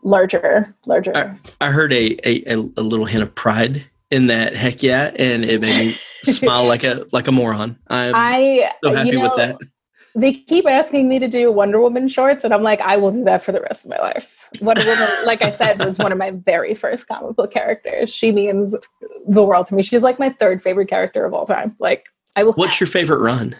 larger, 0.03 0.76
larger. 0.86 1.15
I, 1.15 1.67
I 1.67 1.71
heard 1.71 1.93
a, 1.93 2.17
a 2.28 2.55
a 2.55 2.82
little 2.82 3.05
hint 3.05 3.24
of 3.24 3.34
pride 3.36 3.84
in 4.13 4.28
that 4.28 4.55
heck 4.55 4.84
yeah 4.84 5.11
and 5.15 5.43
it 5.43 5.59
made 5.59 5.88
me 5.88 5.91
smile 6.34 6.65
like 6.65 6.84
a 6.84 7.03
like 7.11 7.28
a 7.28 7.32
moron 7.32 7.76
i'm 7.88 8.13
I, 8.13 8.71
so 8.84 8.93
happy 8.93 9.09
you 9.09 9.15
know, 9.15 9.21
with 9.21 9.36
that 9.38 9.57
they 10.16 10.34
keep 10.34 10.68
asking 10.68 11.09
me 11.09 11.20
to 11.20 11.28
do 11.28 11.51
Wonder 11.51 11.80
Woman 11.80 12.07
shorts, 12.07 12.43
and 12.43 12.53
I'm 12.53 12.61
like, 12.61 12.82
I 12.82 12.97
will 12.97 13.11
do 13.11 13.24
that 13.24 13.43
for 13.43 13.51
the 13.51 13.61
rest 13.61 13.86
of 13.86 13.91
my 13.91 13.97
life. 13.97 14.47
Wonder 14.61 14.86
Woman, 14.86 15.09
like 15.26 15.41
I 15.41 15.49
said, 15.49 15.80
was 15.80 15.97
one 15.97 16.11
of 16.11 16.18
my 16.18 16.32
very 16.32 16.76
first 16.76 17.07
comic 17.07 17.36
book 17.36 17.51
characters. 17.51 18.14
She 18.14 18.32
means 18.32 18.76
the 19.28 19.43
world 19.43 19.68
to 19.68 19.76
me. 19.76 19.82
She's 19.82 20.03
like 20.03 20.20
my 20.20 20.30
third 20.30 20.61
favorite 20.61 20.88
character 20.88 21.26
of 21.26 21.34
all 21.34 21.45
time. 21.45 21.76
Like, 21.80 22.09
I 22.36 22.43
will. 22.43 22.53
What's 22.53 22.80
your 22.80 22.88
favorite 22.88 23.20
run? 23.20 23.55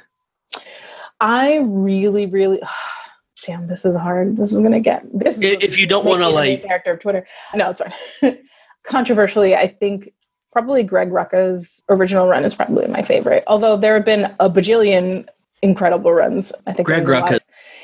I 1.20 1.60
really, 1.64 2.26
really. 2.26 2.62
damn, 3.46 3.68
this 3.68 3.84
is 3.84 3.96
hard. 3.96 4.38
This 4.38 4.54
is 4.54 4.60
gonna 4.60 4.80
get 4.80 5.06
this. 5.14 5.40
If 5.42 5.78
you 5.78 5.88
don't 5.88 6.06
want 6.06 6.22
to 6.22 6.30
like 6.30 6.64
character 6.64 6.92
of 6.92 7.00
Twitter, 7.00 7.26
no, 7.56 7.72
it's 7.72 7.82
fine. 7.82 8.38
Controversially, 8.84 9.56
I 9.56 9.68
think 9.68 10.14
probably 10.52 10.84
Greg 10.84 11.10
Rucka's 11.10 11.84
original 11.90 12.28
run 12.28 12.46
is 12.46 12.54
probably 12.54 12.88
my 12.88 13.02
favorite. 13.02 13.44
Although 13.48 13.76
there 13.76 13.96
have 13.96 14.06
been 14.06 14.34
a 14.40 14.50
bajillion 14.50 15.26
incredible 15.64 16.14
runs. 16.14 16.52
I 16.68 16.74
think 16.74 16.86
Greg 16.86 17.06
Rucka. 17.06 17.40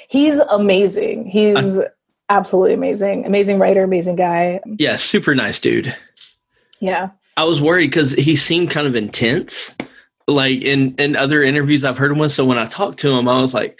He's 0.07 0.37
amazing. 0.39 1.25
He's 1.25 1.79
absolutely 2.29 2.73
amazing. 2.73 3.25
Amazing 3.25 3.57
writer, 3.57 3.83
amazing 3.83 4.17
guy. 4.17 4.59
Yeah, 4.77 4.97
super 4.97 5.33
nice 5.33 5.59
dude. 5.59 5.95
Yeah. 6.79 7.09
I 7.37 7.45
was 7.45 7.61
worried 7.61 7.87
because 7.87 8.13
he 8.13 8.35
seemed 8.35 8.69
kind 8.69 8.85
of 8.85 8.95
intense, 8.95 9.73
like 10.27 10.61
in 10.61 10.93
in 10.95 11.15
other 11.15 11.41
interviews 11.41 11.83
I've 11.83 11.97
heard 11.97 12.11
him 12.11 12.19
with. 12.19 12.33
So 12.33 12.43
when 12.43 12.57
I 12.57 12.67
talked 12.67 12.99
to 12.99 13.11
him, 13.11 13.29
I 13.29 13.39
was 13.39 13.53
like, 13.53 13.79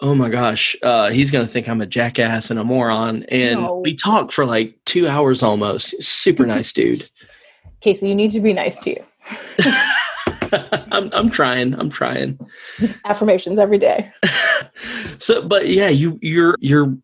"Oh 0.00 0.14
my 0.14 0.28
gosh, 0.28 0.74
uh, 0.82 1.10
he's 1.10 1.30
gonna 1.30 1.46
think 1.46 1.68
I'm 1.68 1.80
a 1.80 1.86
jackass 1.86 2.50
and 2.50 2.58
a 2.58 2.64
moron." 2.64 3.22
And 3.24 3.62
no. 3.62 3.76
we 3.76 3.94
talked 3.94 4.32
for 4.32 4.44
like 4.44 4.76
two 4.86 5.06
hours 5.06 5.42
almost. 5.42 6.02
Super 6.02 6.46
nice 6.54 6.72
dude. 6.72 7.08
Casey, 7.80 8.08
you 8.08 8.14
need 8.16 8.32
to 8.32 8.40
be 8.40 8.52
nice 8.52 8.82
to 8.82 8.90
you. 8.90 9.04
I'm 10.92 11.10
I'm 11.12 11.30
trying. 11.30 11.74
I'm 11.74 11.90
trying. 11.90 12.38
Affirmations 13.04 13.58
every 13.58 13.78
day. 13.78 14.12
so, 15.18 15.42
but 15.42 15.68
yeah, 15.68 15.88
you 15.88 16.18
you're 16.22 16.56
you're 16.60 16.94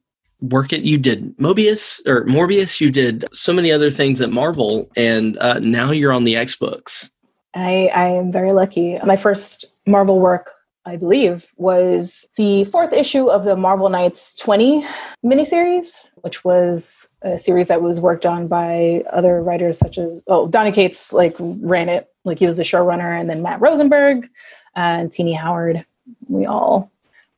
working. 0.40 0.84
You 0.84 0.98
did 0.98 1.36
Mobius 1.38 2.00
or 2.06 2.24
Morbius. 2.26 2.80
You 2.80 2.90
did 2.90 3.24
so 3.32 3.52
many 3.52 3.70
other 3.70 3.90
things 3.90 4.20
at 4.20 4.30
Marvel, 4.30 4.90
and 4.96 5.38
uh, 5.38 5.58
now 5.60 5.90
you're 5.90 6.12
on 6.12 6.24
the 6.24 6.36
X 6.36 6.56
books. 6.56 7.10
I 7.54 7.90
I 7.94 8.06
am 8.06 8.32
very 8.32 8.52
lucky. 8.52 8.98
My 9.04 9.16
first 9.16 9.66
Marvel 9.86 10.20
work 10.20 10.52
I 10.84 10.96
believe, 10.96 11.52
was 11.56 12.28
the 12.36 12.64
fourth 12.64 12.92
issue 12.92 13.28
of 13.28 13.44
the 13.44 13.56
Marvel 13.56 13.88
Knights 13.88 14.36
20 14.38 14.84
miniseries, 15.24 16.10
which 16.22 16.44
was 16.44 17.08
a 17.22 17.38
series 17.38 17.68
that 17.68 17.82
was 17.82 18.00
worked 18.00 18.26
on 18.26 18.48
by 18.48 19.04
other 19.12 19.42
writers 19.42 19.78
such 19.78 19.96
as, 19.96 20.24
oh, 20.26 20.48
Donny 20.48 20.72
Cates 20.72 21.12
like 21.12 21.36
ran 21.38 21.88
it, 21.88 22.08
like 22.24 22.38
he 22.38 22.46
was 22.46 22.56
the 22.56 22.64
showrunner, 22.64 23.18
and 23.18 23.30
then 23.30 23.42
Matt 23.42 23.60
Rosenberg 23.60 24.28
and 24.74 25.12
Tini 25.12 25.34
Howard. 25.34 25.84
We 26.28 26.46
all 26.46 26.90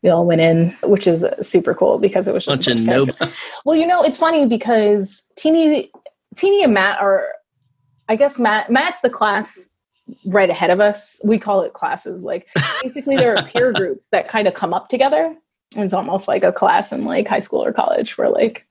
we 0.03 0.11
all 0.11 0.27
went 0.27 0.41
in, 0.41 0.71
which 0.83 1.07
is 1.07 1.27
super 1.41 1.75
cool 1.75 1.99
because 1.99 2.29
it 2.29 2.35
was 2.35 2.45
just 2.45 2.65
bunch, 2.65 2.87
bunch 2.87 3.21
of. 3.21 3.39
Well, 3.65 3.77
you 3.77 3.87
know, 3.87 4.03
it's 4.03 4.19
funny 4.19 4.47
because 4.47 5.25
Tini, 5.35 5.91
Tini 6.35 6.63
and 6.63 6.75
Matt 6.75 6.99
are, 7.01 7.29
I 8.09 8.17
guess 8.17 8.39
Matt 8.39 8.71
Matt's 8.71 9.01
the 9.01 9.09
class 9.09 9.71
right 10.25 10.51
ahead 10.51 10.71
of 10.71 10.81
us. 10.81 11.21
We 11.25 11.39
call 11.39 11.63
it 11.63 11.73
classes. 11.73 12.23
Like 12.23 12.49
basically 12.83 13.17
there 13.17 13.37
are 13.37 13.45
peer 13.45 13.73
groups 13.73 14.07
that 14.13 14.29
kind 14.29 14.47
of 14.49 14.55
come 14.55 14.75
up 14.75 14.89
together. 14.89 15.37
It's 15.77 15.95
almost 15.95 16.29
like 16.29 16.45
a 16.45 16.53
class 16.53 16.93
in 16.93 17.05
like 17.05 17.27
high 17.27 17.41
school 17.41 17.65
or 17.65 17.73
college 17.73 18.17
where 18.17 18.31
like 18.31 18.67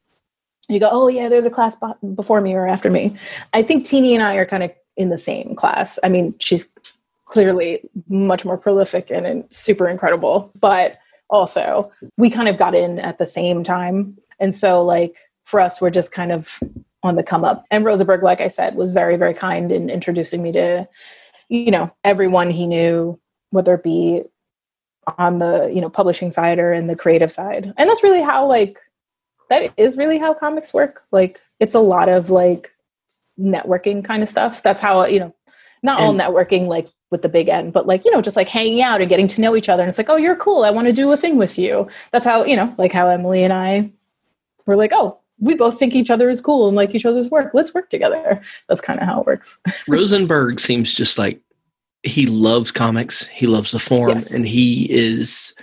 you 0.69 0.79
go, 0.79 0.89
oh 0.91 1.07
yeah, 1.07 1.27
they're 1.27 1.41
the 1.41 1.49
class 1.49 1.77
before 2.15 2.41
me 2.41 2.53
or 2.53 2.67
after 2.67 2.89
me. 2.89 3.15
I 3.53 3.63
think 3.63 3.86
Tini 3.86 4.13
and 4.13 4.23
I 4.23 4.36
are 4.36 4.45
kind 4.45 4.63
of 4.63 4.71
in 4.95 5.09
the 5.09 5.17
same 5.17 5.55
class. 5.55 5.99
I 6.03 6.09
mean, 6.09 6.36
she's 6.39 6.69
clearly 7.25 7.81
much 8.07 8.45
more 8.45 8.57
prolific 8.57 9.09
and, 9.09 9.25
and 9.25 9.43
super 9.49 9.89
incredible, 9.89 10.51
but 10.59 10.99
also 11.29 11.91
we 12.17 12.29
kind 12.29 12.47
of 12.47 12.57
got 12.57 12.75
in 12.75 12.99
at 12.99 13.17
the 13.17 13.25
same 13.25 13.63
time. 13.63 14.17
And 14.39 14.53
so 14.53 14.84
like 14.84 15.15
for 15.45 15.59
us, 15.59 15.81
we're 15.81 15.89
just 15.89 16.11
kind 16.11 16.31
of 16.31 16.59
on 17.01 17.15
the 17.15 17.23
come 17.23 17.43
up. 17.43 17.65
And 17.69 17.84
Rosenberg, 17.84 18.23
like 18.23 18.39
I 18.39 18.47
said, 18.47 18.75
was 18.75 18.91
very, 18.91 19.17
very 19.17 19.34
kind 19.34 19.71
in 19.71 19.89
introducing 19.89 20.41
me 20.41 20.51
to 20.53 20.88
you 21.54 21.72
know 21.72 21.93
everyone 22.04 22.49
he 22.49 22.66
knew 22.66 23.20
whether 23.51 23.76
it 23.76 23.84
be 23.84 24.24
on 25.18 25.39
the 25.39 25.70
you 25.74 25.82
know 25.82 25.89
publishing 25.89 26.32
side 26.32 26.60
or 26.60 26.74
in 26.74 26.88
the 26.88 26.95
creative 26.95 27.32
side 27.32 27.74
and 27.78 27.89
that's 27.89 28.04
really 28.04 28.22
how 28.22 28.47
like 28.47 28.78
that 29.49 29.72
is 29.78 29.97
really 29.97 30.18
how 30.18 30.34
comics 30.34 30.74
work 30.74 31.04
like 31.12 31.41
it's 31.60 31.76
a 31.76 31.80
lot 31.80 32.10
of 32.10 32.30
like 32.30 32.74
networking 33.39 34.04
kind 34.04 34.24
of 34.24 34.30
stuff. 34.30 34.64
That's 34.64 34.82
how 34.82 35.06
you 35.06 35.20
know, 35.20 35.36
not 35.82 35.99
all 35.99 36.14
networking 36.14 36.68
like 36.68 36.88
with 37.12 37.22
the 37.22 37.30
big 37.30 37.49
end, 37.49 37.74
but 37.74 37.88
like 37.88 38.06
you 38.06 38.12
know, 38.12 38.22
just 38.22 38.36
like 38.36 38.49
hanging 38.49 38.82
out 38.82 39.01
and 39.01 39.10
getting 39.10 39.28
to 39.30 39.41
know 39.41 39.56
each 39.56 39.70
other. 39.70 39.84
And 39.84 39.89
it's 39.89 39.97
like, 39.97 40.10
oh, 40.10 40.16
you're 40.16 40.36
cool. 40.36 40.64
I 40.64 40.72
want 40.72 40.88
to 40.88 40.93
do 40.93 41.12
a 41.12 41.18
thing 41.18 41.38
with 41.38 41.58
you. 41.58 41.88
That's 42.12 42.26
how 42.26 42.43
you 42.45 42.56
know, 42.56 42.74
like 42.78 42.91
how 42.91 43.08
Emily 43.08 43.43
and 43.43 43.54
I 43.54 43.91
were 44.66 44.76
like, 44.76 44.91
oh, 44.93 45.20
we 45.39 45.56
both 45.56 45.78
think 45.78 45.95
each 45.95 46.10
other 46.10 46.30
is 46.30 46.41
cool 46.41 46.68
and 46.68 46.76
like 46.76 46.95
each 46.95 47.06
other's 47.06 47.30
work. 47.30 47.51
Let's 47.54 47.74
work 47.74 47.89
together. 47.89 48.41
That's 48.70 48.82
kind 48.82 48.99
of 48.99 49.08
how 49.08 49.22
it 49.22 49.28
works. 49.28 49.58
Rosenberg 49.88 50.60
seems 50.60 50.93
just 50.93 51.18
like 51.18 51.41
he 52.04 52.26
loves 52.26 52.72
comics. 52.72 53.26
He 53.28 53.47
loves 53.47 53.72
the 53.72 53.80
form, 53.80 54.12
Yes. 54.12 54.32
and 54.32 54.45
he 54.45 54.88
is 54.91 55.54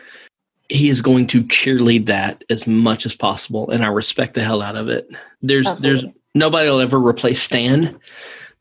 he 0.68 0.88
is 0.88 1.03
going 1.03 1.26
to 1.26 1.43
cheerlead 1.45 2.07
that 2.07 2.45
as 2.49 2.66
much 2.66 3.05
as 3.05 3.14
possible. 3.14 3.68
And 3.70 3.84
I 3.84 3.88
respect 3.88 4.34
the 4.34 4.43
hell 4.43 4.62
out 4.62 4.76
of 4.76 4.88
it. 4.88 5.11
There's 5.43 5.72
there's 5.80 6.05
nobody 6.34 6.68
will 6.68 6.80
ever 6.80 6.99
replace 6.99 7.43
Stan, 7.43 7.99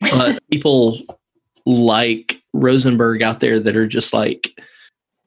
but 0.01 0.39
people 0.51 0.99
like 1.65 2.41
Rosenberg 2.53 3.21
out 3.21 3.39
there 3.39 3.59
that 3.59 3.75
are 3.75 3.87
just 3.87 4.13
like. 4.13 4.59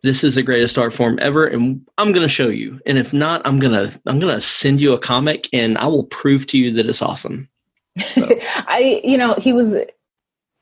This 0.04 0.24
is 0.24 0.34
the 0.34 0.42
greatest 0.42 0.76
art 0.78 0.96
form 0.96 1.20
ever, 1.22 1.46
and 1.46 1.80
I'm 1.96 2.10
going 2.10 2.24
to 2.26 2.28
show 2.28 2.48
you. 2.48 2.80
And 2.86 2.98
if 2.98 3.12
not, 3.12 3.40
I'm 3.44 3.60
gonna 3.60 3.92
I'm 4.06 4.18
gonna 4.18 4.40
send 4.40 4.80
you 4.80 4.94
a 4.94 4.98
comic, 4.98 5.48
and 5.52 5.78
I 5.78 5.86
will 5.86 6.02
prove 6.02 6.48
to 6.48 6.58
you 6.58 6.72
that 6.72 6.86
it's 6.86 7.02
awesome. 7.02 7.48
I, 8.16 9.00
you 9.04 9.16
know, 9.16 9.34
he 9.34 9.52
was 9.52 9.76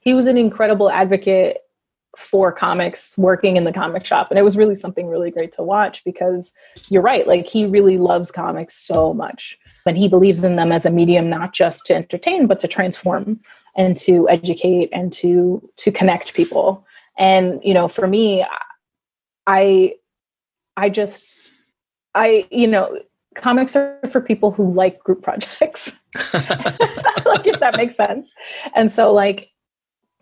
he 0.00 0.12
was 0.12 0.26
an 0.26 0.36
incredible 0.36 0.90
advocate 0.90 1.56
for 2.16 2.52
comics 2.52 3.16
working 3.16 3.56
in 3.56 3.64
the 3.64 3.72
comic 3.72 4.04
shop 4.04 4.30
and 4.30 4.38
it 4.38 4.42
was 4.42 4.56
really 4.56 4.74
something 4.74 5.06
really 5.06 5.30
great 5.30 5.52
to 5.52 5.62
watch 5.62 6.02
because 6.04 6.52
you're 6.88 7.02
right 7.02 7.26
like 7.26 7.46
he 7.46 7.66
really 7.66 7.98
loves 7.98 8.32
comics 8.32 8.74
so 8.74 9.14
much 9.14 9.58
and 9.86 9.96
he 9.96 10.08
believes 10.08 10.42
in 10.44 10.56
them 10.56 10.72
as 10.72 10.84
a 10.84 10.90
medium 10.90 11.30
not 11.30 11.52
just 11.52 11.86
to 11.86 11.94
entertain 11.94 12.46
but 12.46 12.58
to 12.58 12.66
transform 12.66 13.40
and 13.76 13.96
to 13.96 14.28
educate 14.28 14.88
and 14.92 15.12
to 15.12 15.66
to 15.76 15.90
connect 15.90 16.34
people. 16.34 16.86
And 17.18 17.60
you 17.64 17.74
know 17.74 17.88
for 17.88 18.06
me 18.06 18.44
i 19.46 19.94
i 20.76 20.88
just 20.88 21.50
i 22.14 22.46
you 22.50 22.66
know 22.66 22.98
comics 23.34 23.76
are 23.76 23.98
for 24.10 24.20
people 24.20 24.50
who 24.50 24.70
like 24.70 24.98
group 25.00 25.22
projects. 25.22 25.98
Like 27.26 27.46
if 27.46 27.60
that 27.60 27.76
makes 27.76 27.94
sense. 27.94 28.32
And 28.74 28.90
so 28.92 29.12
like 29.12 29.49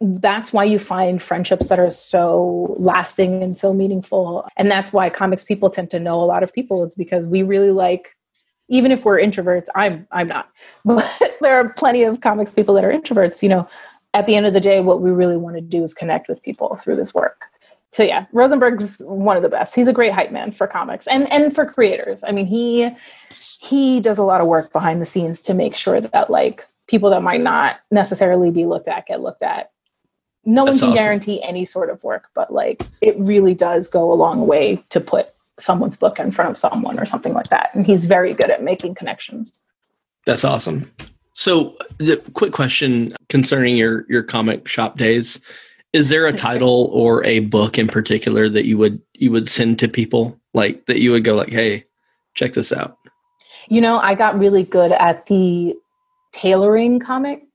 that's 0.00 0.52
why 0.52 0.64
you 0.64 0.78
find 0.78 1.20
friendships 1.20 1.68
that 1.68 1.80
are 1.80 1.90
so 1.90 2.76
lasting 2.78 3.42
and 3.42 3.58
so 3.58 3.74
meaningful. 3.74 4.48
And 4.56 4.70
that's 4.70 4.92
why 4.92 5.10
comics 5.10 5.44
people 5.44 5.70
tend 5.70 5.90
to 5.90 5.98
know 5.98 6.20
a 6.20 6.24
lot 6.24 6.42
of 6.42 6.52
people. 6.52 6.84
It's 6.84 6.94
because 6.94 7.26
we 7.26 7.42
really 7.42 7.72
like 7.72 8.14
even 8.68 8.92
if 8.92 9.04
we're 9.04 9.18
introverts 9.18 9.66
i'm 9.74 10.06
i'm 10.12 10.28
not 10.28 10.50
but 10.84 11.20
there 11.40 11.56
are 11.56 11.72
plenty 11.72 12.02
of 12.02 12.20
comics 12.20 12.54
people 12.54 12.74
that 12.74 12.84
are 12.84 12.92
introverts. 12.92 13.42
You 13.42 13.48
know 13.48 13.68
at 14.14 14.26
the 14.26 14.36
end 14.36 14.46
of 14.46 14.54
the 14.54 14.60
day 14.60 14.80
what 14.80 15.00
we 15.00 15.10
really 15.10 15.36
want 15.36 15.56
to 15.56 15.60
do 15.60 15.82
is 15.82 15.94
connect 15.94 16.28
with 16.28 16.42
people 16.42 16.76
through 16.76 16.96
this 16.96 17.14
work. 17.14 17.42
So 17.92 18.02
yeah 18.02 18.26
rosenberg's 18.32 18.98
one 19.00 19.36
of 19.36 19.42
the 19.42 19.48
best. 19.48 19.74
He's 19.74 19.88
a 19.88 19.92
great 19.92 20.12
hype 20.12 20.30
man 20.30 20.52
for 20.52 20.66
comics 20.66 21.06
and 21.06 21.30
and 21.32 21.54
for 21.54 21.66
creators. 21.66 22.22
I 22.26 22.32
mean 22.32 22.46
he 22.46 22.90
he 23.60 24.00
does 24.00 24.18
a 24.18 24.22
lot 24.22 24.40
of 24.40 24.46
work 24.46 24.72
behind 24.72 25.00
the 25.00 25.06
scenes 25.06 25.40
to 25.42 25.54
make 25.54 25.74
sure 25.74 26.00
that 26.00 26.30
like 26.30 26.66
people 26.86 27.10
that 27.10 27.22
might 27.22 27.40
not 27.40 27.76
necessarily 27.90 28.50
be 28.50 28.64
looked 28.64 28.88
at 28.88 29.06
get 29.06 29.20
looked 29.20 29.42
at 29.42 29.70
no 30.48 30.64
That's 30.64 30.76
one 30.76 30.80
can 30.80 30.88
awesome. 30.90 31.04
guarantee 31.04 31.42
any 31.42 31.64
sort 31.64 31.90
of 31.90 32.02
work 32.02 32.28
but 32.34 32.52
like 32.52 32.82
it 33.00 33.14
really 33.18 33.54
does 33.54 33.86
go 33.86 34.10
a 34.10 34.14
long 34.14 34.46
way 34.46 34.76
to 34.88 35.00
put 35.00 35.28
someone's 35.58 35.96
book 35.96 36.18
in 36.18 36.30
front 36.30 36.50
of 36.50 36.56
someone 36.56 36.98
or 36.98 37.06
something 37.06 37.34
like 37.34 37.48
that 37.50 37.70
and 37.74 37.86
he's 37.86 38.04
very 38.04 38.32
good 38.34 38.50
at 38.50 38.62
making 38.62 38.94
connections 38.94 39.60
That's 40.26 40.44
awesome. 40.44 40.90
So, 41.32 41.76
the 41.98 42.16
quick 42.34 42.52
question 42.52 43.14
concerning 43.28 43.76
your 43.76 44.04
your 44.08 44.22
comic 44.24 44.66
shop 44.68 44.98
days: 44.98 45.40
Is 45.92 46.08
there 46.08 46.26
a 46.26 46.32
title 46.48 46.90
or 46.92 47.24
a 47.24 47.40
book 47.40 47.78
in 47.78 47.88
particular 47.88 48.48
that 48.50 48.66
you 48.66 48.76
would 48.76 49.00
you 49.14 49.30
would 49.30 49.48
send 49.48 49.78
to 49.78 49.88
people 49.88 50.38
like 50.52 50.84
that 50.86 51.00
you 51.00 51.12
would 51.12 51.24
go 51.24 51.34
like, 51.36 51.50
"Hey, 51.50 51.84
check 52.34 52.52
this 52.52 52.72
out." 52.72 52.98
You 53.68 53.80
know, 53.80 53.98
I 53.98 54.14
got 54.14 54.38
really 54.38 54.64
good 54.64 54.92
at 54.92 55.26
the 55.26 55.74
tailoring 56.32 56.98
comic 57.00 57.47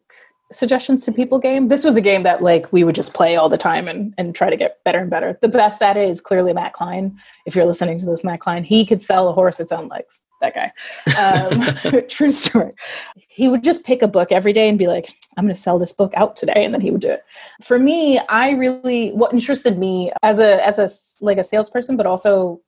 suggestions 0.53 1.03
to 1.05 1.11
people 1.11 1.39
game. 1.39 1.67
This 1.67 1.83
was 1.83 1.95
a 1.95 2.01
game 2.01 2.23
that 2.23 2.41
like 2.41 2.71
we 2.71 2.83
would 2.83 2.95
just 2.95 3.13
play 3.13 3.35
all 3.35 3.49
the 3.49 3.57
time 3.57 3.87
and, 3.87 4.13
and 4.17 4.35
try 4.35 4.49
to 4.49 4.57
get 4.57 4.83
better 4.83 4.99
and 4.99 5.09
better. 5.09 5.37
The 5.41 5.49
best 5.49 5.79
that 5.79 5.97
is 5.97 6.21
clearly 6.21 6.53
Matt 6.53 6.73
Klein. 6.73 7.17
If 7.45 7.55
you're 7.55 7.65
listening 7.65 7.99
to 7.99 8.05
this, 8.05 8.23
Matt 8.23 8.39
Klein, 8.39 8.63
he 8.63 8.85
could 8.85 9.01
sell 9.01 9.27
a 9.27 9.33
horse 9.33 9.59
its 9.59 9.71
own 9.71 9.87
legs. 9.87 10.21
That 10.41 10.55
guy. 10.55 10.71
Um, 11.19 12.03
true 12.09 12.31
story. 12.31 12.73
He 13.15 13.47
would 13.47 13.63
just 13.63 13.85
pick 13.85 14.01
a 14.01 14.07
book 14.07 14.31
every 14.31 14.53
day 14.53 14.69
and 14.69 14.77
be 14.77 14.87
like, 14.87 15.09
I'm 15.37 15.45
going 15.45 15.55
to 15.55 15.59
sell 15.59 15.79
this 15.79 15.93
book 15.93 16.13
out 16.15 16.35
today. 16.35 16.65
And 16.65 16.73
then 16.73 16.81
he 16.81 16.91
would 16.91 17.01
do 17.01 17.11
it. 17.11 17.23
For 17.61 17.79
me, 17.79 18.19
I 18.29 18.51
really, 18.51 19.11
what 19.11 19.33
interested 19.33 19.77
me 19.77 20.11
as 20.21 20.39
a, 20.39 20.65
as 20.65 20.79
a, 20.79 20.89
like 21.23 21.37
a 21.37 21.43
salesperson, 21.43 21.95
but 21.95 22.05
also 22.05 22.61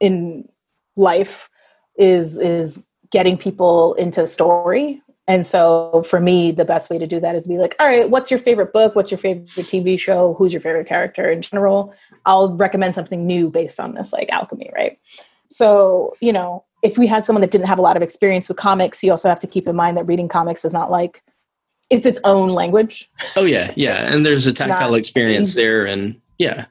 in 0.00 0.48
life 0.96 1.48
is 1.96 2.38
is 2.38 2.88
getting 3.10 3.36
people 3.38 3.94
into 3.94 4.26
story 4.26 5.00
and 5.26 5.46
so 5.46 6.02
for 6.06 6.20
me 6.20 6.50
the 6.50 6.64
best 6.64 6.90
way 6.90 6.98
to 6.98 7.06
do 7.06 7.20
that 7.20 7.34
is 7.34 7.48
be 7.48 7.58
like 7.58 7.74
all 7.80 7.86
right 7.86 8.10
what's 8.10 8.30
your 8.30 8.38
favorite 8.38 8.72
book? 8.72 8.94
What's 8.94 9.10
your 9.10 9.18
favorite 9.18 9.48
tv 9.48 9.98
show? 9.98 10.34
Who's 10.34 10.52
your 10.52 10.60
favorite 10.60 10.86
character 10.86 11.30
in 11.30 11.42
general? 11.42 11.94
I'll 12.26 12.56
recommend 12.56 12.94
something 12.94 13.26
new 13.26 13.50
based 13.50 13.80
on 13.80 13.94
this 13.94 14.12
like 14.12 14.30
alchemy 14.30 14.70
right? 14.74 14.98
So 15.48 16.14
you 16.20 16.32
know 16.32 16.64
if 16.82 16.98
we 16.98 17.06
had 17.06 17.24
someone 17.24 17.40
that 17.40 17.50
didn't 17.50 17.66
have 17.66 17.78
a 17.78 17.82
lot 17.82 17.96
of 17.96 18.02
experience 18.02 18.48
with 18.48 18.58
comics 18.58 19.02
you 19.02 19.10
also 19.10 19.28
have 19.28 19.40
to 19.40 19.46
keep 19.46 19.66
in 19.66 19.76
mind 19.76 19.96
that 19.96 20.04
reading 20.04 20.28
comics 20.28 20.64
is 20.64 20.72
not 20.72 20.90
like 20.90 21.22
it's 21.90 22.06
its 22.06 22.18
own 22.24 22.48
language. 22.48 23.10
Oh 23.36 23.44
yeah, 23.44 23.72
yeah, 23.76 24.12
and 24.12 24.24
there's 24.24 24.46
a 24.46 24.52
tactile 24.52 24.94
experience 24.94 25.50
easy. 25.50 25.60
there, 25.60 25.86
and 25.86 26.18
yeah, 26.38 26.64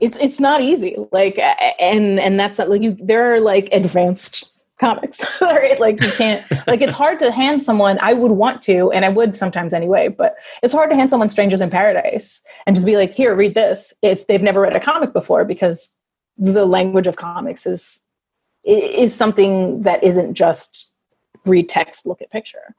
it's 0.00 0.16
it's 0.18 0.40
not 0.40 0.60
easy 0.60 0.96
like 1.12 1.38
and 1.80 2.20
and 2.20 2.38
that's 2.38 2.58
not 2.58 2.68
like 2.68 2.82
you 2.82 2.96
there 3.00 3.34
are 3.34 3.40
like 3.40 3.68
advanced 3.72 4.52
comics 4.78 5.40
right 5.42 5.80
like 5.80 6.00
you 6.02 6.10
can't 6.12 6.44
like 6.66 6.80
it's 6.80 6.94
hard 6.94 7.18
to 7.18 7.32
hand 7.32 7.62
someone 7.62 7.98
i 8.00 8.12
would 8.12 8.32
want 8.32 8.62
to 8.62 8.90
and 8.92 9.04
i 9.04 9.08
would 9.08 9.34
sometimes 9.34 9.74
anyway 9.74 10.08
but 10.08 10.36
it's 10.62 10.72
hard 10.72 10.88
to 10.88 10.96
hand 10.96 11.10
someone 11.10 11.28
strangers 11.28 11.60
in 11.60 11.68
paradise 11.68 12.40
and 12.66 12.76
just 12.76 12.86
be 12.86 12.96
like 12.96 13.12
here 13.12 13.34
read 13.34 13.54
this 13.54 13.92
if 14.02 14.26
they've 14.26 14.42
never 14.42 14.60
read 14.60 14.76
a 14.76 14.80
comic 14.80 15.12
before 15.12 15.44
because 15.44 15.96
the 16.36 16.64
language 16.64 17.06
of 17.06 17.16
comics 17.16 17.66
is 17.66 18.00
is 18.64 19.14
something 19.14 19.82
that 19.82 20.02
isn't 20.04 20.34
just 20.34 20.94
read 21.44 21.68
text 21.68 22.06
look 22.06 22.22
at 22.22 22.30
picture 22.30 22.74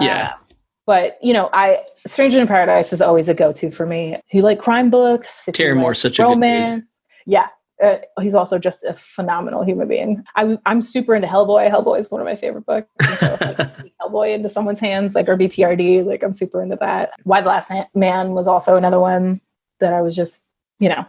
Yeah. 0.00 0.32
Uh, 0.32 0.54
but 0.86 1.18
you 1.22 1.32
know 1.32 1.50
i 1.52 1.80
stranger 2.04 2.40
in 2.40 2.48
paradise 2.48 2.92
is 2.92 3.00
always 3.00 3.28
a 3.28 3.34
go-to 3.34 3.70
for 3.70 3.86
me 3.86 4.14
if 4.14 4.22
you 4.32 4.42
like 4.42 4.58
crime 4.58 4.90
books 4.90 5.46
if 5.46 5.54
you 5.58 5.64
Terry 5.64 5.74
like 5.74 5.82
Moore's 5.82 6.00
such 6.00 6.18
a 6.18 6.22
good 6.22 6.28
dude. 6.28 6.34
romance 6.34 6.86
yeah 7.26 7.46
uh, 7.84 7.98
he's 8.20 8.34
also 8.34 8.58
just 8.58 8.84
a 8.84 8.94
phenomenal 8.94 9.62
human 9.62 9.88
being. 9.88 10.24
I, 10.36 10.58
I'm 10.66 10.80
super 10.80 11.14
into 11.14 11.28
Hellboy. 11.28 11.70
Hellboy 11.70 11.98
is 11.98 12.10
one 12.10 12.20
of 12.20 12.24
my 12.24 12.34
favorite 12.34 12.66
books. 12.66 12.88
So 13.20 13.34
if 13.34 13.42
I 13.42 13.54
can 13.54 13.68
sneak 13.68 13.94
Hellboy 14.00 14.34
into 14.34 14.48
someone's 14.48 14.80
hands, 14.80 15.14
like 15.14 15.28
or 15.28 15.36
BPRD, 15.36 16.04
like 16.04 16.22
I'm 16.22 16.32
super 16.32 16.62
into 16.62 16.76
that. 16.80 17.12
Y 17.24 17.40
the 17.40 17.48
Last 17.48 17.70
Man 17.94 18.32
was 18.32 18.48
also 18.48 18.76
another 18.76 19.00
one 19.00 19.40
that 19.80 19.92
I 19.92 20.00
was 20.00 20.16
just, 20.16 20.44
you 20.78 20.88
know, 20.88 21.04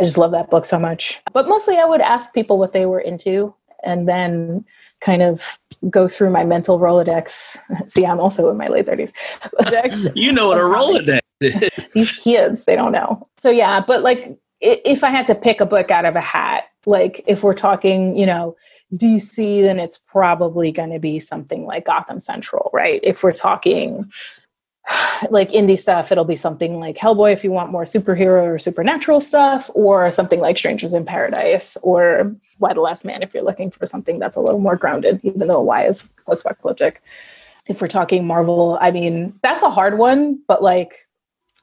I 0.00 0.04
just 0.04 0.18
love 0.18 0.32
that 0.32 0.50
book 0.50 0.64
so 0.64 0.78
much. 0.78 1.20
But 1.32 1.48
mostly 1.48 1.78
I 1.78 1.84
would 1.84 2.00
ask 2.00 2.32
people 2.32 2.58
what 2.58 2.72
they 2.72 2.86
were 2.86 3.00
into 3.00 3.54
and 3.84 4.08
then 4.08 4.64
kind 5.00 5.22
of 5.22 5.58
go 5.90 6.08
through 6.08 6.30
my 6.30 6.44
mental 6.44 6.78
Rolodex. 6.78 7.56
See, 7.88 8.06
I'm 8.06 8.20
also 8.20 8.50
in 8.50 8.56
my 8.56 8.68
late 8.68 8.86
30s. 8.86 9.12
Rolodex 9.60 10.12
you 10.16 10.32
know 10.32 10.48
what 10.48 10.58
a 10.58 10.60
Rolodex 10.62 11.20
is. 11.40 11.86
these 11.94 12.12
kids 12.12 12.64
they 12.64 12.76
don't 12.76 12.92
know 12.92 13.28
so 13.36 13.50
yeah 13.50 13.82
but 13.84 14.02
like 14.02 14.38
if 14.64 15.04
i 15.04 15.10
had 15.10 15.26
to 15.26 15.34
pick 15.34 15.60
a 15.60 15.66
book 15.66 15.90
out 15.90 16.04
of 16.04 16.16
a 16.16 16.20
hat 16.20 16.64
like 16.86 17.22
if 17.26 17.42
we're 17.42 17.54
talking 17.54 18.16
you 18.16 18.26
know 18.26 18.56
dc 18.94 19.62
then 19.62 19.78
it's 19.78 19.98
probably 19.98 20.72
going 20.72 20.90
to 20.90 20.98
be 20.98 21.18
something 21.18 21.64
like 21.64 21.86
gotham 21.86 22.20
central 22.20 22.70
right? 22.72 23.00
If 23.02 23.22
we're 23.22 23.32
talking 23.32 24.10
like 25.30 25.50
indie 25.50 25.78
stuff 25.78 26.12
it'll 26.12 26.24
be 26.24 26.36
something 26.36 26.78
like 26.78 26.96
hellboy 26.96 27.32
if 27.32 27.44
you 27.44 27.50
want 27.50 27.72
more 27.72 27.84
superhero 27.84 28.44
or 28.44 28.58
supernatural 28.58 29.20
stuff 29.20 29.70
or 29.74 30.10
something 30.10 30.40
like 30.40 30.58
strangers 30.58 30.94
in 30.94 31.04
paradise 31.04 31.76
or 31.82 32.34
Y 32.58 32.72
the 32.72 32.80
last 32.80 33.04
man 33.04 33.22
if 33.22 33.34
you're 33.34 33.42
looking 33.42 33.70
for 33.70 33.86
something 33.86 34.18
that's 34.18 34.36
a 34.36 34.40
little 34.40 34.60
more 34.60 34.76
grounded 34.76 35.20
even 35.22 35.48
though 35.48 35.60
Y 35.60 35.86
is 35.86 36.10
post-apocalyptic 36.26 37.02
if 37.66 37.80
we're 37.80 37.88
talking 37.88 38.26
marvel 38.26 38.78
i 38.80 38.90
mean 38.90 39.38
that's 39.42 39.62
a 39.62 39.70
hard 39.70 39.96
one 39.98 40.38
but 40.46 40.62
like 40.62 41.04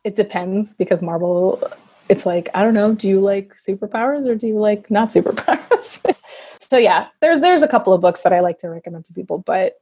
it 0.03 0.15
depends 0.15 0.73
because 0.73 1.01
Marvel, 1.01 1.63
it's 2.11 2.25
like 2.25 2.49
I 2.53 2.61
don't 2.61 2.73
know. 2.73 2.93
Do 2.93 3.07
you 3.07 3.21
like 3.21 3.55
superpowers 3.55 4.27
or 4.27 4.35
do 4.35 4.45
you 4.45 4.59
like 4.59 4.91
not 4.91 5.07
superpowers? 5.07 6.17
so 6.59 6.77
yeah, 6.77 7.07
there's 7.21 7.39
there's 7.39 7.61
a 7.61 7.69
couple 7.69 7.93
of 7.93 8.01
books 8.01 8.23
that 8.23 8.33
I 8.33 8.41
like 8.41 8.59
to 8.59 8.69
recommend 8.69 9.05
to 9.05 9.13
people, 9.13 9.37
but 9.37 9.79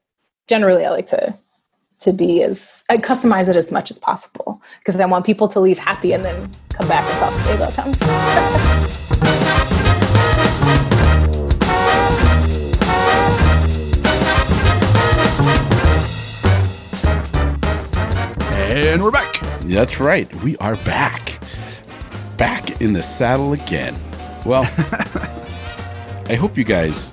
generally 0.47 0.85
I 0.85 0.91
like 0.91 1.07
to 1.07 1.35
to 2.01 2.13
be 2.13 2.43
as 2.43 2.83
I 2.87 2.97
customize 2.99 3.49
it 3.49 3.55
as 3.55 3.71
much 3.71 3.89
as 3.89 3.97
possible 3.97 4.61
because 4.77 4.99
I 4.99 5.05
want 5.05 5.25
people 5.25 5.47
to 5.47 5.59
leave 5.59 5.79
happy 5.79 6.13
and 6.13 6.23
then 6.23 6.51
come 6.69 6.87
back 6.87 7.03
and 7.03 7.19
talk 7.19 7.33
to 7.33 7.49
me 7.49 7.55
about 7.55 7.73
comics. 7.73 7.99
And 18.71 19.03
we're 19.03 19.11
back. 19.11 19.41
That's 19.61 19.99
right. 19.99 20.33
We 20.43 20.55
are 20.57 20.75
back. 20.77 21.28
Back 22.39 22.79
in 22.79 22.93
the 22.93 23.03
saddle 23.03 23.51
again. 23.51 23.93
Well, 24.45 24.63
I 26.29 26.35
hope 26.39 26.57
you 26.57 26.63
guys 26.63 27.11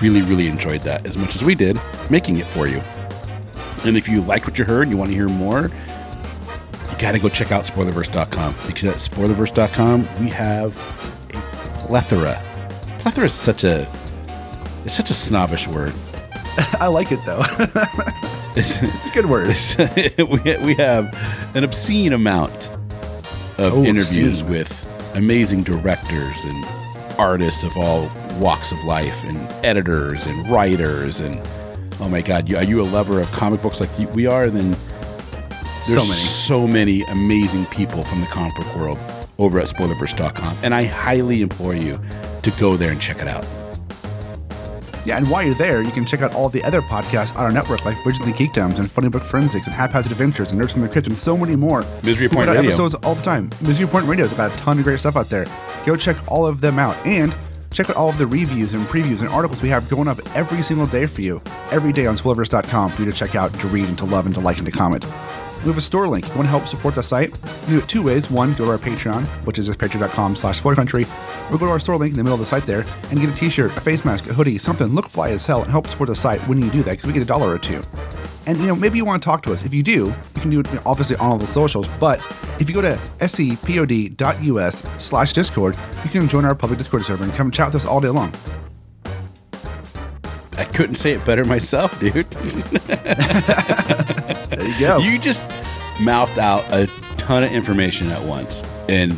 really, 0.00 0.22
really 0.22 0.46
enjoyed 0.46 0.80
that 0.82 1.06
as 1.06 1.18
much 1.18 1.36
as 1.36 1.44
we 1.44 1.54
did 1.54 1.78
making 2.08 2.38
it 2.38 2.46
for 2.46 2.66
you. 2.66 2.80
And 3.84 3.94
if 3.96 4.08
you 4.08 4.22
like 4.22 4.46
what 4.46 4.58
you 4.58 4.64
heard 4.64 4.84
and 4.84 4.92
you 4.92 4.98
want 4.98 5.10
to 5.10 5.14
hear 5.14 5.28
more, 5.28 5.70
you 6.90 6.98
got 6.98 7.12
to 7.12 7.18
go 7.18 7.28
check 7.28 7.52
out 7.52 7.64
spoilerverse.com 7.64 8.54
because 8.66 8.84
at 8.86 8.94
spoilerverse.com 8.94 10.08
we 10.18 10.30
have 10.30 10.74
a 11.34 11.78
plethora. 11.80 12.42
Plethora 13.00 13.26
is 13.26 13.34
such 13.34 13.64
a 13.64 13.86
it's 14.86 14.94
such 14.94 15.10
a 15.10 15.14
snobbish 15.14 15.68
word. 15.68 15.92
I 16.80 16.86
like 16.86 17.12
it 17.12 17.20
though. 17.26 17.42
It's, 18.56 18.78
it's 18.82 19.06
a 19.06 19.10
good 19.10 19.26
word. 19.26 19.48
we, 20.18 20.56
we 20.64 20.74
have 20.76 21.14
an 21.54 21.64
obscene 21.64 22.14
amount 22.14 22.70
of 23.58 23.74
Oh, 23.74 23.84
interviews 23.84 24.42
with 24.44 24.70
amazing 25.14 25.62
directors 25.62 26.44
and 26.44 26.64
artists 27.18 27.64
of 27.64 27.76
all 27.76 28.08
walks 28.38 28.70
of 28.72 28.78
life 28.84 29.24
and 29.24 29.36
editors 29.64 30.24
and 30.26 30.48
writers 30.48 31.18
and 31.18 31.36
oh 32.00 32.08
my 32.08 32.22
god 32.22 32.48
you, 32.48 32.56
are 32.56 32.62
you 32.62 32.80
a 32.80 32.84
lover 32.84 33.20
of 33.20 33.30
comic 33.32 33.60
books 33.62 33.80
like 33.80 33.90
we 34.14 34.26
are? 34.26 34.44
And 34.44 34.56
then 34.56 34.74
So 35.82 35.94
there's 35.94 36.08
many. 36.08 36.20
so 36.20 36.66
many 36.68 37.02
amazing 37.04 37.66
people 37.66 38.04
from 38.04 38.20
the 38.20 38.26
comic 38.28 38.54
book 38.54 38.76
world 38.76 38.98
over 39.38 39.58
at 39.58 39.66
spoilerverse.com 39.68 40.58
and 40.62 40.74
i 40.74 40.84
highly 40.84 41.42
implore 41.42 41.74
you 41.74 42.00
to 42.42 42.50
go 42.52 42.76
there 42.76 42.90
and 42.92 43.00
check 43.00 43.18
it 43.20 43.26
out 43.28 43.44
Yeah, 45.08 45.16
and 45.16 45.30
while 45.30 45.42
you're 45.42 45.54
there, 45.54 45.80
you 45.80 45.90
can 45.90 46.04
check 46.04 46.20
out 46.20 46.34
all 46.34 46.50
the 46.50 46.62
other 46.64 46.82
podcasts 46.82 47.34
on 47.34 47.42
our 47.42 47.50
network, 47.50 47.82
like 47.86 47.96
Bridget 48.04 48.26
and 48.26 48.34
the 48.34 48.36
Geekdoms 48.36 48.78
and 48.78 48.90
Funny 48.90 49.08
Book 49.08 49.24
Forensics 49.24 49.66
and 49.66 49.74
Haphazard 49.74 50.12
Adventures 50.12 50.52
and 50.52 50.60
Nerds 50.60 50.72
from 50.72 50.82
the 50.82 50.88
Crypt 50.88 51.06
and 51.06 51.16
so 51.16 51.34
many 51.34 51.56
more. 51.56 51.82
Misery 52.02 52.28
Point 52.28 52.46
Radio. 52.46 52.60
episodes 52.60 52.92
all 52.92 53.14
the 53.14 53.22
time. 53.22 53.48
Misery 53.62 53.88
Point 53.88 54.04
Radio, 54.04 54.26
they've 54.26 54.36
got 54.36 54.52
a 54.52 54.56
ton 54.58 54.76
of 54.76 54.84
great 54.84 55.00
stuff 55.00 55.16
out 55.16 55.30
there. 55.30 55.46
Go 55.86 55.96
check 55.96 56.18
all 56.30 56.46
of 56.46 56.60
them 56.60 56.78
out 56.78 56.94
and 57.06 57.34
check 57.72 57.88
out 57.88 57.96
all 57.96 58.10
of 58.10 58.18
the 58.18 58.26
reviews 58.26 58.74
and 58.74 58.84
previews 58.88 59.20
and 59.20 59.30
articles 59.30 59.62
we 59.62 59.70
have 59.70 59.88
going 59.88 60.08
up 60.08 60.18
every 60.36 60.62
single 60.62 60.84
day 60.84 61.06
for 61.06 61.22
you. 61.22 61.40
Every 61.70 61.90
day 61.90 62.04
on 62.04 62.18
spoilerverse.com 62.18 62.92
for 62.92 63.00
you 63.00 63.10
to 63.10 63.16
check 63.16 63.34
out, 63.34 63.50
to 63.60 63.66
read, 63.68 63.88
and 63.88 63.96
to 63.96 64.04
love, 64.04 64.26
and 64.26 64.34
to 64.34 64.42
like, 64.42 64.58
and 64.58 64.66
to 64.66 64.72
comment. 64.72 65.06
We 65.62 65.68
have 65.68 65.78
a 65.78 65.80
store 65.80 66.06
link. 66.06 66.24
You 66.28 66.34
want 66.34 66.44
to 66.44 66.50
help 66.50 66.66
support 66.66 66.94
the 66.94 67.02
site, 67.02 67.36
you 67.66 67.78
do 67.78 67.82
it 67.82 67.88
two 67.88 68.02
ways. 68.02 68.30
One, 68.30 68.52
go 68.52 68.66
to 68.66 68.72
our 68.72 68.78
Patreon, 68.78 69.24
which 69.44 69.58
is 69.58 69.66
just 69.66 69.78
patreon.com 69.78 70.36
slash 70.36 70.60
spoilercountry, 70.60 71.04
or 71.50 71.58
go 71.58 71.66
to 71.66 71.72
our 71.72 71.80
store 71.80 71.96
link 71.96 72.12
in 72.12 72.16
the 72.16 72.24
middle 72.24 72.34
of 72.34 72.40
the 72.40 72.46
site 72.46 72.66
there 72.66 72.84
and 73.10 73.20
get 73.20 73.28
a 73.28 73.34
t-shirt, 73.34 73.76
a 73.76 73.80
face 73.80 74.04
mask, 74.04 74.28
a 74.28 74.34
hoodie, 74.34 74.58
something, 74.58 74.88
look 74.88 75.08
fly 75.08 75.30
as 75.30 75.44
hell, 75.46 75.62
and 75.62 75.70
help 75.70 75.86
support 75.86 76.08
the 76.08 76.14
site 76.14 76.40
when 76.48 76.60
you 76.60 76.70
do 76.70 76.82
that, 76.82 76.92
because 76.92 77.06
we 77.06 77.12
get 77.12 77.22
a 77.22 77.26
dollar 77.26 77.50
or 77.50 77.58
two. 77.58 77.82
And 78.46 78.58
you 78.58 78.66
know, 78.66 78.76
maybe 78.76 78.96
you 78.98 79.04
want 79.04 79.22
to 79.22 79.24
talk 79.26 79.42
to 79.44 79.52
us. 79.52 79.64
If 79.64 79.74
you 79.74 79.82
do, 79.82 80.06
you 80.06 80.40
can 80.40 80.50
do 80.50 80.60
it 80.60 80.68
obviously 80.86 81.16
on 81.16 81.32
all 81.32 81.38
the 81.38 81.46
socials. 81.46 81.86
But 82.00 82.20
if 82.58 82.68
you 82.68 82.74
go 82.74 82.82
to 82.82 82.98
scpod.us 83.20 84.82
slash 85.02 85.32
discord, 85.32 85.76
you 86.04 86.10
can 86.10 86.28
join 86.28 86.44
our 86.44 86.54
public 86.54 86.78
Discord 86.78 87.04
server 87.04 87.24
and 87.24 87.32
come 87.34 87.50
chat 87.50 87.68
with 87.68 87.76
us 87.76 87.84
all 87.86 88.00
day 88.00 88.08
long. 88.08 88.32
i 90.56 90.64
couldn't 90.64 90.96
say 90.96 91.12
it 91.12 91.24
better 91.24 91.44
myself 91.44 91.98
dude 92.00 92.26
There 94.48 94.66
you 94.66 94.80
go. 94.80 94.98
You 94.98 95.18
just 95.18 95.48
mouthed 96.00 96.38
out 96.38 96.64
a 96.72 96.88
ton 97.16 97.44
of 97.44 97.52
information 97.52 98.10
at 98.10 98.22
once, 98.22 98.62
and 98.88 99.16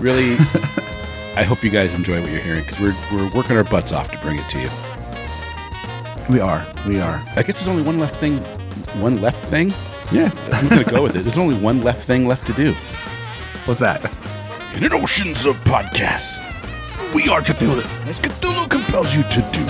really, 0.00 0.36
I 1.36 1.44
hope 1.44 1.62
you 1.62 1.70
guys 1.70 1.94
enjoy 1.94 2.20
what 2.20 2.30
you're 2.30 2.40
hearing 2.40 2.62
because 2.64 2.80
we're 2.80 2.96
we're 3.12 3.30
working 3.30 3.56
our 3.56 3.64
butts 3.64 3.92
off 3.92 4.10
to 4.10 4.18
bring 4.18 4.38
it 4.38 4.48
to 4.50 4.60
you. 4.60 4.70
we 6.28 6.40
are. 6.40 6.66
We 6.86 7.00
are. 7.00 7.22
I 7.36 7.42
guess 7.42 7.58
there's 7.58 7.68
only 7.68 7.82
one 7.82 7.98
left 7.98 8.18
thing, 8.20 8.38
one 9.00 9.20
left 9.20 9.44
thing. 9.46 9.72
Yeah, 10.12 10.30
I'm 10.52 10.68
gonna 10.68 10.84
go 10.84 11.02
with 11.02 11.16
it. 11.16 11.20
There's 11.20 11.38
only 11.38 11.54
one 11.56 11.82
left 11.82 12.04
thing 12.04 12.26
left 12.26 12.46
to 12.48 12.52
do. 12.52 12.72
What's 13.64 13.80
that? 13.80 14.04
In 14.76 14.84
an 14.84 14.92
oceans 14.92 15.46
of 15.46 15.56
podcasts, 15.64 16.38
we 17.14 17.28
are 17.28 17.40
Cthulhu, 17.40 17.84
as 18.08 18.18
Cthulhu 18.18 18.68
compels 18.68 19.14
you 19.14 19.22
to 19.24 19.40
do. 19.52 19.62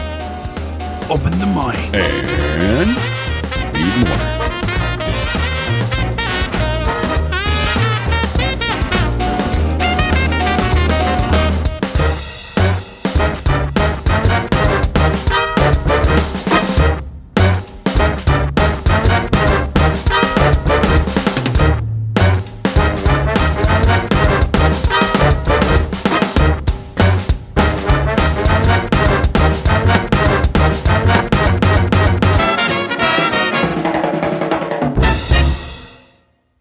Open 1.12 1.32
the 1.38 1.46
mind 1.46 1.94
and 1.94 2.96
read 3.74 4.08
more. 4.08 4.39